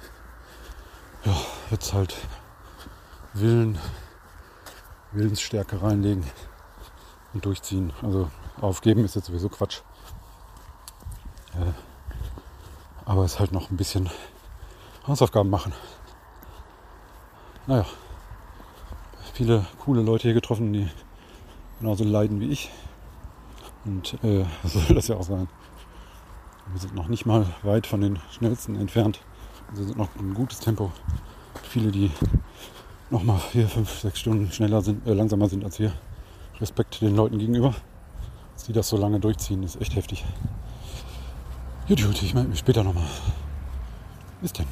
[1.24, 1.36] Ja,
[1.70, 2.16] jetzt halt
[3.34, 3.78] Willen,
[5.12, 6.24] Willensstärke reinlegen
[7.32, 7.92] und durchziehen.
[8.02, 8.30] Also
[8.60, 9.80] aufgeben ist jetzt sowieso Quatsch.
[11.54, 11.72] Äh,
[13.04, 14.10] aber es halt noch ein bisschen
[15.06, 15.72] Hausaufgaben machen.
[17.66, 17.86] Naja,
[19.34, 20.88] viele coole Leute hier getroffen, die
[21.78, 22.70] genauso leiden wie ich.
[23.84, 25.48] Und äh, so soll das ja auch sein.
[26.72, 29.20] Wir sind noch nicht mal weit von den schnellsten entfernt.
[29.74, 30.92] Wir sind noch ein gutes Tempo.
[31.62, 32.10] Viele, die
[33.10, 35.92] noch mal vier, fünf, sechs Stunden schneller sind, äh, langsamer sind als wir.
[36.60, 37.74] Respekt den Leuten gegenüber.
[38.54, 40.24] Dass die das so lange durchziehen, ist echt heftig.
[41.88, 43.06] Gut, gut, ich melde mich später nochmal.
[44.40, 44.66] Bis dann.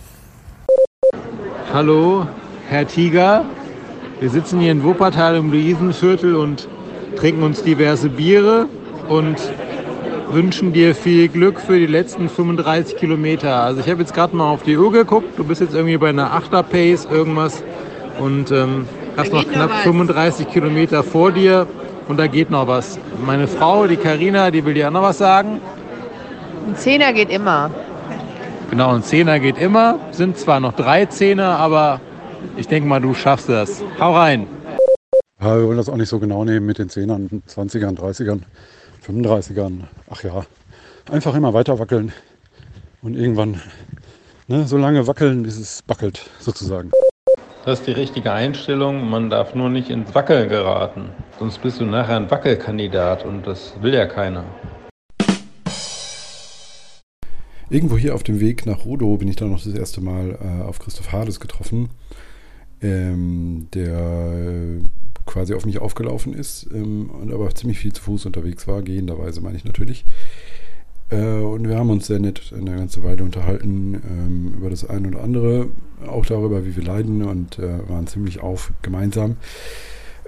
[1.73, 2.27] Hallo,
[2.69, 3.45] Herr Tiger.
[4.21, 6.69] Wir sitzen hier in Wuppertal im Luisenviertel und
[7.17, 8.69] trinken uns diverse Biere
[9.11, 9.37] und
[10.31, 13.57] wünschen dir viel Glück für die letzten 35 Kilometer.
[13.57, 15.37] Also ich habe jetzt gerade mal auf die Uhr geguckt.
[15.37, 17.63] Du bist jetzt irgendwie bei einer 8er Pace irgendwas
[18.21, 21.67] und ähm, hast noch knapp 35 Kilometer vor dir
[22.07, 23.01] und da geht noch was.
[23.27, 25.61] Meine Frau, die Karina, die will dir auch noch was sagen.
[26.69, 27.69] Ein Zehner geht immer.
[28.71, 29.99] Genau, ein Zehner geht immer.
[30.13, 32.01] Sind zwar noch drei Zehner, aber
[32.57, 33.83] ich denke mal, du schaffst das.
[33.99, 34.47] Hau rein.
[35.41, 38.43] Ja, wir wollen das auch nicht so genau nehmen mit den 10ern, 20ern, 30ern,
[39.11, 39.83] 35ern.
[40.11, 40.45] Ach ja,
[41.11, 42.13] einfach immer weiter wackeln
[43.03, 43.61] und irgendwann
[44.49, 46.91] ne, so lange wackeln, bis es backelt, sozusagen.
[47.65, 49.11] Das ist die richtige Einstellung.
[49.11, 51.11] Man darf nur nicht ins Wackeln geraten.
[51.39, 54.45] Sonst bist du nachher ein Wackelkandidat und das will ja keiner.
[57.69, 60.63] Irgendwo hier auf dem Weg nach Rodo bin ich dann noch das erste Mal äh,
[60.65, 61.91] auf Christoph Hades getroffen,
[62.83, 64.83] ähm, der äh,
[65.31, 69.41] quasi auf mich aufgelaufen ist ähm, und aber ziemlich viel zu Fuß unterwegs war, gehenderweise
[69.41, 70.05] meine ich natürlich.
[71.11, 75.09] Äh, und wir haben uns sehr nett eine ganze Weile unterhalten ähm, über das eine
[75.09, 75.69] oder andere,
[76.07, 79.37] auch darüber, wie wir leiden und äh, waren ziemlich auf gemeinsam.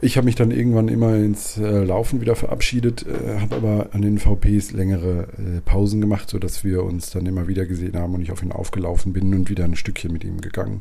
[0.00, 4.02] Ich habe mich dann irgendwann immer ins äh, Laufen wieder verabschiedet, äh, habe aber an
[4.02, 8.20] den VPs längere äh, Pausen gemacht, sodass wir uns dann immer wieder gesehen haben und
[8.20, 10.80] ich auf ihn aufgelaufen bin und wieder ein Stückchen mit ihm gegangen.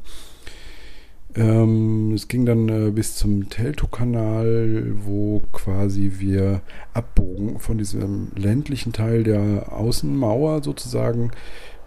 [1.36, 6.62] Ähm, es ging dann äh, bis zum Teltow-Kanal, wo quasi wir
[6.94, 11.32] abbogen von diesem ländlichen Teil der Außenmauer sozusagen,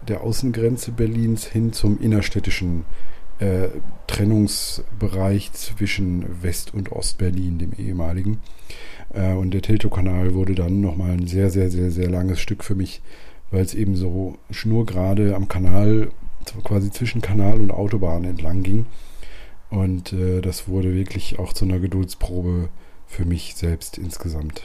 [0.07, 2.85] der Außengrenze Berlins hin zum innerstädtischen
[3.39, 3.67] äh,
[4.07, 8.39] Trennungsbereich zwischen West- und Ostberlin, dem ehemaligen.
[9.13, 12.75] Äh, und der Teltow-Kanal wurde dann nochmal ein sehr, sehr, sehr, sehr langes Stück für
[12.75, 13.01] mich,
[13.51, 16.09] weil es eben so schnurgerade am Kanal,
[16.63, 18.85] quasi zwischen Kanal und Autobahn entlang ging.
[19.75, 22.69] Und äh, das wurde wirklich auch zu einer Geduldsprobe
[23.07, 24.61] für mich selbst insgesamt.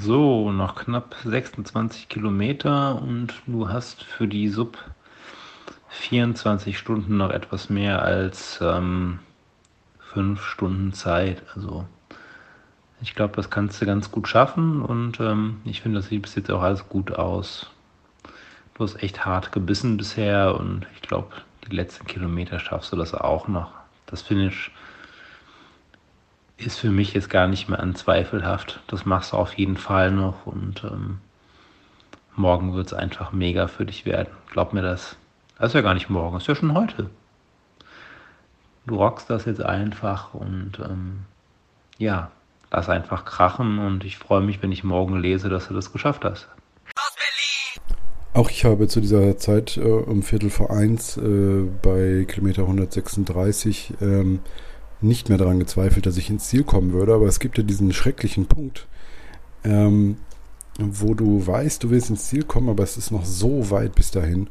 [0.00, 4.78] So, noch knapp 26 Kilometer und du hast für die Sub
[5.88, 9.18] 24 Stunden noch etwas mehr als ähm,
[10.12, 11.42] 5 Stunden Zeit.
[11.54, 11.84] Also
[13.02, 16.34] ich glaube, das kannst du ganz gut schaffen und ähm, ich finde, das sieht bis
[16.34, 17.70] jetzt auch alles gut aus.
[18.74, 21.28] Du hast echt hart gebissen bisher und ich glaube,
[21.68, 23.75] die letzten Kilometer schaffst du das auch noch.
[24.06, 24.70] Das Finish
[26.56, 28.80] ist für mich jetzt gar nicht mehr anzweifelhaft.
[28.86, 31.18] Das machst du auf jeden Fall noch und ähm,
[32.34, 34.30] morgen wird es einfach mega für dich werden.
[34.50, 35.16] Glaub mir das.
[35.58, 37.10] Das ist ja gar nicht morgen, das ist ja schon heute.
[38.86, 41.24] Du rockst das jetzt einfach und ähm,
[41.98, 42.30] ja,
[42.70, 46.24] lass einfach krachen und ich freue mich, wenn ich morgen lese, dass du das geschafft
[46.24, 46.48] hast.
[48.36, 53.94] Auch ich habe zu dieser Zeit äh, um Viertel vor eins äh, bei Kilometer 136
[54.02, 54.40] ähm,
[55.00, 57.14] nicht mehr daran gezweifelt, dass ich ins Ziel kommen würde.
[57.14, 58.88] Aber es gibt ja diesen schrecklichen Punkt,
[59.64, 60.18] ähm,
[60.78, 64.10] wo du weißt, du willst ins Ziel kommen, aber es ist noch so weit bis
[64.10, 64.50] dahin.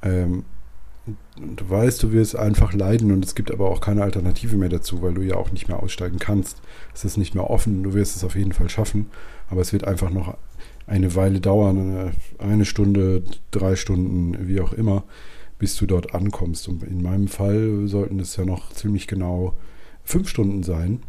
[0.00, 0.44] Ähm,
[1.36, 5.02] du weißt, du wirst einfach leiden und es gibt aber auch keine Alternative mehr dazu,
[5.02, 6.62] weil du ja auch nicht mehr aussteigen kannst.
[6.94, 9.10] Es ist nicht mehr offen, du wirst es auf jeden Fall schaffen,
[9.50, 10.38] aber es wird einfach noch
[10.88, 15.04] eine Weile dauern, eine Stunde, drei Stunden, wie auch immer,
[15.58, 16.68] bis du dort ankommst.
[16.68, 19.54] Und in meinem Fall sollten es ja noch ziemlich genau
[20.04, 21.02] fünf Stunden sein,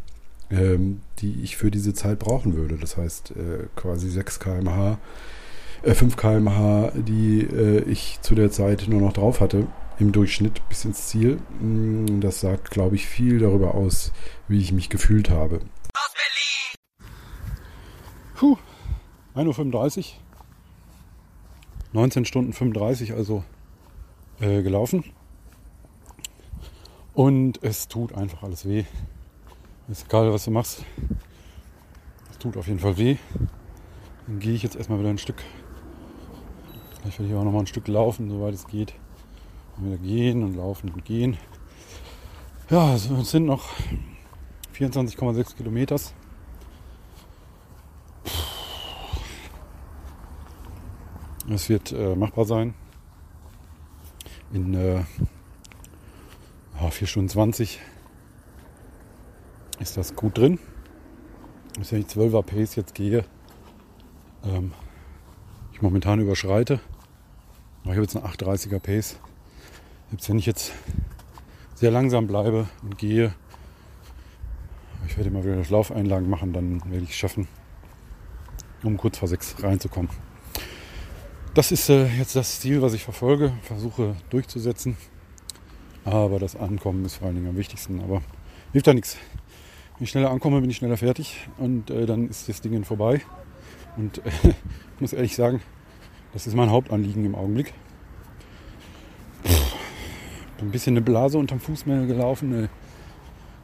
[0.50, 2.76] ähm, die ich für diese Zeit brauchen würde.
[2.76, 4.98] Das heißt äh, quasi 6 kmh,
[5.82, 9.66] äh, 5 kmh, die äh, ich zu der Zeit nur noch drauf hatte,
[9.98, 11.38] im Durchschnitt bis ins Ziel.
[11.60, 14.12] Mm, das sagt, glaube ich, viel darüber aus,
[14.48, 15.60] wie ich mich gefühlt habe.
[18.34, 18.56] Puh,
[19.34, 20.04] 1.35 Uhr.
[21.92, 23.44] 19 Stunden 35 also
[24.40, 25.04] äh, gelaufen.
[27.14, 28.84] Und es tut einfach alles weh.
[29.88, 30.84] Ist egal, was du machst.
[32.30, 33.16] Es tut auf jeden Fall weh.
[34.26, 35.42] Dann gehe ich jetzt erstmal wieder ein Stück.
[37.00, 38.94] Vielleicht werde ich auch noch mal ein Stück laufen, soweit es geht.
[39.76, 41.36] Und wieder gehen und laufen und gehen.
[42.70, 43.68] Ja, es sind noch
[44.74, 45.96] 24,6 Kilometer.
[51.52, 52.74] Es wird äh, machbar sein.
[54.52, 55.02] In äh,
[56.80, 57.80] ja, 4 Stunden 20
[59.80, 60.60] ist das gut drin.
[61.74, 63.24] Wenn ich 12er Pace jetzt gehe,
[64.44, 64.72] ähm,
[65.72, 66.78] ich momentan überschreite.
[67.82, 69.18] Ich habe jetzt eine 830er Pace.
[70.10, 70.72] Selbst wenn ich jetzt
[71.74, 73.34] sehr langsam bleibe und gehe,
[75.08, 77.48] ich werde immer wieder Laufeinlagen machen, dann werde ich es schaffen,
[78.84, 80.29] um kurz vor 6 reinzukommen.
[81.52, 84.96] Das ist äh, jetzt das Ziel, was ich verfolge, versuche durchzusetzen.
[86.04, 88.00] Aber das Ankommen ist vor allen Dingen am wichtigsten.
[88.00, 88.22] Aber
[88.70, 89.16] hilft da nichts.
[89.96, 93.20] Wenn ich schneller ankomme, bin ich schneller fertig und äh, dann ist das Ding vorbei.
[93.96, 94.30] Und äh,
[94.94, 95.60] ich muss ehrlich sagen,
[96.32, 97.74] das ist mein Hauptanliegen im Augenblick.
[99.44, 99.74] Pff,
[100.60, 102.64] ein bisschen eine Blase unterm Fuß mehr gelaufen.
[102.64, 102.68] Äh,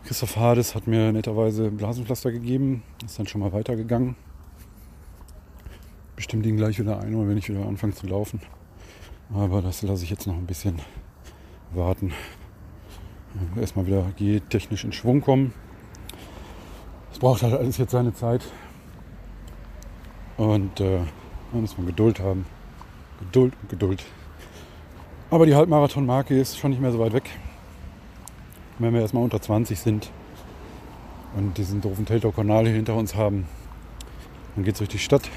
[0.07, 4.17] Christoph Hades hat mir netterweise Blasenpflaster gegeben, ist dann schon mal weitergegangen
[6.17, 8.41] bestimmt ihn gleich wieder ein, wenn ich wieder anfange zu laufen.
[9.33, 10.81] Aber das lasse ich jetzt noch ein bisschen
[11.73, 12.13] warten.
[13.61, 14.05] Erstmal wieder
[14.49, 15.53] technisch in Schwung kommen.
[17.13, 18.43] Es braucht halt alles jetzt seine Zeit.
[20.37, 21.01] Und äh,
[21.53, 22.47] da muss man Geduld haben.
[23.21, 24.05] Geduld und Geduld.
[25.31, 27.31] Aber die Halbmarathon-Marke ist schon nicht mehr so weit weg.
[28.79, 30.11] Wenn wir erstmal unter 20 sind
[31.37, 33.47] und diesen doofen Teltow-Kanal hier hinter uns haben,
[34.55, 35.29] dann geht es durch die Stadt.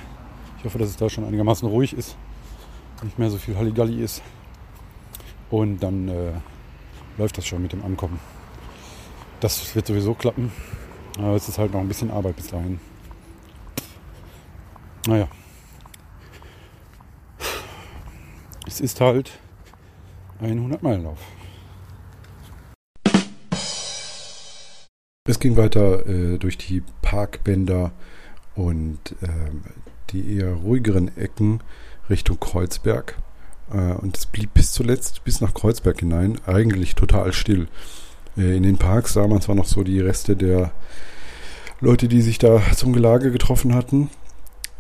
[0.60, 2.18] Ich hoffe, dass es da schon einigermaßen ruhig ist,
[3.02, 4.22] nicht mehr so viel Halligalli ist.
[5.50, 6.34] Und dann äh,
[7.18, 8.20] läuft das schon mit dem Ankommen.
[9.40, 10.52] Das wird sowieso klappen.
[11.18, 12.80] Aber es ist halt noch ein bisschen Arbeit bis dahin.
[15.08, 15.30] Naja.
[18.68, 19.32] Es ist halt
[20.42, 21.20] ein 100-Meilen-Lauf.
[25.26, 27.92] Es ging weiter äh, durch die Parkbänder
[28.56, 29.52] und äh,
[30.12, 31.62] die eher ruhigeren Ecken
[32.10, 33.16] Richtung Kreuzberg.
[33.72, 37.68] Äh, und es blieb bis zuletzt, bis nach Kreuzberg hinein, eigentlich total still.
[38.38, 40.72] Äh, in den Parks sah man zwar noch so die Reste der
[41.82, 44.10] Leute, die sich da zum Gelage getroffen hatten.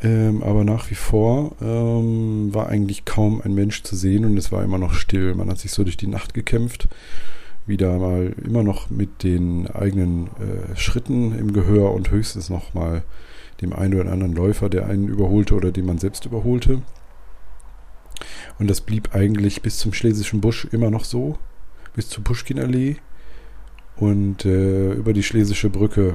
[0.01, 4.51] Ähm, aber nach wie vor ähm, war eigentlich kaum ein Mensch zu sehen und es
[4.51, 5.35] war immer noch still.
[5.35, 6.87] Man hat sich so durch die Nacht gekämpft,
[7.65, 13.03] wieder mal immer noch mit den eigenen äh, Schritten im Gehör und höchstens noch mal
[13.61, 16.81] dem einen oder anderen Läufer, der einen überholte oder den man selbst überholte.
[18.57, 21.37] Und das blieb eigentlich bis zum Schlesischen Busch immer noch so,
[21.93, 22.97] bis zur Puschkinallee.
[23.95, 26.13] Und äh, über die Schlesische Brücke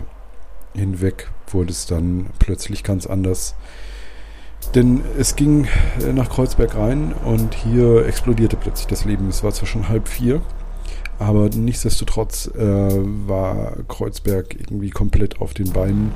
[0.75, 3.55] hinweg wurde es dann plötzlich ganz anders.
[4.75, 5.67] Denn es ging
[6.01, 9.29] äh, nach Kreuzberg rein und hier explodierte plötzlich das Leben.
[9.29, 10.41] Es war zwar schon halb vier,
[11.19, 12.61] aber nichtsdestotrotz äh,
[13.27, 16.11] war Kreuzberg irgendwie komplett auf den Beinen.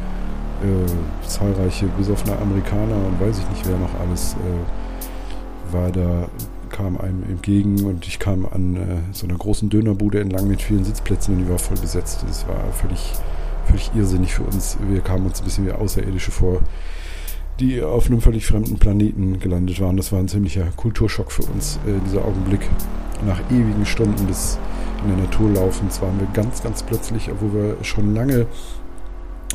[0.63, 6.29] Äh, zahlreiche besoffene Amerikaner und weiß ich nicht wer noch alles äh, war da,
[6.71, 8.79] kam einem entgegen und ich kam an äh,
[9.13, 12.25] so einer großen Dönerbude entlang mit vielen Sitzplätzen und die war voll besetzt.
[12.29, 13.13] Es war völlig
[13.69, 14.77] völlig irrsinnig für uns.
[14.89, 16.63] Wir kamen uns ein bisschen wie Außerirdische vor,
[17.61, 19.97] die auf einem völlig fremden Planeten gelandet waren.
[19.97, 22.69] Das war ein ziemlicher Kulturschock für uns, äh, dieser Augenblick.
[23.27, 24.59] Nach ewigen Stunden des
[25.03, 28.47] in der Natur laufens waren wir ganz, ganz plötzlich, obwohl wir schon lange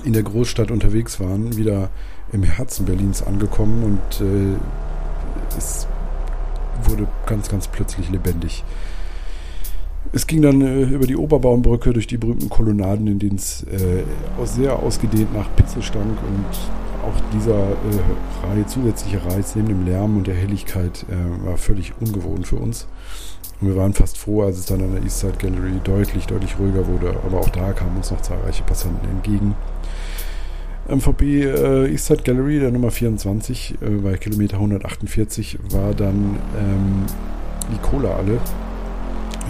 [0.03, 1.89] in der Großstadt unterwegs waren, wieder
[2.31, 5.87] im Herzen Berlins angekommen und äh, es
[6.83, 8.63] wurde ganz, ganz plötzlich lebendig.
[10.11, 14.03] Es ging dann äh, über die Oberbaumbrücke durch die berühmten Kolonnaden, in denen es äh,
[14.45, 20.17] sehr ausgedehnt nach Pizza stank und auch dieser äh, Reihe, zusätzliche Reiz neben dem Lärm
[20.17, 22.87] und der Helligkeit äh, war völlig ungewohnt für uns.
[23.61, 26.87] Und wir waren fast froh, als es dann an der Eastside Gallery deutlich, deutlich ruhiger
[26.87, 27.15] wurde.
[27.25, 29.55] Aber auch da kamen uns noch zahlreiche Passanten entgegen.
[30.89, 37.05] MVB äh, Eastside Gallery, der Nummer 24, äh, bei Kilometer 148, war dann ähm,
[37.71, 38.37] die Cola alle.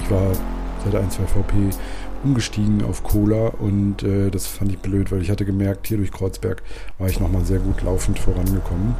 [0.03, 0.31] Ich war
[0.83, 1.53] seit 1, 2 VP
[2.23, 6.11] umgestiegen auf Cola und äh, das fand ich blöd, weil ich hatte gemerkt, hier durch
[6.11, 6.63] Kreuzberg
[6.97, 8.95] war ich nochmal sehr gut laufend vorangekommen.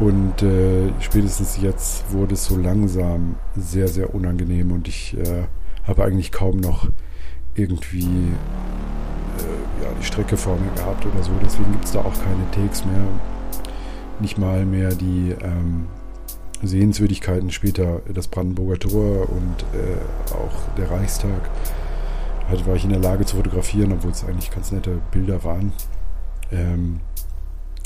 [0.00, 5.44] Und äh, spätestens jetzt wurde es so langsam sehr, sehr unangenehm und ich äh,
[5.86, 6.88] habe eigentlich kaum noch
[7.54, 8.32] irgendwie
[9.38, 11.32] äh, ja, die Strecke vor mir gehabt oder so.
[11.44, 13.06] Deswegen gibt es da auch keine Takes mehr.
[14.20, 15.86] Nicht mal mehr die ähm,
[16.62, 21.50] Sehenswürdigkeiten später das Brandenburger Tor und äh, auch der Reichstag.
[22.52, 25.72] Halt war ich in der Lage zu fotografieren, obwohl es eigentlich ganz nette Bilder waren.
[26.50, 27.00] Ähm,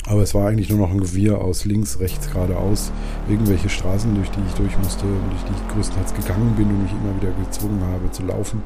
[0.05, 2.91] aber es war eigentlich nur noch ein Gewirr aus links, rechts, geradeaus.
[3.29, 6.83] Irgendwelche Straßen, durch die ich durch musste und durch die ich größtenteils gegangen bin und
[6.83, 8.61] mich immer wieder gezwungen habe zu laufen.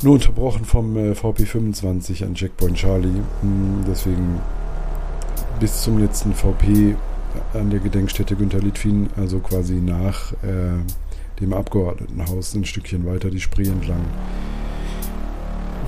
[0.00, 3.20] Nur unterbrochen vom äh, VP25 an Checkpoint Charlie.
[3.42, 4.40] Hm, deswegen
[5.60, 6.96] bis zum letzten VP
[7.52, 10.80] an der Gedenkstätte Günter Litwin, also quasi nach äh,
[11.42, 14.04] dem Abgeordnetenhaus ein Stückchen weiter die Spree entlang.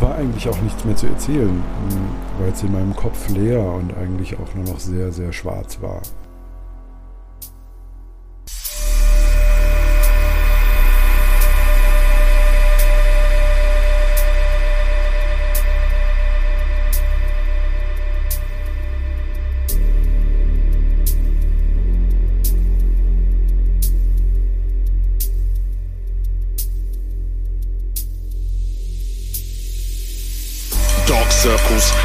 [0.01, 3.97] War eigentlich auch nichts mehr zu erzählen, hm, weil es in meinem Kopf leer und
[3.97, 6.02] eigentlich auch nur noch sehr, sehr schwarz war.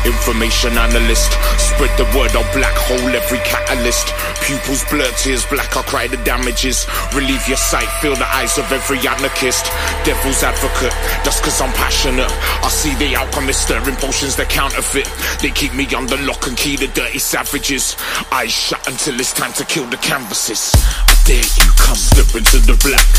[0.06, 1.32] Information analyst.
[1.58, 4.14] Spread the word, I'll black hole every catalyst.
[4.44, 6.86] Pupils blur, tears black, I'll cry the damages.
[7.14, 9.66] Relieve your sight, feel the eyes of every anarchist.
[10.04, 12.32] Devil's advocate, just cause I'm passionate.
[12.64, 15.10] I see the alchemists stirring potions that counterfeit.
[15.42, 17.96] They keep me under lock and key, the dirty savages.
[18.32, 20.74] Eyes shut until it's time to kill the canvases.
[21.08, 21.96] I dare you come.
[21.96, 23.10] Step into the black.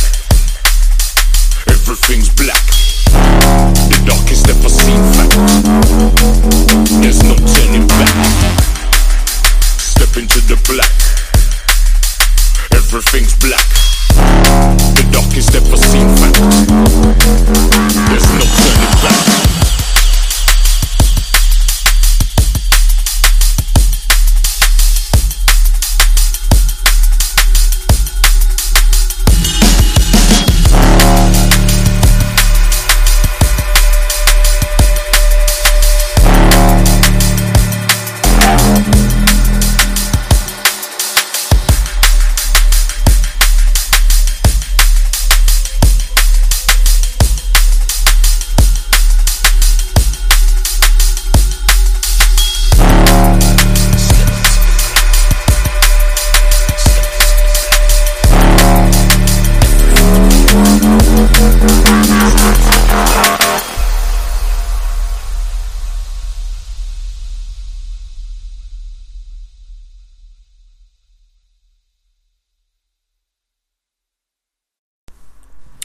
[1.69, 2.90] Everything's black.
[3.13, 5.35] The darkest ever seen fact.
[7.03, 8.15] There's no turning back.
[9.79, 10.95] Step into the black.
[12.73, 13.67] Everything's black.
[14.95, 16.07] The darkest ever seen.
[18.09, 19.50] There's no turning back.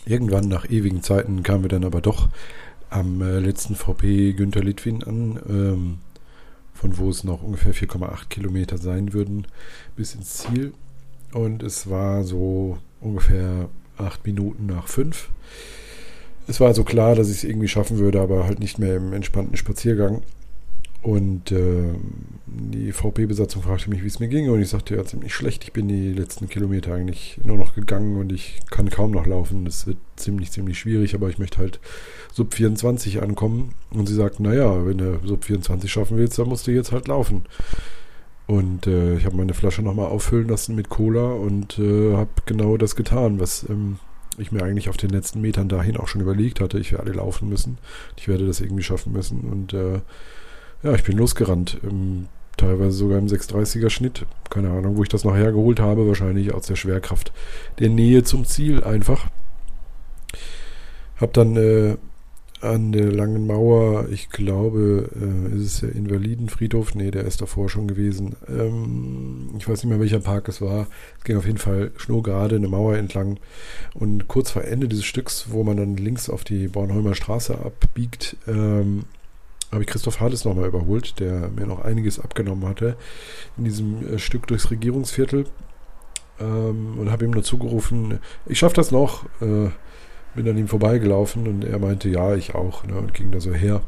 [0.06, 2.30] Irgendwann nach ewigen Zeiten kamen wir dann aber doch
[2.90, 5.98] am äh, letzten VP Günther Litwin an, ähm,
[6.73, 9.48] von wo es noch ungefähr 4,8 Kilometer sein würden
[9.95, 10.73] bis ins Ziel.
[11.34, 15.30] Und es war so ungefähr acht Minuten nach fünf.
[16.48, 19.14] Es war also klar, dass ich es irgendwie schaffen würde, aber halt nicht mehr im
[19.14, 20.22] entspannten Spaziergang.
[21.06, 21.94] Und äh,
[22.48, 24.49] die VP-Besatzung fragte mich, wie es mir ging.
[24.49, 25.64] Und ich sagte, ja, ziemlich schlecht.
[25.64, 29.65] Ich bin die letzten Kilometer eigentlich nur noch gegangen und ich kann kaum noch laufen.
[29.65, 31.80] Das wird ziemlich, ziemlich schwierig, aber ich möchte halt
[32.34, 33.76] Sub 24 ankommen.
[33.91, 37.07] Und sie sagten, naja, wenn du Sub 24 schaffen willst, dann musst du jetzt halt
[37.07, 37.44] laufen.
[38.48, 42.77] Und äh, ich habe meine Flasche nochmal auffüllen lassen mit Cola und äh, habe genau
[42.77, 43.99] das getan, was ähm,
[44.40, 46.80] ich mir eigentlich auf den letzten Metern dahin auch schon überlegt hatte.
[46.80, 47.77] Ich werde laufen müssen.
[48.18, 49.41] Ich werde das irgendwie schaffen müssen.
[49.41, 49.99] Und äh,
[50.85, 51.79] ja, ich bin losgerannt.
[51.83, 54.25] Im, teilweise sogar im 630er Schnitt.
[54.49, 56.07] Keine Ahnung, wo ich das noch hergeholt habe.
[56.07, 57.33] Wahrscheinlich aus der Schwerkraft
[57.79, 59.27] der Nähe zum Ziel einfach.
[61.17, 61.97] Hab dann äh,
[62.61, 66.93] an der langen Mauer, ich glaube, äh, ist es der Invalidenfriedhof?
[66.93, 68.35] Nee, der ist davor schon gewesen.
[68.47, 70.87] Ähm, ich weiß nicht mehr, welcher Park es war.
[71.17, 73.39] Es ging auf jeden Fall schnurgerade eine Mauer entlang.
[73.95, 78.37] Und kurz vor Ende dieses Stücks, wo man dann links auf die Bornholmer Straße abbiegt,
[78.47, 79.05] ähm,
[79.76, 82.95] habe ich Christoph Hades nochmal überholt, der mir noch einiges abgenommen hatte
[83.57, 85.45] in diesem äh, Stück durchs Regierungsviertel.
[86.39, 89.26] Ähm, und habe ihm nur zugerufen, ich schaffe das noch.
[89.41, 89.69] Äh,
[90.35, 92.84] bin an ihm vorbeigelaufen und er meinte, ja, ich auch.
[92.85, 93.81] Ne, und ging da so her.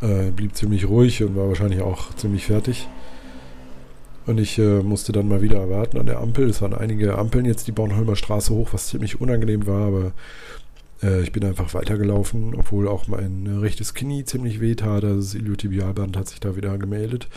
[0.00, 2.88] Äh, blieb ziemlich ruhig und war wahrscheinlich auch ziemlich fertig.
[4.26, 6.48] Und ich äh, musste dann mal wieder warten an der Ampel.
[6.48, 10.12] Es waren einige Ampeln jetzt die Bornholmer Straße hoch, was ziemlich unangenehm war, aber
[11.02, 15.04] äh, ich bin einfach weitergelaufen, obwohl auch mein rechtes Knie ziemlich weh tat.
[15.04, 17.28] Das Iliotibialband hat sich da wieder gemeldet.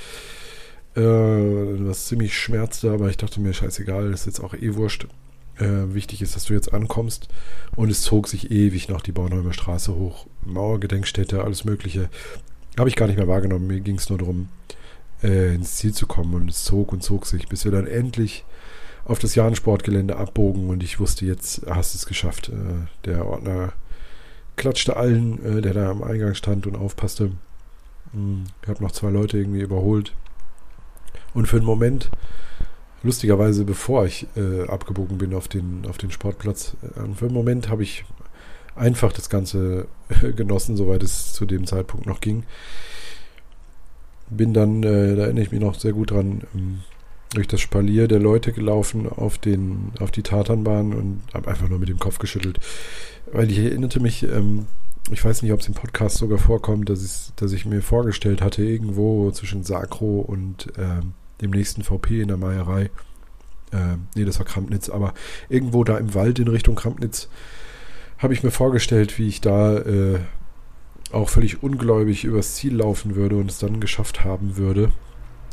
[0.95, 5.07] Äh, was ziemlich schmerzte, aber ich dachte mir, scheißegal, ist jetzt auch eh wurscht.
[5.57, 7.27] Äh, wichtig ist, dass du jetzt ankommst.
[7.75, 10.27] Und es zog sich ewig noch die Bornholmer Straße hoch.
[10.43, 12.09] Mauergedenkstätte, alles Mögliche.
[12.77, 13.67] Habe ich gar nicht mehr wahrgenommen.
[13.67, 14.49] Mir ging es nur darum,
[15.23, 16.33] äh, ins Ziel zu kommen.
[16.33, 18.43] Und es zog und zog sich, bis wir dann endlich
[19.05, 20.69] auf das Jahrensportgelände abbogen.
[20.69, 22.49] Und ich wusste, jetzt hast du es geschafft.
[22.49, 23.73] Äh, der Ordner
[24.55, 27.31] klatschte allen, äh, der da am Eingang stand und aufpasste.
[28.13, 30.13] Hm, ich habe noch zwei Leute irgendwie überholt.
[31.33, 32.09] Und für einen Moment
[33.03, 36.75] lustigerweise, bevor ich äh, abgebogen bin auf den, auf den Sportplatz,
[37.15, 38.05] für einen Moment habe ich
[38.75, 39.87] einfach das Ganze
[40.35, 42.43] genossen, soweit es zu dem Zeitpunkt noch ging.
[44.29, 46.81] Bin dann, da erinnere ich mich noch sehr gut dran, ähm,
[47.33, 51.79] durch das Spalier der Leute gelaufen auf, den, auf die Tatanbahn und habe einfach nur
[51.79, 52.59] mit dem Kopf geschüttelt.
[53.31, 54.65] Weil ich erinnerte mich, ähm,
[55.09, 58.41] ich weiß nicht, ob es im Podcast sogar vorkommt, dass, ich, dass ich mir vorgestellt
[58.41, 62.89] hatte, irgendwo zwischen Sakro und ähm, dem nächsten VP in der Meierei.
[63.71, 65.13] Äh, nee, das war Krampnitz, aber
[65.49, 67.29] irgendwo da im Wald in Richtung Krampnitz
[68.17, 70.19] habe ich mir vorgestellt, wie ich da äh,
[71.11, 74.91] auch völlig ungläubig übers Ziel laufen würde und es dann geschafft haben würde.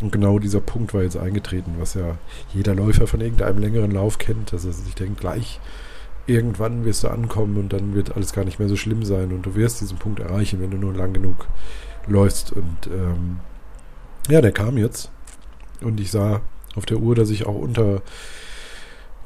[0.00, 2.16] Und genau dieser Punkt war jetzt eingetreten, was ja
[2.54, 5.60] jeder Läufer von irgendeinem längeren Lauf kennt, dass er sich denkt, gleich
[6.28, 9.46] irgendwann wirst du ankommen und dann wird alles gar nicht mehr so schlimm sein und
[9.46, 11.48] du wirst diesen Punkt erreichen, wenn du nur lang genug
[12.06, 12.52] läufst.
[12.52, 13.40] Und ähm,
[14.28, 15.10] ja, der kam jetzt.
[15.80, 16.42] Und ich sah
[16.74, 18.02] auf der Uhr, dass ich auch unter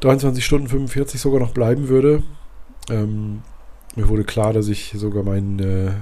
[0.01, 2.23] 23 Stunden 45 sogar noch bleiben würde.
[2.89, 3.43] Ähm,
[3.97, 5.93] mir wurde klar, dass ich sogar mein, äh,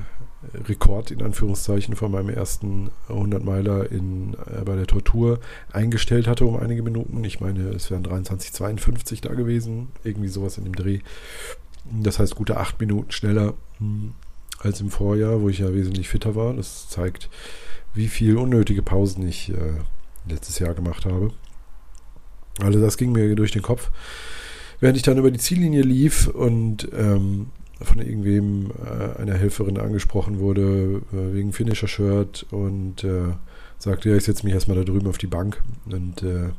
[0.55, 5.41] Rekord in Anführungszeichen von meinem ersten 100 Meiler in, äh, bei der Tortur
[5.73, 7.23] eingestellt hatte um einige Minuten.
[7.25, 11.01] Ich meine, es wären 23,52 da gewesen, irgendwie sowas in dem Dreh.
[11.91, 14.15] Das heißt, gute acht Minuten schneller hm,
[14.59, 16.55] als im Vorjahr, wo ich ja wesentlich fitter war.
[16.55, 17.29] Das zeigt,
[17.95, 19.75] wie viel unnötige Pausen ich äh,
[20.29, 21.33] letztes Jahr gemacht habe.
[22.61, 23.91] Also das ging mir durch den Kopf.
[24.81, 27.51] Während ich dann über die Ziellinie lief und ähm,
[27.83, 33.35] von irgendwem, äh, einer Helferin angesprochen wurde, äh, wegen Finisher-Shirt und äh,
[33.79, 36.51] sagte, ja, ich setze mich erstmal da drüben auf die Bank und äh,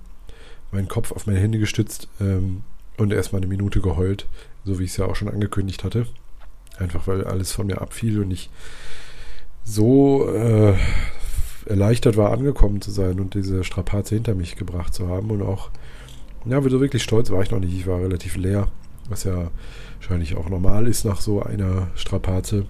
[0.72, 2.64] meinen Kopf auf meine Hände gestützt ähm,
[2.98, 4.28] und erstmal eine Minute geheult,
[4.66, 6.08] so wie ich es ja auch schon angekündigt hatte.
[6.78, 8.50] Einfach weil alles von mir abfiel und ich
[9.64, 10.74] so äh,
[11.66, 15.70] erleichtert war, angekommen zu sein und diese Strapaze hinter mich gebracht zu haben und auch,
[16.46, 17.74] ja, so wirklich stolz war ich noch nicht.
[17.74, 18.68] Ich war relativ leer,
[19.10, 19.52] was ja
[20.00, 22.66] wahrscheinlich auch normal ist nach so einer Strapaze.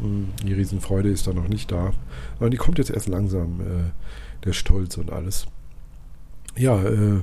[0.00, 1.92] Hm, die Riesenfreude ist da noch nicht da.
[2.38, 5.46] Aber die kommt jetzt erst langsam, äh, der Stolz und alles.
[6.56, 7.22] Ja, äh,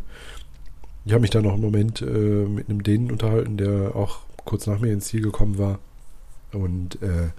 [1.05, 4.67] ich habe mich da noch einen Moment äh, mit einem Dänen unterhalten, der auch kurz
[4.67, 5.79] nach mir ins Ziel gekommen war.
[6.51, 7.29] Und äh,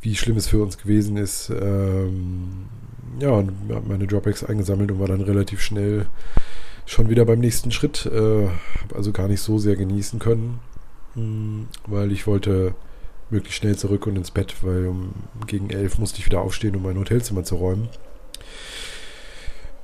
[0.00, 1.50] wie schlimm es für uns gewesen ist.
[1.50, 2.66] Ähm,
[3.20, 6.06] ja, und habe meine Dropbacks eingesammelt und war dann relativ schnell
[6.88, 8.06] schon wieder beim nächsten Schritt.
[8.06, 10.60] Äh, habe also gar nicht so sehr genießen können.
[11.14, 12.74] Hm, weil ich wollte
[13.30, 15.12] möglichst schnell zurück und ins Bett, weil um,
[15.46, 17.88] gegen elf musste ich wieder aufstehen, um mein Hotelzimmer zu räumen.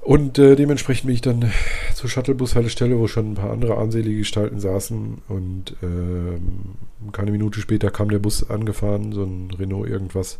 [0.00, 1.50] Und äh, dementsprechend bin ich dann
[1.94, 5.22] zur Shuttlebus-Haltestelle, wo schon ein paar andere armselige Gestalten saßen.
[5.28, 10.38] Und äh, keine Minute später kam der Bus angefahren, so ein Renault irgendwas,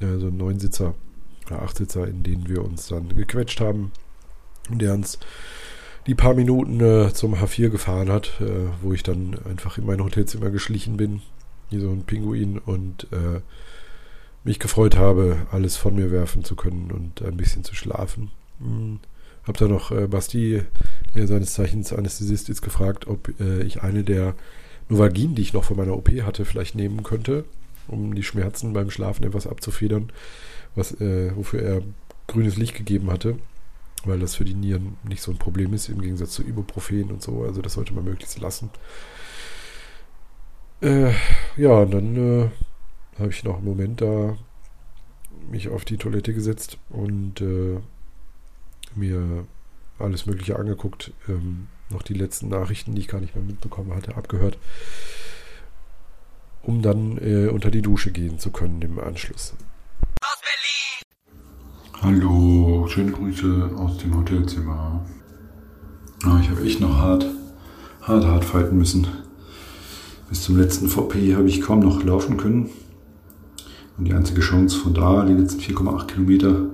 [0.00, 0.94] äh, so ein Neunsitzer
[1.46, 3.92] oder Achtsitzer, in denen wir uns dann gequetscht haben.
[4.70, 5.18] Und der uns
[6.08, 10.02] die paar Minuten äh, zum H4 gefahren hat, äh, wo ich dann einfach in mein
[10.02, 11.20] Hotelzimmer geschlichen bin,
[11.68, 13.40] wie so ein Pinguin und äh,
[14.42, 18.30] mich gefreut habe, alles von mir werfen zu können und ein bisschen zu schlafen.
[18.58, 19.00] Hm.
[19.46, 20.62] Hab da noch äh, Basti,
[21.14, 24.34] der seines Zeichens Anästhesist ist, gefragt, ob äh, ich eine der
[24.88, 27.44] Novagin, die ich noch von meiner OP hatte, vielleicht nehmen könnte,
[27.86, 30.10] um die Schmerzen beim Schlafen etwas abzufedern,
[30.74, 31.82] was, äh, wofür er
[32.28, 33.36] grünes Licht gegeben hatte
[34.06, 37.22] weil das für die Nieren nicht so ein Problem ist, im Gegensatz zu Ibuprofen und
[37.22, 37.42] so.
[37.42, 38.70] Also das sollte man möglichst lassen.
[40.80, 41.12] Äh,
[41.56, 42.50] ja, und dann äh,
[43.18, 44.36] habe ich noch einen Moment da
[45.50, 47.78] mich auf die Toilette gesetzt und äh,
[48.94, 49.46] mir
[49.98, 51.12] alles Mögliche angeguckt.
[51.28, 54.58] Ähm, noch die letzten Nachrichten, die ich gar nicht mehr mitbekommen hatte, abgehört.
[56.62, 59.54] Um dann äh, unter die Dusche gehen zu können im Anschluss.
[60.20, 60.87] Aus Berlin!
[62.00, 65.04] Hallo, schöne Grüße aus dem Hotelzimmer.
[66.22, 67.26] Ah, ich habe echt noch hart,
[68.02, 69.08] hart, hart fighten müssen.
[70.28, 72.70] Bis zum letzten VP habe ich kaum noch laufen können.
[73.96, 76.66] Und die einzige Chance von da, die letzten 4,8 Kilometer,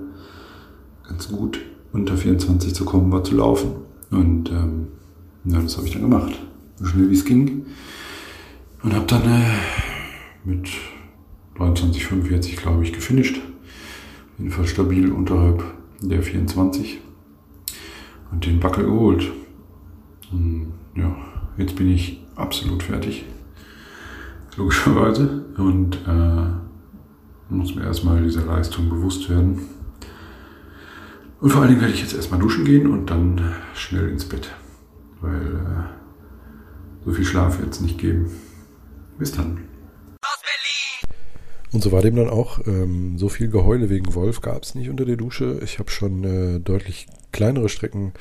[1.07, 1.59] ganz gut
[1.91, 3.71] unter 24 zu kommen, war zu laufen.
[4.11, 4.89] Und ähm,
[5.45, 6.39] ja, das habe ich dann gemacht.
[6.75, 7.65] So schnell wie es ging.
[8.83, 9.55] Und habe dann äh,
[10.43, 10.67] mit
[11.57, 13.41] 23,45 glaube ich gefinisht
[14.37, 15.63] jedenfalls stabil unterhalb
[16.01, 16.99] der 24
[18.31, 19.31] und den Backel geholt.
[20.31, 21.15] Und ja,
[21.57, 23.25] jetzt bin ich absolut fertig,
[24.57, 29.59] logischerweise, und äh, muss mir erstmal dieser Leistung bewusst werden.
[31.39, 34.49] Und vor allen Dingen werde ich jetzt erstmal duschen gehen und dann schnell ins Bett,
[35.21, 38.27] weil äh, so viel Schlaf wird es nicht geben.
[39.17, 39.64] Bis dann.
[41.75, 42.65] Und so war dem dann auch.
[42.67, 45.59] Ähm, so viel Geheule wegen Wolf gab es nicht unter der Dusche.
[45.61, 48.13] Ich habe schon äh, deutlich kleinere Strecken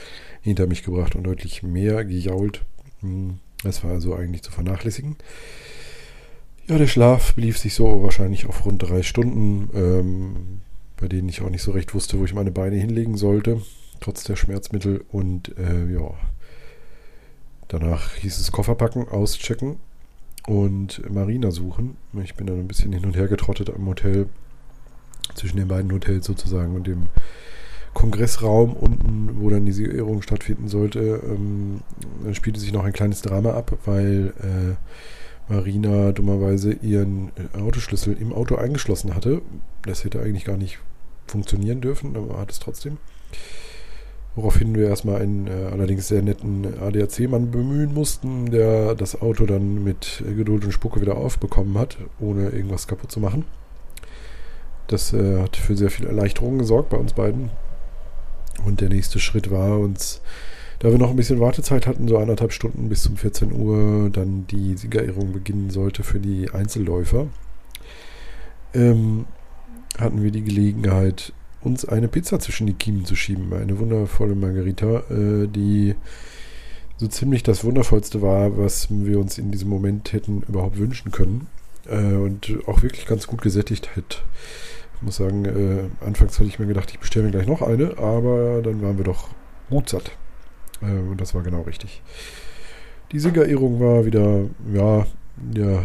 [0.43, 2.65] hinter mich gebracht und deutlich mehr gejault.
[2.99, 5.15] Hm, das war also eigentlich zu vernachlässigen.
[6.67, 10.61] Ja, der Schlaf belief sich so wahrscheinlich auf rund drei Stunden, ähm,
[10.97, 13.63] bei denen ich auch nicht so recht wusste, wo ich meine Beine hinlegen sollte,
[14.01, 15.05] trotz der Schmerzmittel.
[15.13, 16.13] Und äh, ja,
[17.69, 19.77] danach hieß es Koffer packen, auschecken
[20.47, 21.97] und Marina suchen.
[22.23, 24.29] Ich bin dann ein bisschen hin und her getrottet am Hotel,
[25.35, 27.09] zwischen den beiden Hotels sozusagen und dem
[27.95, 31.23] Kongressraum unten, wo dann die Siegerung stattfinden sollte.
[31.25, 31.81] Ähm,
[32.33, 38.33] spielte sich noch ein kleines Drama ab, weil äh, Marina dummerweise ihren äh, Autoschlüssel im
[38.33, 39.43] Auto eingeschlossen hatte.
[39.83, 40.79] Das hätte eigentlich gar nicht
[41.27, 42.99] funktionieren dürfen, aber hat es trotzdem.
[44.37, 49.85] Woraufhin wir erstmal einen äh, allerdings sehr netten ADAC-Mann bemühen mussten, der das Auto dann
[49.85, 53.45] mit Geduld und Spucke wieder aufbekommen hat, ohne irgendwas kaputt zu machen.
[54.89, 57.51] Das äh, hat für sehr viel Erleichterung gesorgt bei uns beiden.
[58.65, 60.21] Und der nächste Schritt war uns,
[60.81, 64.47] da wir noch ein bisschen Wartezeit hatten, so anderthalb Stunden bis zum 14 Uhr, dann
[64.49, 67.29] die Siegerehrung beginnen sollte für die Einzelläufer.
[68.75, 69.27] ähm,
[69.99, 71.33] hatten wir die Gelegenheit,
[71.65, 73.53] uns eine Pizza zwischen die Kiemen zu schieben.
[73.53, 75.95] Eine wundervolle Margarita, äh, die
[76.97, 81.49] so ziemlich das Wundervollste war, was wir uns in diesem Moment hätten überhaupt wünschen können.
[81.87, 84.25] Äh, und auch wirklich ganz gut gesättigt hat.
[84.97, 87.99] Ich muss sagen, äh, anfangs hatte ich mir gedacht, ich bestelle mir gleich noch eine,
[87.99, 89.29] aber dann waren wir doch
[89.69, 90.13] gut satt.
[90.81, 92.03] Äh, und das war genau richtig.
[93.13, 95.83] Die Siegerehrung war wieder, ja, der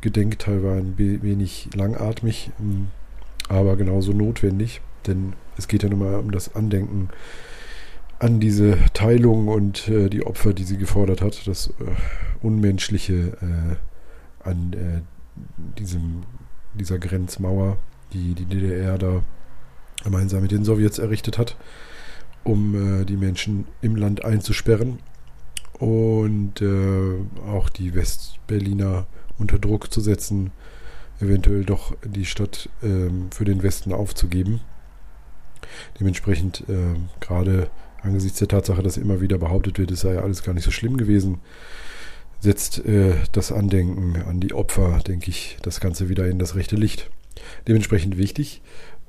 [0.00, 2.88] Gedenkteil war ein wenig langatmig, ähm,
[3.48, 7.10] aber genauso notwendig, denn es geht ja nun mal um das Andenken
[8.18, 14.48] an diese Teilung und äh, die Opfer, die sie gefordert hat, das äh, Unmenschliche äh,
[14.48, 15.00] an äh,
[15.78, 16.22] diesem,
[16.74, 17.78] dieser Grenzmauer,
[18.12, 19.22] die die DDR da
[20.04, 21.56] gemeinsam mit den Sowjets errichtet hat,
[22.44, 25.00] um äh, die Menschen im Land einzusperren
[25.78, 27.16] und äh,
[27.48, 29.06] auch die Westberliner
[29.38, 30.52] unter Druck zu setzen,
[31.22, 34.60] eventuell doch die Stadt ähm, für den Westen aufzugeben.
[36.00, 37.70] Dementsprechend äh, gerade
[38.02, 40.96] angesichts der Tatsache, dass immer wieder behauptet wird, es sei alles gar nicht so schlimm
[40.96, 41.38] gewesen,
[42.40, 46.76] setzt äh, das Andenken an die Opfer, denke ich, das Ganze wieder in das rechte
[46.76, 47.10] Licht.
[47.68, 48.62] Dementsprechend wichtig.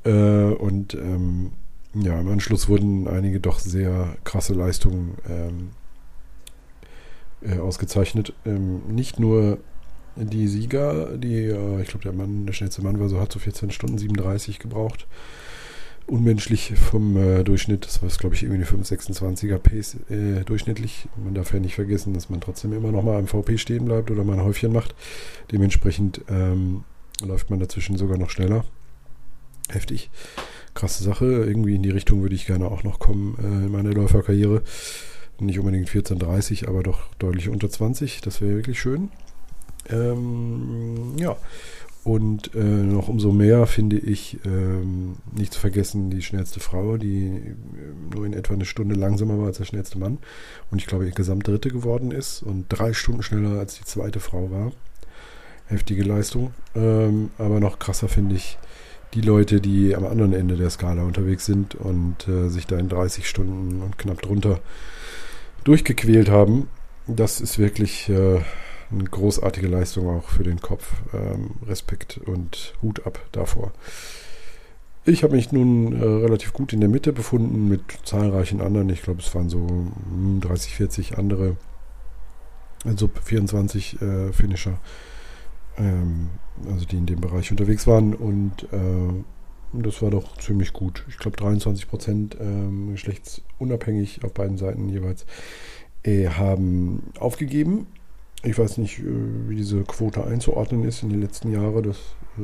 [0.06, 1.52] Äh, und ähm,
[1.96, 5.72] ja, im Anschluss wurden einige doch sehr krasse Leistungen ähm,
[7.42, 8.34] äh, ausgezeichnet.
[8.46, 9.60] Ähm, nicht nur
[10.16, 13.40] die Sieger, die, äh, ich glaube, der Mann, der schnellste Mann war so, hat so
[13.40, 15.08] 14 Stunden 37 gebraucht
[16.08, 17.86] unmenschlich vom äh, Durchschnitt.
[17.86, 21.08] Das war, glaube ich, irgendwie eine 5,26er Pace äh, durchschnittlich.
[21.24, 24.12] Man darf ja nicht vergessen, dass man trotzdem immer noch mal am VP stehen bleibt
[24.12, 24.96] oder mal ein Häufchen macht.
[25.52, 26.84] Dementsprechend ähm,
[27.26, 28.66] läuft man dazwischen sogar noch schneller.
[29.70, 30.10] Heftig.
[30.74, 31.26] Krasse Sache.
[31.26, 34.62] Irgendwie in die Richtung würde ich gerne auch noch kommen äh, in meiner Läuferkarriere.
[35.40, 38.22] Nicht unbedingt 14,30, aber doch deutlich unter 20.
[38.22, 39.10] Das wäre wirklich schön.
[39.90, 41.36] Ähm, ja.
[42.04, 47.28] Und äh, noch umso mehr finde ich, ähm, nicht zu vergessen, die schnellste Frau, die
[47.28, 50.18] äh, nur in etwa eine Stunde langsamer war als der schnellste Mann.
[50.70, 54.52] Und ich glaube, insgesamt Dritte geworden ist und drei Stunden schneller als die zweite Frau
[54.52, 54.74] war.
[55.68, 56.54] Heftige Leistung.
[56.76, 58.58] Ähm, aber noch krasser finde ich
[59.14, 62.90] die Leute, die am anderen Ende der Skala unterwegs sind und äh, sich da in
[62.90, 64.60] 30 Stunden und knapp drunter
[65.64, 66.68] durchgequält haben.
[67.08, 68.42] Das ist wirklich äh,
[68.94, 70.94] eine großartige Leistung auch für den Kopf.
[71.14, 73.72] Ähm, Respekt und Hut ab davor.
[75.06, 78.90] Ich habe mich nun äh, relativ gut in der Mitte befunden mit zahlreichen anderen.
[78.90, 79.68] Ich glaube, es waren so
[80.40, 81.58] 30, hm, 40 andere,
[82.86, 84.80] also 24 äh, Finisher,
[85.78, 86.30] ähm,
[86.72, 88.14] also die in dem Bereich unterwegs waren.
[88.14, 89.14] Und äh,
[89.74, 91.04] das war doch ziemlich gut.
[91.10, 95.26] Ich glaube, 23 Prozent ähm, geschlechtsunabhängig auf beiden Seiten jeweils
[96.04, 97.88] äh, haben aufgegeben.
[98.44, 99.04] Ich weiß nicht, äh,
[99.48, 101.84] wie diese Quote einzuordnen ist in den letzten Jahren.
[101.84, 101.98] Das
[102.38, 102.42] äh,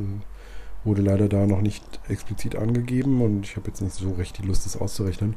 [0.84, 4.46] wurde leider da noch nicht explizit angegeben und ich habe jetzt nicht so recht die
[4.46, 5.36] Lust, das auszurechnen.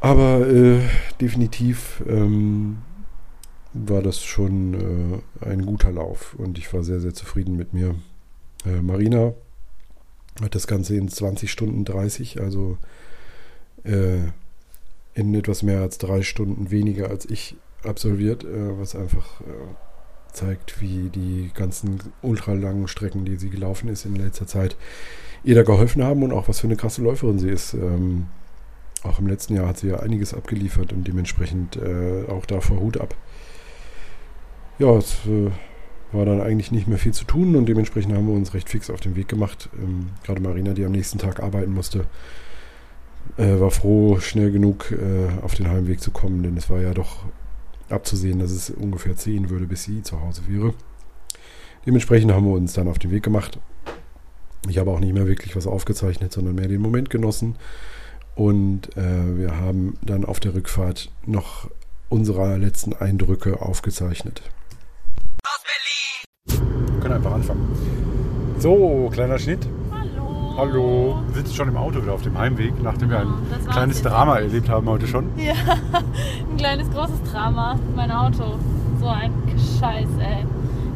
[0.00, 0.80] Aber äh,
[1.20, 2.78] definitiv ähm,
[3.72, 7.94] war das schon äh, ein guter Lauf und ich war sehr, sehr zufrieden mit mir.
[8.66, 9.34] Äh, Marina
[10.42, 12.78] hat das Ganze in 20 Stunden 30, also
[13.84, 14.18] äh,
[15.14, 19.44] in etwas mehr als drei Stunden weniger als ich absolviert, äh, was einfach äh,
[20.32, 24.76] zeigt, wie die ganzen ultralangen Strecken, die sie gelaufen ist in letzter Zeit,
[25.44, 27.74] ihr da geholfen haben und auch was für eine krasse Läuferin sie ist.
[27.74, 28.26] Ähm,
[29.02, 32.98] auch im letzten Jahr hat sie ja einiges abgeliefert und dementsprechend äh, auch davor Hut
[32.98, 33.14] ab.
[34.78, 35.50] Ja, es äh,
[36.12, 38.90] war dann eigentlich nicht mehr viel zu tun und dementsprechend haben wir uns recht fix
[38.90, 39.70] auf den Weg gemacht.
[39.78, 42.04] Ähm, gerade Marina, die am nächsten Tag arbeiten musste,
[43.36, 46.92] äh, war froh, schnell genug äh, auf den Heimweg zu kommen, denn es war ja
[46.92, 47.24] doch
[47.92, 50.74] abzusehen, dass es ungefähr ziehen würde, bis sie zu Hause wäre.
[51.86, 53.58] Dementsprechend haben wir uns dann auf den Weg gemacht.
[54.68, 57.56] Ich habe auch nicht mehr wirklich was aufgezeichnet, sondern mehr den Moment genossen.
[58.34, 61.70] Und äh, wir haben dann auf der Rückfahrt noch
[62.08, 64.42] unsere letzten Eindrücke aufgezeichnet.
[65.44, 65.62] Aus
[66.46, 66.92] Berlin!
[66.92, 67.68] Wir können einfach anfangen.
[68.58, 69.66] So, kleiner Schnitt.
[70.60, 71.18] Hallo.
[71.28, 73.28] Wir sitzen schon im Auto wieder auf dem Heimweg, nachdem wir ein
[73.70, 75.30] kleines Drama erlebt haben heute schon.
[75.38, 75.54] Ja,
[76.50, 77.76] ein kleines großes Drama.
[77.96, 78.56] Mein Auto.
[79.00, 80.44] So ein Scheiß, ey.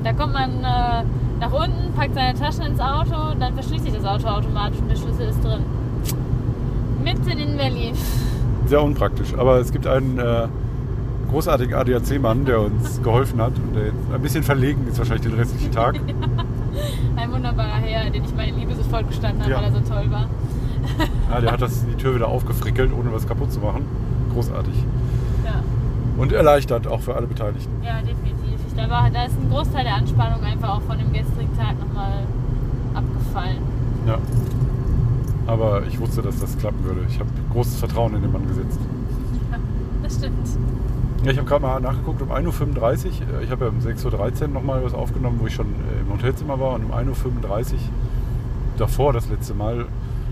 [0.02, 1.04] Da kommt man äh,
[1.40, 4.96] nach unten, packt seine Taschen ins Auto, dann verschließt sich das Auto automatisch und der
[4.96, 5.62] Schlüssel ist drin.
[7.02, 7.94] Mitten in Berlin.
[8.66, 10.46] Sehr unpraktisch, aber es gibt einen äh,
[11.30, 15.38] großartigen ADAC-Mann, der uns geholfen hat und der jetzt ein bisschen verlegen ist wahrscheinlich den
[15.38, 15.98] restlichen Tag.
[17.16, 19.56] Ein wunderbarer Herr, den ich meine Liebe sofort gestanden habe, ja.
[19.58, 20.26] weil er so toll war.
[21.30, 23.86] Ja, der hat das, die Tür wieder aufgefrickelt, ohne was kaputt zu machen.
[24.32, 24.74] Großartig.
[25.44, 25.62] Ja.
[26.18, 27.72] Und erleichtert auch für alle Beteiligten.
[27.82, 28.60] Ja, definitiv.
[28.68, 31.78] Ich, da, war, da ist ein Großteil der Anspannung einfach auch von dem gestrigen Tag
[31.80, 32.24] nochmal
[32.94, 33.58] abgefallen.
[34.06, 34.18] Ja.
[35.46, 37.00] Aber ich wusste, dass das klappen würde.
[37.08, 38.78] Ich habe großes Vertrauen in den Mann gesetzt.
[40.02, 40.46] Das stimmt.
[41.24, 44.42] Ja, ich habe gerade mal nachgeguckt, um 1.35 Uhr, äh, ich habe ja um 6.13
[44.42, 47.78] Uhr nochmal was aufgenommen, wo ich schon äh, im Hotelzimmer war und um 1.35 Uhr
[48.76, 49.86] davor das letzte Mal,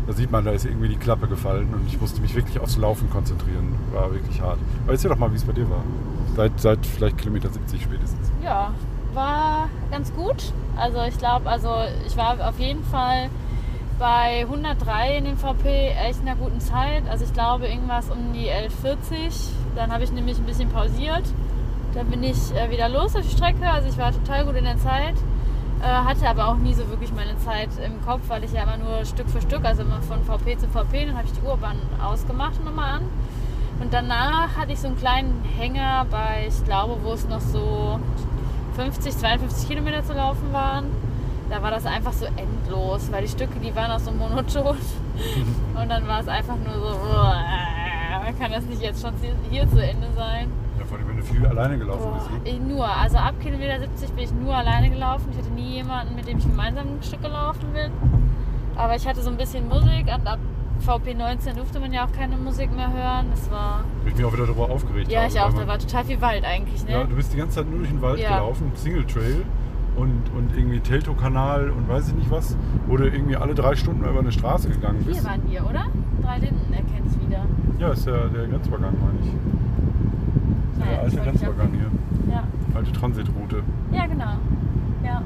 [0.07, 2.77] da sieht man, da ist irgendwie die Klappe gefallen und ich musste mich wirklich aufs
[2.77, 3.75] Laufen konzentrieren.
[3.93, 4.59] War wirklich hart.
[4.85, 5.83] Aber erzähl doch mal, wie es bei dir war.
[6.37, 8.31] Seit, seit vielleicht Kilometer 70 spätestens.
[8.45, 8.75] Ja,
[9.15, 10.53] war ganz gut.
[10.77, 11.71] Also ich glaube, also
[12.07, 13.31] ich war auf jeden Fall
[13.99, 17.05] bei 103 in den VP echt in einer guten Zeit.
[17.09, 19.53] Also ich glaube irgendwas um die 11.40.
[19.75, 21.25] Dann habe ich nämlich ein bisschen pausiert.
[21.95, 23.69] Dann bin ich äh, wieder los auf die Strecke.
[23.69, 25.15] Also ich war total gut in der Zeit.
[25.83, 28.77] Äh, hatte aber auch nie so wirklich meine Zeit im Kopf, weil ich ja immer
[28.77, 31.77] nur Stück für Stück, also immer von VP zu VP, dann habe ich die Urbahn
[32.01, 33.03] ausgemacht und nochmal an.
[33.81, 37.99] Und danach hatte ich so einen kleinen Hänger bei, ich glaube, wo es noch so
[38.77, 40.85] 50, 52 Kilometer zu laufen waren.
[41.51, 44.77] Da war das einfach so endlos, weil die Stücke, die waren auch so monoton.
[45.75, 47.35] Und dann war es einfach nur so, "Uah,
[48.39, 49.13] kann das nicht jetzt schon
[49.51, 50.51] hier zu Ende sein?
[50.79, 52.59] Ja, vor allem, wenn du viel alleine gelaufen Boah, bist.
[52.59, 52.61] Ne?
[52.61, 55.29] nur, also ab Kilometer 70 bin ich nur alleine gelaufen.
[55.33, 57.91] Ich hatte nie jemanden, mit dem ich gemeinsam ein Stück gelaufen bin.
[58.77, 60.39] Aber ich hatte so ein bisschen Musik und ab
[60.81, 63.27] VP 19 durfte man ja auch keine Musik mehr hören.
[63.31, 63.85] Das war.
[64.07, 65.11] Ich bin auch wieder darüber aufgeregt.
[65.11, 65.53] Ja, habe, ich auch.
[65.55, 66.93] weil Da war total viel Wald eigentlich, ne?
[66.93, 68.39] Ja, du bist die ganze Zeit nur durch den Wald Ja.
[68.39, 69.45] gelaufen, Single Trail
[69.97, 72.57] und, und irgendwie Teltow-Kanal und weiß ich nicht was,
[72.87, 75.25] wo du irgendwie alle drei Stunden über eine Straße gegangen Hier bist.
[75.25, 75.85] waren wir, oder?
[76.23, 77.45] Drei Linden erkenne ich wieder.
[77.79, 80.79] Ja, ist ja der Grenzübergang, meine ich.
[80.79, 82.33] Naja, Der alte Grenzübergang hier.
[82.33, 82.43] Ja,
[82.75, 83.57] Alte Transitroute.
[83.93, 84.33] ja genau.
[85.05, 85.11] Ja.
[85.15, 85.23] Ja,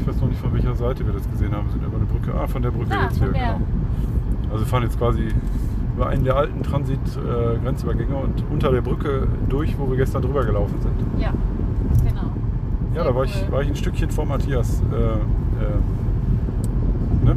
[0.00, 1.66] ich weiß noch nicht, von welcher Seite wir das gesehen haben.
[1.66, 2.32] Wir sind über eine Brücke.
[2.38, 3.60] Ah, von der Brücke Ah, jetzt hier, genau.
[4.50, 5.28] Also wir fahren jetzt quasi
[5.96, 10.74] über einen der alten Transit-Grenzübergänge und unter der Brücke durch, wo wir gestern drüber gelaufen
[10.80, 10.94] sind.
[11.22, 11.32] Ja.
[12.94, 14.80] Ja, da war ich, war ich ein Stückchen vor Matthias.
[14.92, 15.76] Äh, äh,
[17.24, 17.36] ne?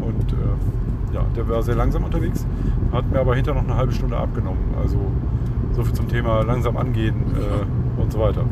[0.00, 2.44] Und äh, ja, der war sehr langsam unterwegs,
[2.92, 4.74] hat mir aber hinter noch eine halbe Stunde abgenommen.
[4.82, 4.98] Also
[5.72, 8.42] so viel zum Thema langsam angehen äh, und so weiter.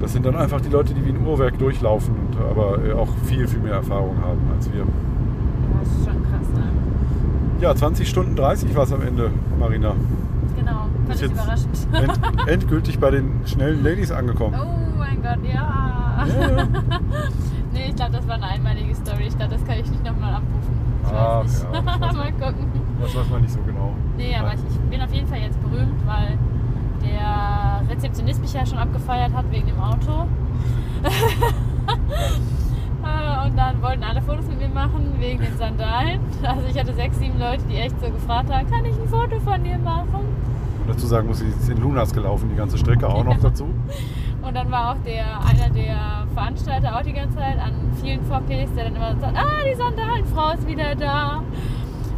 [0.00, 3.08] Das sind dann einfach die Leute, die wie ein Uhrwerk durchlaufen und aber äh, auch
[3.26, 4.86] viel, viel mehr Erfahrung haben als wir.
[5.80, 6.62] Das ist schon krass, ne?
[7.60, 9.94] Ja, 20 Stunden 30 war es am Ende, Marina.
[10.56, 10.86] Genau.
[11.06, 11.88] Völlig überraschend.
[11.92, 14.56] End, endgültig bei den schnellen Ladies angekommen.
[14.58, 14.83] Oh
[15.14, 16.26] mein Gott, ja.
[16.26, 16.28] Ja.
[17.72, 19.24] nee, ich glaube, das war eine einmalige Story.
[19.28, 20.74] Ich glaube, das kann ich nicht nochmal abrufen.
[21.04, 21.74] Ich Ach, weiß nicht.
[21.74, 21.82] ja,
[22.12, 22.70] mal gucken.
[23.00, 23.92] Das weiß man nicht so genau.
[24.16, 26.38] Nee, aber ich, ich bin auf jeden Fall jetzt berühmt, weil
[27.02, 30.26] der Rezeptionist mich ja schon abgefeiert hat wegen dem Auto.
[31.02, 31.10] Äh,
[33.44, 36.20] Und dann wollten alle Fotos mit mir machen wegen den Sandalen.
[36.42, 39.38] Also ich hatte sechs, sieben Leute, die echt so gefragt haben, kann ich ein Foto
[39.40, 40.24] von dir machen?
[40.80, 43.68] Und dazu sagen muss, sie ist in Lunas gelaufen, die ganze Strecke auch noch dazu.
[44.46, 48.74] Und dann war auch der, einer der Veranstalter auch die ganze Zeit an vielen VPs,
[48.76, 51.42] der dann immer sagt, ah, die Sandalenfrau ist wieder da.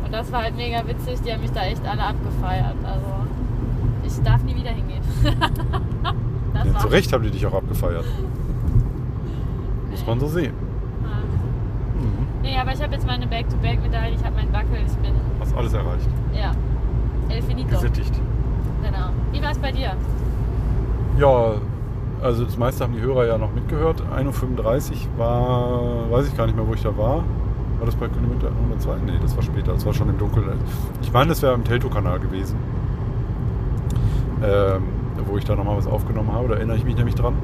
[0.05, 2.77] Und das war halt mega witzig, die haben mich da echt alle abgefeiert.
[2.85, 3.07] Also
[4.05, 5.03] ich darf nie wieder hingehen.
[6.65, 8.07] Ja, zu Recht haben die dich auch abgefeiert.
[9.91, 10.55] Muss man so sehen.
[12.43, 15.75] Nee, aber ich habe jetzt meine Back-to-Back-Medaille, ich habe meinen Buckel, ich bin, Hast alles
[15.75, 16.09] erreicht.
[16.33, 16.53] ja,
[17.29, 17.69] El Finito.
[17.69, 18.13] Gesättigt.
[18.83, 19.11] Genau.
[19.33, 19.93] Wie war es bei dir?
[21.19, 21.55] Ja,
[22.27, 24.03] also das meiste haben die Hörer ja noch mitgehört.
[24.15, 27.25] 1.35 Uhr war, weiß ich gar nicht mehr, wo ich da war.
[27.79, 28.97] War das bei Kilometer 102?
[29.07, 30.47] Nee, das war später, das war schon im Dunkeln.
[31.03, 32.57] Ich meine, das wäre im Teltow-Kanal gewesen.
[34.43, 34.83] Ähm,
[35.27, 37.35] wo ich da nochmal was aufgenommen habe, da erinnere ich mich nämlich dran.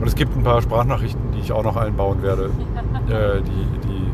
[0.00, 2.50] Und es gibt ein paar Sprachnachrichten, die ich auch noch einbauen werde.
[3.08, 4.06] äh, die, die,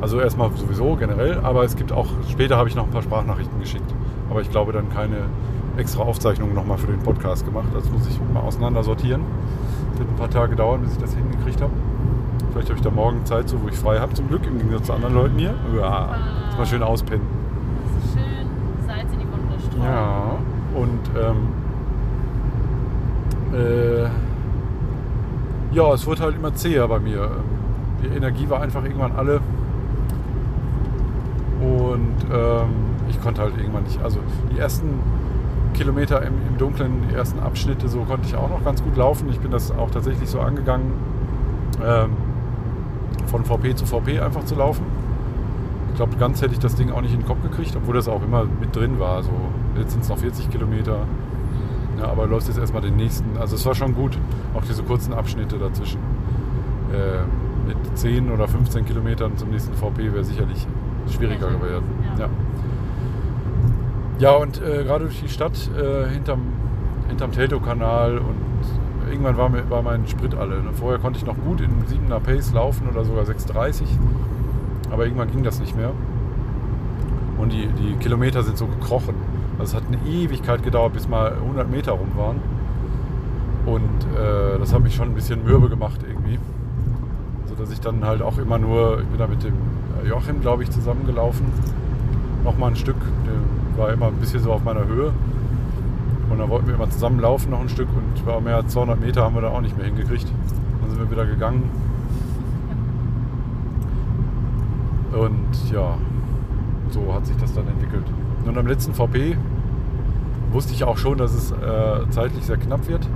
[0.00, 3.58] also erstmal sowieso generell, aber es gibt auch, später habe ich noch ein paar Sprachnachrichten
[3.58, 3.94] geschickt.
[4.30, 5.16] Aber ich glaube dann keine
[5.80, 7.68] extra Aufzeichnungen nochmal für den Podcast gemacht.
[7.74, 9.22] Das muss ich mal auseinander sortieren.
[9.96, 11.72] Wird ein paar Tage dauern, bis ich das hingekriegt habe.
[12.52, 14.86] Vielleicht habe ich da morgen Zeit, so wo ich frei habe, zum Glück, im Gegensatz
[14.86, 15.54] zu anderen Leuten hier.
[15.76, 16.16] Ja,
[16.48, 17.26] jetzt mal schön auspennen.
[18.12, 18.46] Schön
[18.86, 19.84] Salz in die Wunde streuen.
[19.84, 20.36] Ja,
[20.74, 21.48] und ähm,
[23.58, 24.04] äh,
[25.74, 27.22] ja, es wurde halt immer zäher bei mir.
[27.22, 27.30] Ähm,
[28.02, 29.40] Die Energie war einfach irgendwann alle.
[31.60, 32.68] Und ähm,
[33.08, 34.02] ich konnte halt irgendwann nicht.
[34.02, 34.18] Also
[34.52, 34.94] die ersten
[35.80, 39.30] Kilometer im, im Dunkeln, die ersten Abschnitte, so konnte ich auch noch ganz gut laufen.
[39.30, 40.92] Ich bin das auch tatsächlich so angegangen,
[41.82, 42.10] ähm,
[43.26, 44.84] von VP zu VP einfach zu laufen.
[45.88, 48.08] Ich glaube, ganz hätte ich das Ding auch nicht in den Kopf gekriegt, obwohl das
[48.08, 49.22] auch immer mit drin war.
[49.22, 49.30] So,
[49.78, 50.98] jetzt sind es noch 40 Kilometer.
[51.98, 53.38] Ja, aber läufst jetzt erstmal den nächsten.
[53.38, 54.18] Also es war schon gut,
[54.52, 56.00] auch diese kurzen Abschnitte dazwischen.
[56.92, 57.22] Äh,
[57.66, 60.66] mit 10 oder 15 Kilometern zum nächsten VP wäre sicherlich
[61.08, 61.84] schwieriger gewesen.
[62.18, 62.24] ja.
[62.24, 62.28] Ja,
[64.20, 66.42] ja und äh, gerade durch die Stadt äh, hinterm,
[67.08, 68.50] hinterm Teltow-Kanal und
[69.10, 70.62] irgendwann war, mir, war mein Sprit alle.
[70.62, 70.70] Ne?
[70.72, 73.84] Vorher konnte ich noch gut in 7er Pace laufen oder sogar 6,30.
[74.90, 75.92] Aber irgendwann ging das nicht mehr.
[77.38, 79.14] Und die, die Kilometer sind so gekrochen.
[79.58, 82.40] Also es hat eine Ewigkeit gedauert, bis mal 100 Meter rum waren.
[83.66, 86.38] Und äh, das hat mich schon ein bisschen mürbe gemacht irgendwie.
[87.46, 89.54] So dass ich dann halt auch immer nur, ich bin da mit dem
[90.06, 91.46] Joachim, glaube ich, zusammengelaufen.
[92.44, 93.34] Nochmal ein Stück, der
[93.80, 95.12] war immer ein bisschen so auf meiner Höhe.
[96.30, 99.24] Und dann wollten wir immer zusammenlaufen noch ein Stück und war mehr als 200 Meter
[99.24, 100.26] haben wir dann auch nicht mehr hingekriegt.
[100.80, 101.68] Dann sind wir wieder gegangen.
[105.12, 105.96] Und ja,
[106.90, 108.04] so hat sich das dann entwickelt.
[108.44, 109.36] Und am letzten VP
[110.52, 113.08] wusste ich auch schon, dass es äh, zeitlich sehr knapp wird.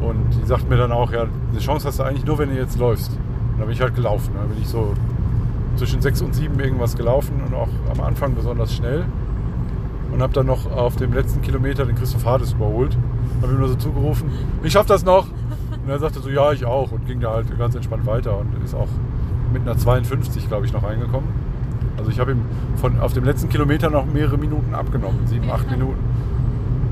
[0.00, 2.56] Und die sagt mir dann auch, ja, eine Chance hast du eigentlich nur, wenn du
[2.56, 3.10] jetzt läufst.
[3.10, 4.32] Und da bin ich halt gelaufen.
[4.34, 4.94] Da bin ich so
[5.76, 9.04] zwischen 6 und 7 irgendwas gelaufen und auch am Anfang besonders schnell.
[10.12, 12.96] Und habe dann noch auf dem letzten Kilometer den Christoph Hades überholt.
[13.42, 14.30] Habe ihm nur so zugerufen,
[14.62, 15.26] ich schaff das noch.
[15.26, 16.92] Und er sagte so, ja, ich auch.
[16.92, 18.88] Und ging da halt ganz entspannt weiter und ist auch
[19.52, 21.28] mit einer 52, glaube ich, noch reingekommen.
[21.96, 22.42] Also ich habe ihm
[22.76, 25.26] von, auf dem letzten Kilometer noch mehrere Minuten abgenommen.
[25.26, 25.98] Sieben, acht Minuten.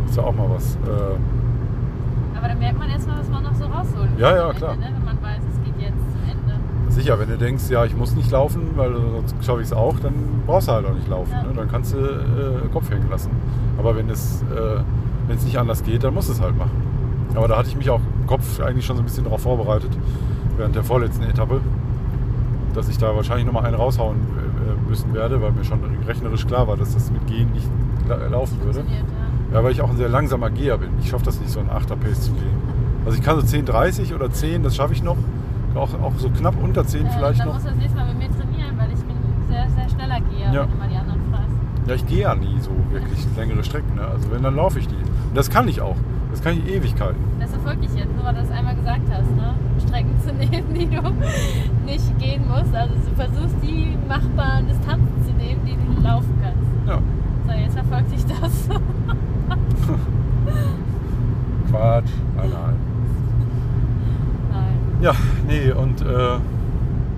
[0.06, 0.76] Ist ja auch mal was.
[0.76, 4.72] Äh, Aber dann merkt man erstmal, was man noch so rausholen Ja, ja, klar.
[4.74, 4.92] Ende, ne?
[4.96, 6.54] wenn man weiß, es geht jetzt zum Ende.
[6.93, 9.98] Sicher, wenn du denkst, ja, ich muss nicht laufen, weil sonst schaffe ich es auch,
[10.01, 10.12] dann
[10.47, 11.32] brauchst du halt auch nicht laufen.
[11.32, 11.43] Ja.
[11.44, 11.48] Ne?
[11.56, 13.31] Dann kannst du äh, Kopf hängen lassen.
[13.78, 16.70] Aber wenn es äh, nicht anders geht, dann musst du es halt machen.
[17.35, 19.90] Aber da hatte ich mich auch im Kopf eigentlich schon so ein bisschen darauf vorbereitet,
[20.59, 21.60] während der vorletzten Etappe,
[22.74, 26.69] dass ich da wahrscheinlich nochmal einen raushauen äh, müssen werde, weil mir schon rechnerisch klar
[26.69, 27.69] war, dass das mit Gehen nicht
[28.09, 28.81] la- laufen würde.
[28.81, 29.56] Ja.
[29.59, 30.89] Ja, weil ich auch ein sehr langsamer Geher bin.
[31.02, 32.56] Ich schaffe das nicht, so ein 8er Pace zu gehen.
[33.05, 35.16] Also ich kann so 10,30 oder 10, das schaffe ich noch.
[35.74, 37.55] Auch, auch so knapp unter 10 Äh, vielleicht dann noch.
[37.55, 39.16] musst du das nächste Mal mit mir trainieren, weil ich bin
[39.49, 40.62] sehr, sehr schneller Geher, Ja.
[40.62, 41.57] wenn du mal die anderen fragst.
[41.86, 43.94] Ja, ich gehe ja nie so wirklich längere Strecken.
[43.97, 44.03] Ne?
[44.07, 44.94] Also wenn, dann laufe ich die.
[44.97, 45.97] Und das kann ich auch.
[46.31, 47.16] Das kann ich Ewigkeiten.
[47.40, 49.55] Das verfolgt dich jetzt, nur weil du das einmal gesagt hast, ne?
[49.86, 51.03] Strecken zu nehmen, die du
[51.85, 52.74] nicht gehen musst.
[52.74, 56.89] Also du versuchst die machbaren Distanzen zu nehmen, die du laufen kannst.
[56.89, 56.99] Ja.
[57.47, 58.69] So, jetzt verfolgt dich das.
[61.70, 62.11] Quatsch.
[62.36, 62.72] Nein, nein.
[65.02, 65.14] Ja,
[65.48, 66.04] nee, und äh,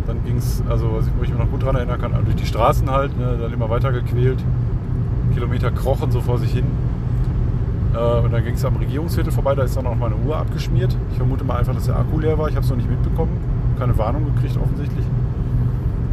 [0.07, 2.91] dann ging es, also wo ich mich noch gut dran erinnern kann, durch die Straßen
[2.91, 4.43] halt, ne, dann immer weiter gequält.
[5.35, 6.65] Kilometer krochen so vor sich hin.
[7.95, 10.97] Äh, und dann ging es am Regierungsviertel vorbei, da ist dann auch meine Uhr abgeschmiert.
[11.11, 12.49] Ich vermute mal einfach, dass der Akku leer war.
[12.49, 13.37] Ich habe es noch nicht mitbekommen.
[13.79, 15.05] Keine Warnung gekriegt offensichtlich.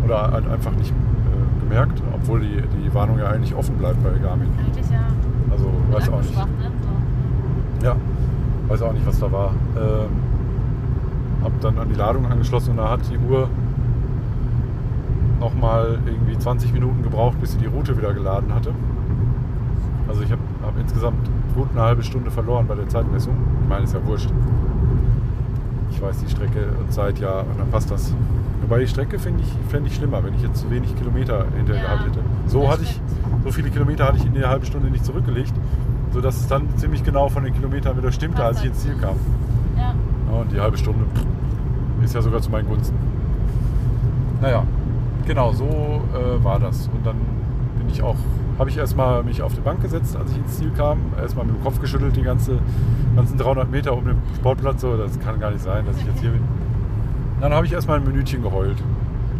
[0.04, 4.10] Oder halt einfach nicht äh, gemerkt, obwohl die, die Warnung ja eigentlich offen bleibt bei
[4.22, 4.50] Garmin.
[4.60, 5.00] Eigentlich ja.
[5.50, 6.36] Also weiß auch nicht.
[6.36, 6.48] Ne?
[7.80, 7.86] So.
[7.86, 7.96] Ja,
[8.68, 9.54] weiß auch nicht, was da war.
[9.78, 10.31] Ähm,
[11.44, 13.50] hab dann an die Ladung angeschlossen und da hat die Uhr
[15.40, 18.74] nochmal irgendwie 20 Minuten gebraucht, bis sie die Route wieder geladen hatte.
[20.08, 23.36] Also ich habe hab insgesamt gut eine halbe Stunde verloren bei der Zeitmessung.
[23.64, 24.30] Ich meine, ist ja wurscht.
[25.90, 28.14] Ich weiß die Strecke und Zeit ja und dann passt das.
[28.62, 31.84] Wobei die Strecke finde ich, fänd ich schlimmer, wenn ich jetzt zu wenig Kilometer hinterher
[31.84, 32.20] Ja, gehabt hätte.
[32.46, 33.02] So hatte ich,
[33.44, 35.54] so viele Kilometer hatte ich in der halben Stunde nicht zurückgelegt,
[36.14, 39.16] sodass es dann ziemlich genau von den Kilometern wieder stimmte, als ich ins Ziel kam.
[39.78, 39.94] Ja.
[40.32, 41.06] Ja, und die halbe Stunde
[42.04, 42.98] ist ja sogar zu meinen Gunsten.
[44.42, 44.64] Naja,
[45.26, 46.88] genau, so äh, war das.
[46.88, 47.18] Und dann
[47.78, 48.16] bin ich auch,
[48.58, 51.00] habe ich erstmal mich auf die Bank gesetzt, als ich ins Ziel kam.
[51.20, 52.60] Erstmal mit dem Kopf geschüttelt, die ganze,
[53.16, 54.82] ganzen 300 Meter um den Sportplatz.
[54.82, 56.44] So, das kann gar nicht sein, dass ich jetzt hier bin.
[57.40, 58.78] Dann habe ich erstmal ein Minütchen geheult,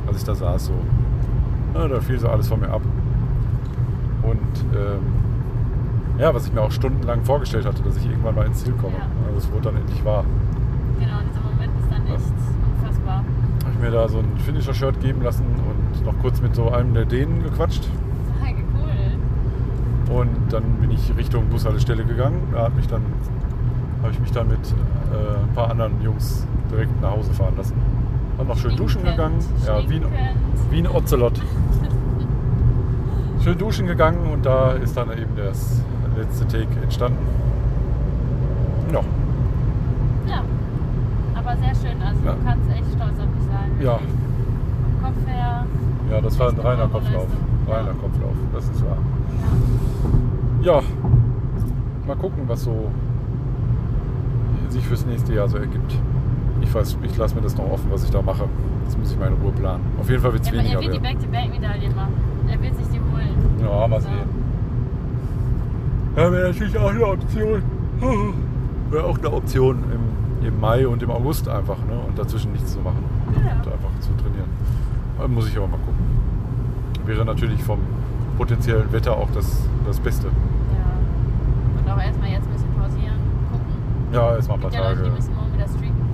[0.08, 0.66] als ich da saß.
[0.66, 0.74] So.
[1.76, 2.82] Ja, da fiel so alles von mir ab.
[4.24, 5.22] Und ähm,
[6.20, 8.94] ja, was ich mir auch stundenlang vorgestellt hatte, dass ich irgendwann mal ins Ziel komme.
[8.98, 9.06] Ja.
[9.26, 10.24] Also das wurde dann endlich wahr.
[11.00, 12.26] Genau, dieser Moment ist dann echt
[12.78, 13.16] unfassbar.
[13.16, 13.26] Habe
[13.60, 17.06] ich mir da so ein Finisher-Shirt geben lassen und noch kurz mit so einem der
[17.06, 17.84] Dänen gequatscht.
[20.08, 20.20] Cool.
[20.20, 22.50] Und dann bin ich Richtung Bushaltestelle gegangen.
[22.52, 23.02] Da hat mich dann,
[24.02, 27.76] habe ich mich dann mit äh, ein paar anderen Jungs direkt nach Hause fahren lassen.
[28.38, 29.40] Dann noch schön duschen gegangen.
[29.66, 30.06] Ja, wie ein,
[30.70, 31.42] wie ein Ocelot.
[33.44, 35.82] schön duschen gegangen und da ist dann eben das
[36.16, 37.18] letzte Take entstanden.
[38.94, 39.02] Ja.
[41.52, 42.02] Aber sehr schön.
[42.02, 42.34] Also Ja.
[42.34, 43.72] du kannst echt stolz auf dich sein.
[43.82, 44.00] ja,
[45.02, 45.66] Kopf her.
[46.12, 47.28] ja, das war ein reiner Kopflauf.
[47.68, 48.98] Reiner Kopflauf, das ist wahr.
[50.62, 50.82] Ja,
[52.08, 52.88] mal gucken, was so
[54.70, 55.98] sich fürs nächste Jahr so ergibt.
[56.62, 58.46] Ich weiß, ich lasse mir das noch offen, was ich da mache.
[58.86, 59.84] Das muss ich in Ruhe planen.
[60.00, 61.00] Auf jeden Fall wird es Ja, weniger er will die.
[61.00, 62.14] Back-to-Back-Medaille machen.
[62.48, 63.36] Er will sich die holen.
[63.62, 64.12] Ja, mal sehen.
[66.16, 67.62] Ja, wäre natürlich auch eine Option.
[68.92, 69.78] Wäre auch eine Option
[70.44, 72.00] im, Mai und im August einfach, ne?
[72.08, 73.04] Und dazwischen nichts zu machen.
[73.46, 73.54] Ja.
[73.54, 74.50] Und einfach zu trainieren.
[75.20, 76.06] Da muss ich aber mal gucken.
[77.06, 77.80] Wäre natürlich vom
[78.38, 80.28] potenziellen Wetter auch das, das Beste.
[80.28, 81.80] Ja.
[81.80, 83.18] Und auch erstmal jetzt ein bisschen pausieren,
[83.52, 84.14] gucken.
[84.14, 85.16] Ja, ist mal ein paar Ja, Leute, die Tage.
[85.16, 86.10] müssen morgen wieder streaken.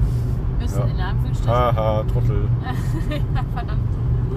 [0.60, 0.86] Müssen Ja.
[0.86, 1.54] in Anführungsstrichen.
[1.56, 2.42] Haha, Trottel.
[3.10, 3.82] ja, verdammt.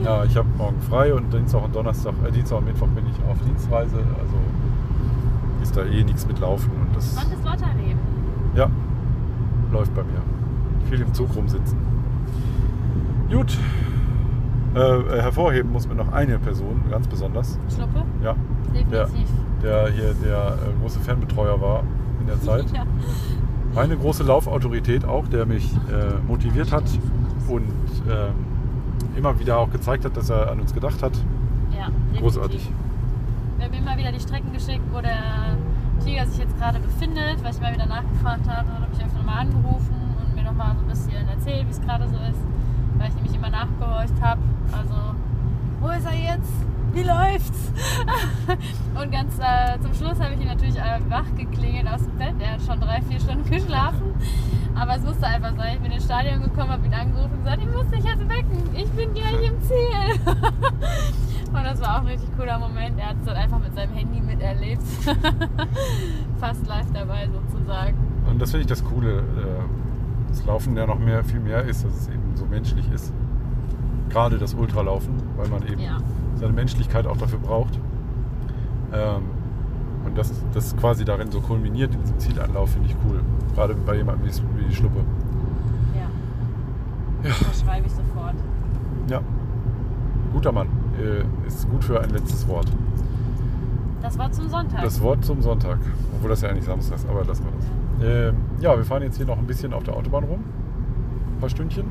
[0.04, 3.16] Ja, ich habe morgen frei und Dienstag und Donnerstag, äh, Dienstag und Mittwoch bin ich
[3.30, 3.96] auf Dienstreise.
[3.96, 4.34] Also
[5.62, 7.98] ist da eh nichts mit Laufen und das Spannendes Lotterleben.
[8.54, 8.70] ja,
[9.72, 10.20] läuft bei mir.
[10.88, 11.78] Viel im Zug rumsitzen.
[13.30, 13.56] Gut.
[14.74, 17.58] Äh, äh, hervorheben muss mir noch eine Person, ganz besonders.
[17.74, 18.04] Schnuppe?
[18.22, 18.36] Ja.
[18.90, 19.28] Der, Definitiv.
[19.62, 21.82] der hier der äh, große Fanbetreuer war
[22.20, 22.66] in der Zeit.
[22.74, 22.84] Ja.
[23.72, 26.82] Meine große Laufautorität auch, der mich äh, motiviert hat
[27.46, 27.62] und
[28.08, 28.34] ähm,
[29.16, 31.12] immer wieder auch gezeigt hat, dass er an uns gedacht hat.
[31.70, 32.20] Ja, definitiv.
[32.20, 32.70] Großartig.
[33.58, 35.56] Wir haben immer wieder die Strecken geschickt, wo der
[36.04, 38.66] Tiger sich jetzt gerade befindet, weil ich mal wieder nachgefragt habe.
[38.66, 41.80] Dann habe ich einfach nochmal angerufen und mir nochmal so ein bisschen erzählt, wie es
[41.80, 42.40] gerade so ist,
[42.98, 44.40] weil ich nämlich immer nachgehorcht habe.
[44.72, 44.94] Also,
[45.80, 46.52] wo ist er jetzt?
[46.92, 47.72] Wie läuft's?
[49.00, 52.34] und ganz äh, zum Schluss habe ich ihn natürlich äh, wach geklingelt aus dem Bett.
[52.40, 54.14] Er hat schon drei, vier Stunden geschlafen.
[54.74, 55.74] Aber es musste einfach sein.
[55.74, 58.74] Ich bin ins Stadion gekommen, habe ihn angerufen und gesagt, ich muss dich jetzt wecken.
[58.74, 60.34] Ich bin gleich im Ziel.
[61.52, 62.96] Und das war auch ein richtig cooler Moment.
[62.98, 64.82] Er hat es dann einfach mit seinem Handy miterlebt.
[66.38, 68.09] Fast live dabei sozusagen.
[68.30, 69.18] Und das finde ich das Coole.
[69.18, 69.22] Äh,
[70.28, 73.12] das Laufen ja noch mehr, viel mehr ist, dass es eben so menschlich ist.
[74.10, 75.98] Gerade das Ultralaufen, weil man eben Ja.
[76.36, 77.78] seine Menschlichkeit auch dafür braucht.
[78.92, 79.22] Ähm,
[80.04, 83.20] und das, das quasi darin so kulminiert in diesem Zielanlauf, finde ich cool.
[83.54, 84.32] Gerade bei jemandem wie,
[84.62, 85.00] wie die Schluppe.
[85.94, 87.28] Ja.
[87.28, 88.34] Das schreibe ich sofort.
[89.08, 89.20] Ja.
[90.32, 90.68] Guter Mann.
[90.98, 92.66] Äh, ist gut für ein letztes Wort.
[94.00, 94.82] Das war zum Sonntag.
[94.82, 95.78] Das Wort zum Sonntag.
[96.16, 97.66] Obwohl das ja eigentlich Samstag ist, aber lassen wir das.
[98.02, 100.40] Ähm, ja, wir fahren jetzt hier noch ein bisschen auf der Autobahn rum.
[101.34, 101.84] Ein paar Stündchen.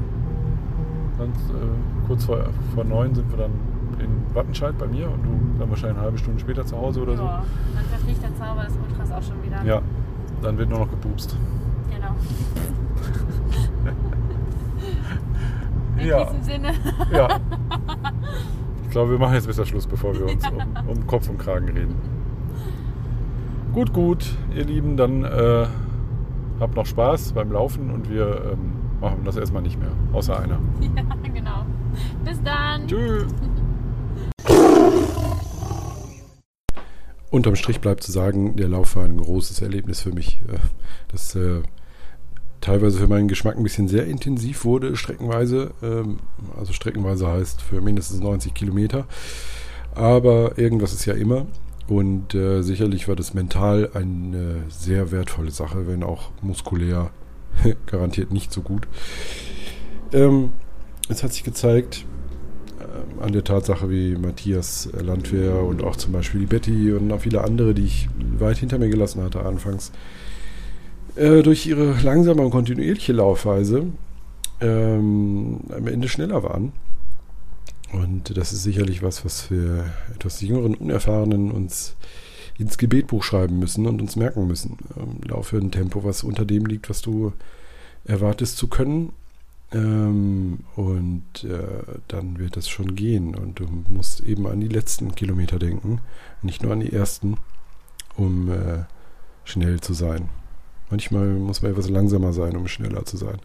[1.18, 2.40] Dann äh, kurz vor,
[2.74, 3.52] vor neun sind wir dann
[4.00, 5.30] in Wattenscheid bei mir und du
[5.60, 7.44] dann wahrscheinlich eine halbe Stunde später zu Hause oder ja,
[7.76, 9.60] dann verfliegt der Zauber des Ultras auch schon wieder.
[9.62, 9.68] so.
[9.68, 9.82] Ja,
[10.42, 11.36] dann wird nur noch gepupst.
[11.94, 12.16] Genau.
[16.02, 16.24] In Ja.
[16.26, 16.72] diesem Sinne.
[17.12, 17.28] Ja.
[18.86, 20.58] Ich glaube, wir machen jetzt besser Schluss, bevor wir uns um,
[20.90, 21.94] um Kopf und Kragen reden.
[23.72, 25.68] Gut, gut, ihr Lieben, dann äh,
[26.60, 29.92] habt noch Spaß beim Laufen und wir ähm, machen das erstmal nicht mehr.
[30.14, 30.60] Außer einer.
[30.82, 31.04] ja,
[31.34, 31.66] genau.
[32.26, 32.88] Bis dann.
[32.88, 33.34] Tschüss.
[37.32, 40.42] Unterm Strich bleibt zu sagen, der Lauf war ein großes Erlebnis für mich.
[40.48, 40.58] äh,
[41.10, 41.62] Das äh,
[42.60, 45.72] teilweise für meinen Geschmack ein bisschen sehr intensiv wurde, streckenweise.
[45.84, 46.20] Ähm,
[46.58, 49.06] also streckenweise heißt für mindestens 90 Kilometer.
[49.94, 51.46] Aber irgendwas ist ja immer.
[51.90, 57.10] Und äh, sicherlich war das mental eine sehr wertvolle Sache, wenn auch muskulär
[57.88, 58.88] garantiert nicht so gut.
[60.14, 60.52] Ähm,
[61.10, 62.06] es hat sich gezeigt,
[62.80, 67.12] ähm, an der Tatsache, wie Matthias äh, Landwehr und auch zum Beispiel die Betty und
[67.12, 68.08] auch viele andere, die ich
[68.38, 69.92] weit hinter mir gelassen hatte anfangs,
[71.16, 73.88] äh, durch ihre langsame und kontinuierliche Laufweise
[74.62, 76.72] ähm, am Ende schneller waren.
[77.92, 81.96] Und das ist sicherlich was, was wir etwas jüngeren, unerfahrenen uns
[82.58, 84.78] ins Gebetbuch schreiben müssen und uns merken müssen.
[84.98, 87.34] Ähm, laufe ein Tempo, was unter dem liegt, was du
[88.06, 89.14] erwartest zu können.
[89.72, 93.34] Ähm, und äh, dann wird das schon gehen.
[93.34, 96.02] Und du musst eben an die letzten Kilometer denken,
[96.42, 97.38] nicht nur an die ersten,
[98.18, 98.84] um äh,
[99.46, 100.30] schnell zu sein.
[100.90, 103.40] Manchmal muss man etwas langsamer sein, um schneller zu sein.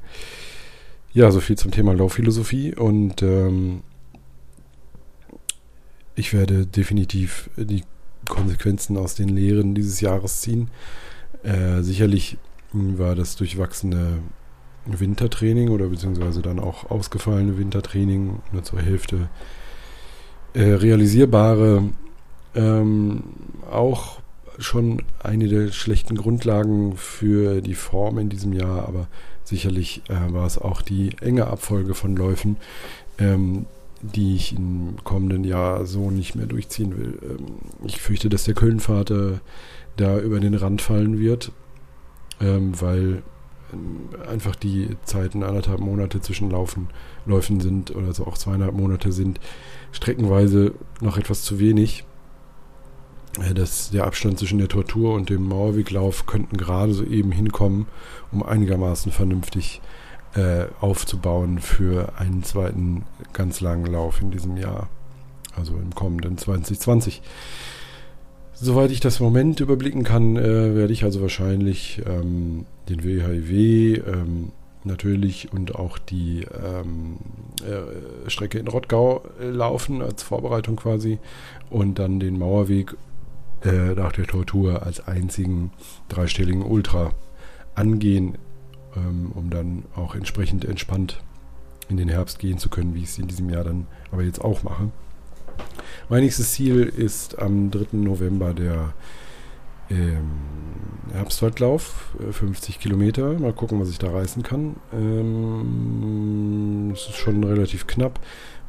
[1.12, 3.82] Ja, so viel zum Thema Laufphilosophie und ähm,
[6.14, 7.84] ich werde definitiv die
[8.28, 10.70] Konsequenzen aus den Lehren dieses Jahres ziehen.
[11.42, 12.38] Äh, sicherlich
[12.72, 14.18] war das durchwachsene
[14.86, 19.28] Wintertraining oder beziehungsweise dann auch ausgefallene Wintertraining nur zur Hälfte
[20.52, 21.84] äh, realisierbare
[22.54, 23.22] ähm,
[23.70, 24.20] auch
[24.58, 29.08] schon eine der schlechten Grundlagen für die Form in diesem Jahr, aber
[29.42, 32.56] sicherlich äh, war es auch die enge Abfolge von Läufen,
[33.18, 33.66] ähm,
[34.12, 37.18] die ich im kommenden Jahr so nicht mehr durchziehen will.
[37.22, 37.46] Ähm,
[37.84, 39.40] ich fürchte, dass der Kölnvater
[39.96, 41.52] da über den Rand fallen wird,
[42.40, 43.22] ähm, weil
[43.72, 46.88] ähm, einfach die Zeiten anderthalb Monate zwischen Laufen,
[47.26, 49.40] Läufen sind oder so auch zweieinhalb Monate sind
[49.92, 52.04] streckenweise noch etwas zu wenig.
[53.40, 57.86] Äh, Das, der Abstand zwischen der Tortur und dem Mauerweglauf könnten gerade so eben hinkommen,
[58.32, 59.93] um einigermaßen vernünftig äh,
[60.80, 64.88] aufzubauen für einen zweiten ganz langen Lauf in diesem Jahr,
[65.54, 67.22] also im kommenden 2020.
[68.56, 74.52] Soweit ich das Moment überblicken kann, äh, werde ich also wahrscheinlich ähm, den WHIW ähm,
[74.84, 77.16] natürlich und auch die ähm,
[77.64, 81.18] äh, Strecke in Rottgau äh, laufen als Vorbereitung quasi
[81.68, 82.94] und dann den Mauerweg
[83.64, 85.72] äh, nach der Tortur als einzigen
[86.08, 87.12] dreistelligen Ultra
[87.74, 88.38] angehen,
[88.96, 91.22] ähm, um dann auch entsprechend entspannt
[91.88, 94.40] in den Herbst gehen zu können, wie ich es in diesem Jahr dann aber jetzt
[94.40, 94.90] auch mache.
[96.08, 97.96] Mein nächstes Ziel ist am 3.
[97.98, 98.94] November der
[99.90, 100.30] ähm,
[101.12, 103.38] Herbstwaldlauf, äh, 50 Kilometer.
[103.38, 104.76] Mal gucken, was ich da reißen kann.
[104.92, 108.18] Ähm, es ist schon relativ knapp,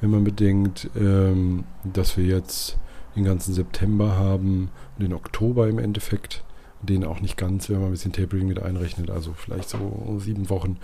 [0.01, 2.77] wenn man bedenkt, ähm, dass wir jetzt
[3.15, 6.43] den ganzen September haben und den Oktober im Endeffekt.
[6.81, 10.49] Den auch nicht ganz, wenn man ein bisschen Tapering mit einrechnet, also vielleicht so sieben
[10.49, 10.77] Wochen,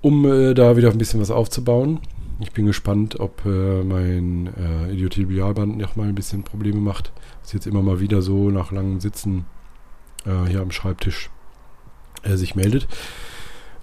[0.00, 2.00] um äh, da wieder ein bisschen was aufzubauen.
[2.40, 7.12] Ich bin gespannt, ob äh, mein äh, Idiotibialband noch mal ein bisschen Probleme macht.
[7.42, 9.46] Das jetzt immer mal wieder so nach langem Sitzen
[10.24, 11.30] äh, hier am Schreibtisch
[12.22, 12.86] äh, sich meldet.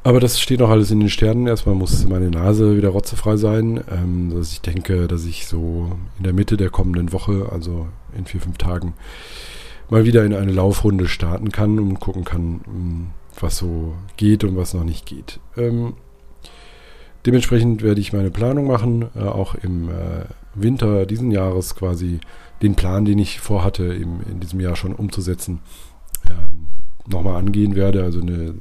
[0.06, 1.47] Aber das steht noch alles in den Sternen.
[1.47, 3.84] Erstmal muss meine Nase wieder rotzefrei sein.
[3.91, 8.26] Ähm, dass ich denke, dass ich so in der Mitte der kommenden Woche, also in
[8.26, 8.93] vier, fünf Tagen,
[9.90, 13.07] mal wieder in eine Laufrunde starten kann und gucken kann, hm,
[13.40, 15.40] was so geht und was noch nicht geht.
[15.57, 15.94] Ähm,
[17.26, 22.20] dementsprechend werde ich meine Planung machen, äh, auch im äh, Winter diesen Jahres quasi
[22.62, 25.60] den Plan, den ich vorhatte, im, in diesem Jahr schon umzusetzen,
[26.28, 26.68] ähm,
[27.07, 28.03] nochmal angehen werde.
[28.03, 28.56] Also eine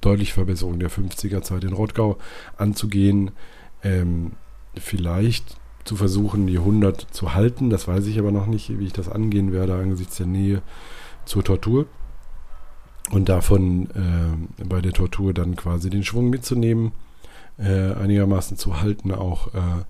[0.00, 2.18] deutliche Verbesserung der 50er-Zeit in Rottgau
[2.56, 3.30] anzugehen.
[3.82, 4.32] Ähm,
[4.76, 5.56] vielleicht
[5.86, 7.70] zu versuchen, die 100 zu halten.
[7.70, 10.62] Das weiß ich aber noch nicht, wie ich das angehen werde angesichts der Nähe
[11.24, 11.86] zur Tortur.
[13.10, 16.92] Und davon äh, bei der Tortur dann quasi den Schwung mitzunehmen,
[17.58, 19.84] äh, einigermaßen zu halten, auch äh,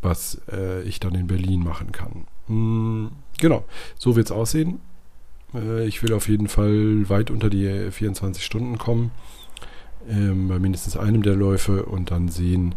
[0.00, 2.26] was äh, ich dann in Berlin machen kann.
[2.46, 3.64] Hm, genau,
[3.98, 4.80] so wird es aussehen.
[5.54, 9.10] Äh, ich will auf jeden Fall weit unter die 24 Stunden kommen,
[10.08, 12.74] ähm, bei mindestens einem der Läufe und dann sehen,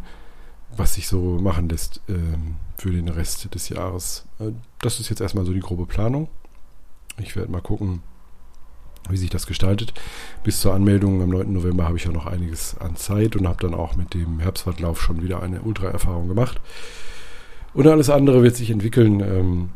[0.77, 4.25] was sich so machen lässt ähm, für den Rest des Jahres.
[4.39, 6.27] Äh, das ist jetzt erstmal so die grobe Planung.
[7.17, 8.03] Ich werde mal gucken,
[9.09, 9.93] wie sich das gestaltet.
[10.43, 11.51] Bis zur Anmeldung am 9.
[11.51, 15.01] November habe ich ja noch einiges an Zeit und habe dann auch mit dem Herbstwaldlauf
[15.01, 16.59] schon wieder eine Ultra-Erfahrung gemacht.
[17.73, 19.19] Und alles andere wird sich entwickeln.
[19.19, 19.69] Ähm,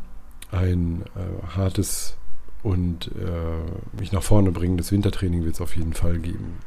[0.52, 2.16] ein äh, hartes
[2.62, 6.58] und äh, mich nach vorne bringendes Wintertraining wird es auf jeden Fall geben.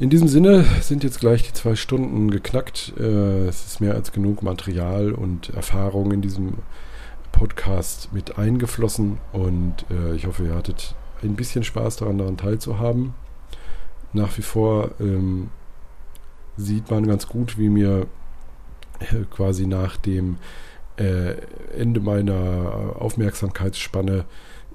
[0.00, 2.94] In diesem Sinne sind jetzt gleich die zwei Stunden geknackt.
[2.98, 6.54] Äh, es ist mehr als genug Material und Erfahrung in diesem
[7.32, 13.12] Podcast mit eingeflossen und äh, ich hoffe, ihr hattet ein bisschen Spaß daran, daran teilzuhaben.
[14.14, 15.50] Nach wie vor ähm,
[16.56, 18.06] sieht man ganz gut, wie mir
[19.00, 20.38] äh, quasi nach dem
[21.74, 24.26] Ende meiner Aufmerksamkeitsspanne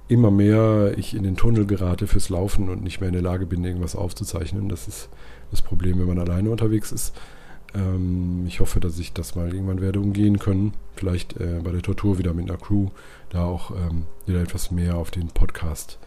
[0.07, 3.45] immer mehr ich in den Tunnel gerate fürs Laufen und nicht mehr in der Lage
[3.45, 4.69] bin, irgendwas aufzuzeichnen.
[4.69, 5.09] Das ist
[5.51, 7.13] das Problem, wenn man alleine unterwegs ist.
[7.73, 10.73] Ähm, ich hoffe, dass ich das mal irgendwann werde umgehen können.
[10.95, 12.89] Vielleicht äh, bei der Tortur wieder mit einer Crew,
[13.29, 15.97] da auch ähm, wieder etwas mehr auf den Podcast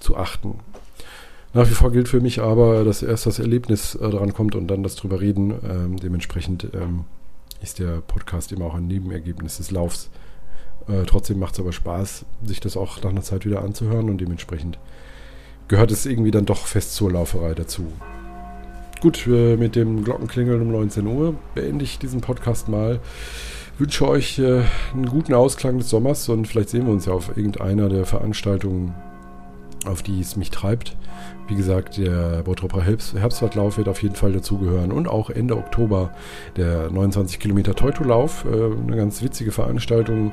[0.00, 0.60] zu achten.
[1.54, 4.68] Nach wie vor gilt für mich aber, dass erst das Erlebnis äh, dran kommt und
[4.68, 5.54] dann das drüber reden.
[5.66, 6.68] Ähm, dementsprechend
[7.62, 10.10] ist der Podcast immer auch ein Nebenergebnis des Laufs.
[10.88, 14.20] Äh, trotzdem macht es aber Spaß, sich das auch nach einer Zeit wieder anzuhören und
[14.20, 14.78] dementsprechend
[15.68, 17.92] gehört es irgendwie dann doch fest zur Lauferei dazu.
[19.00, 23.00] Gut, äh, mit dem Glockenklingeln um 19 Uhr beende ich diesen Podcast mal.
[23.78, 24.62] Wünsche euch äh,
[24.94, 28.94] einen guten Ausklang des Sommers und vielleicht sehen wir uns ja auf irgendeiner der Veranstaltungen,
[29.84, 30.96] auf die es mich treibt.
[31.46, 34.92] Wie gesagt, der Bottropper Herbstwaldlauf wird auf jeden Fall dazugehören.
[34.92, 36.10] Und auch Ende Oktober
[36.56, 38.46] der 29 Kilometer Teutolauf.
[38.46, 40.32] Äh, eine ganz witzige Veranstaltung,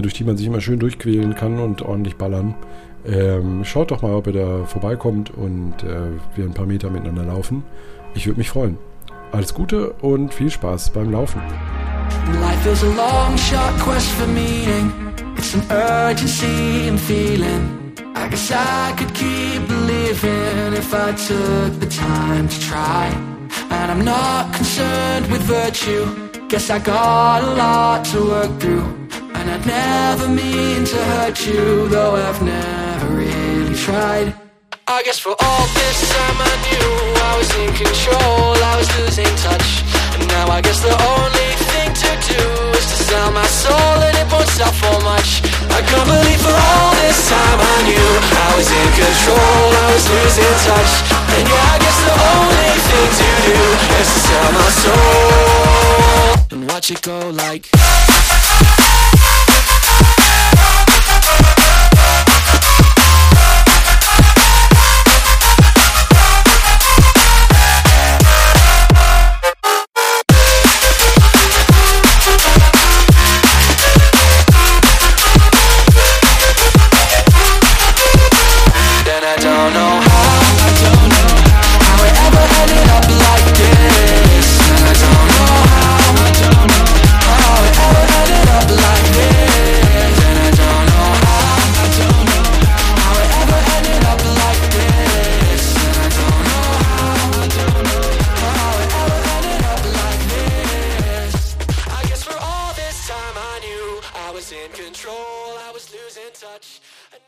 [0.00, 2.54] durch die man sich immer schön durchquälen kann und ordentlich ballern.
[3.06, 7.24] Ähm, schaut doch mal, ob ihr da vorbeikommt und äh, wir ein paar Meter miteinander
[7.24, 7.64] laufen.
[8.14, 8.78] Ich würde mich freuen.
[9.32, 11.42] Alles Gute und viel Spaß beim Laufen.
[12.40, 14.92] Life is a long shot quest for meaning.
[15.36, 17.94] It's an urgency and feeling.
[18.14, 23.10] I guess I could keep believing if I took the time to try.
[23.70, 26.06] And I'm not concerned with virtue.
[26.48, 29.01] Guess I got a lot to work through.
[29.42, 34.38] And I'd never mean to hurt you, though I've never really tried.
[34.86, 36.86] I guess for all this time I knew
[37.26, 39.82] I was in control, I was losing touch.
[40.14, 42.42] And now I guess the only thing to do
[42.78, 45.42] is to sell my soul and it won't sell for much.
[45.74, 48.08] I can't believe for all this time I knew
[48.46, 50.92] I was in control, I was losing touch
[51.34, 53.58] And yeah, I guess the only thing to do
[53.98, 57.66] is to sell my soul And watch it go like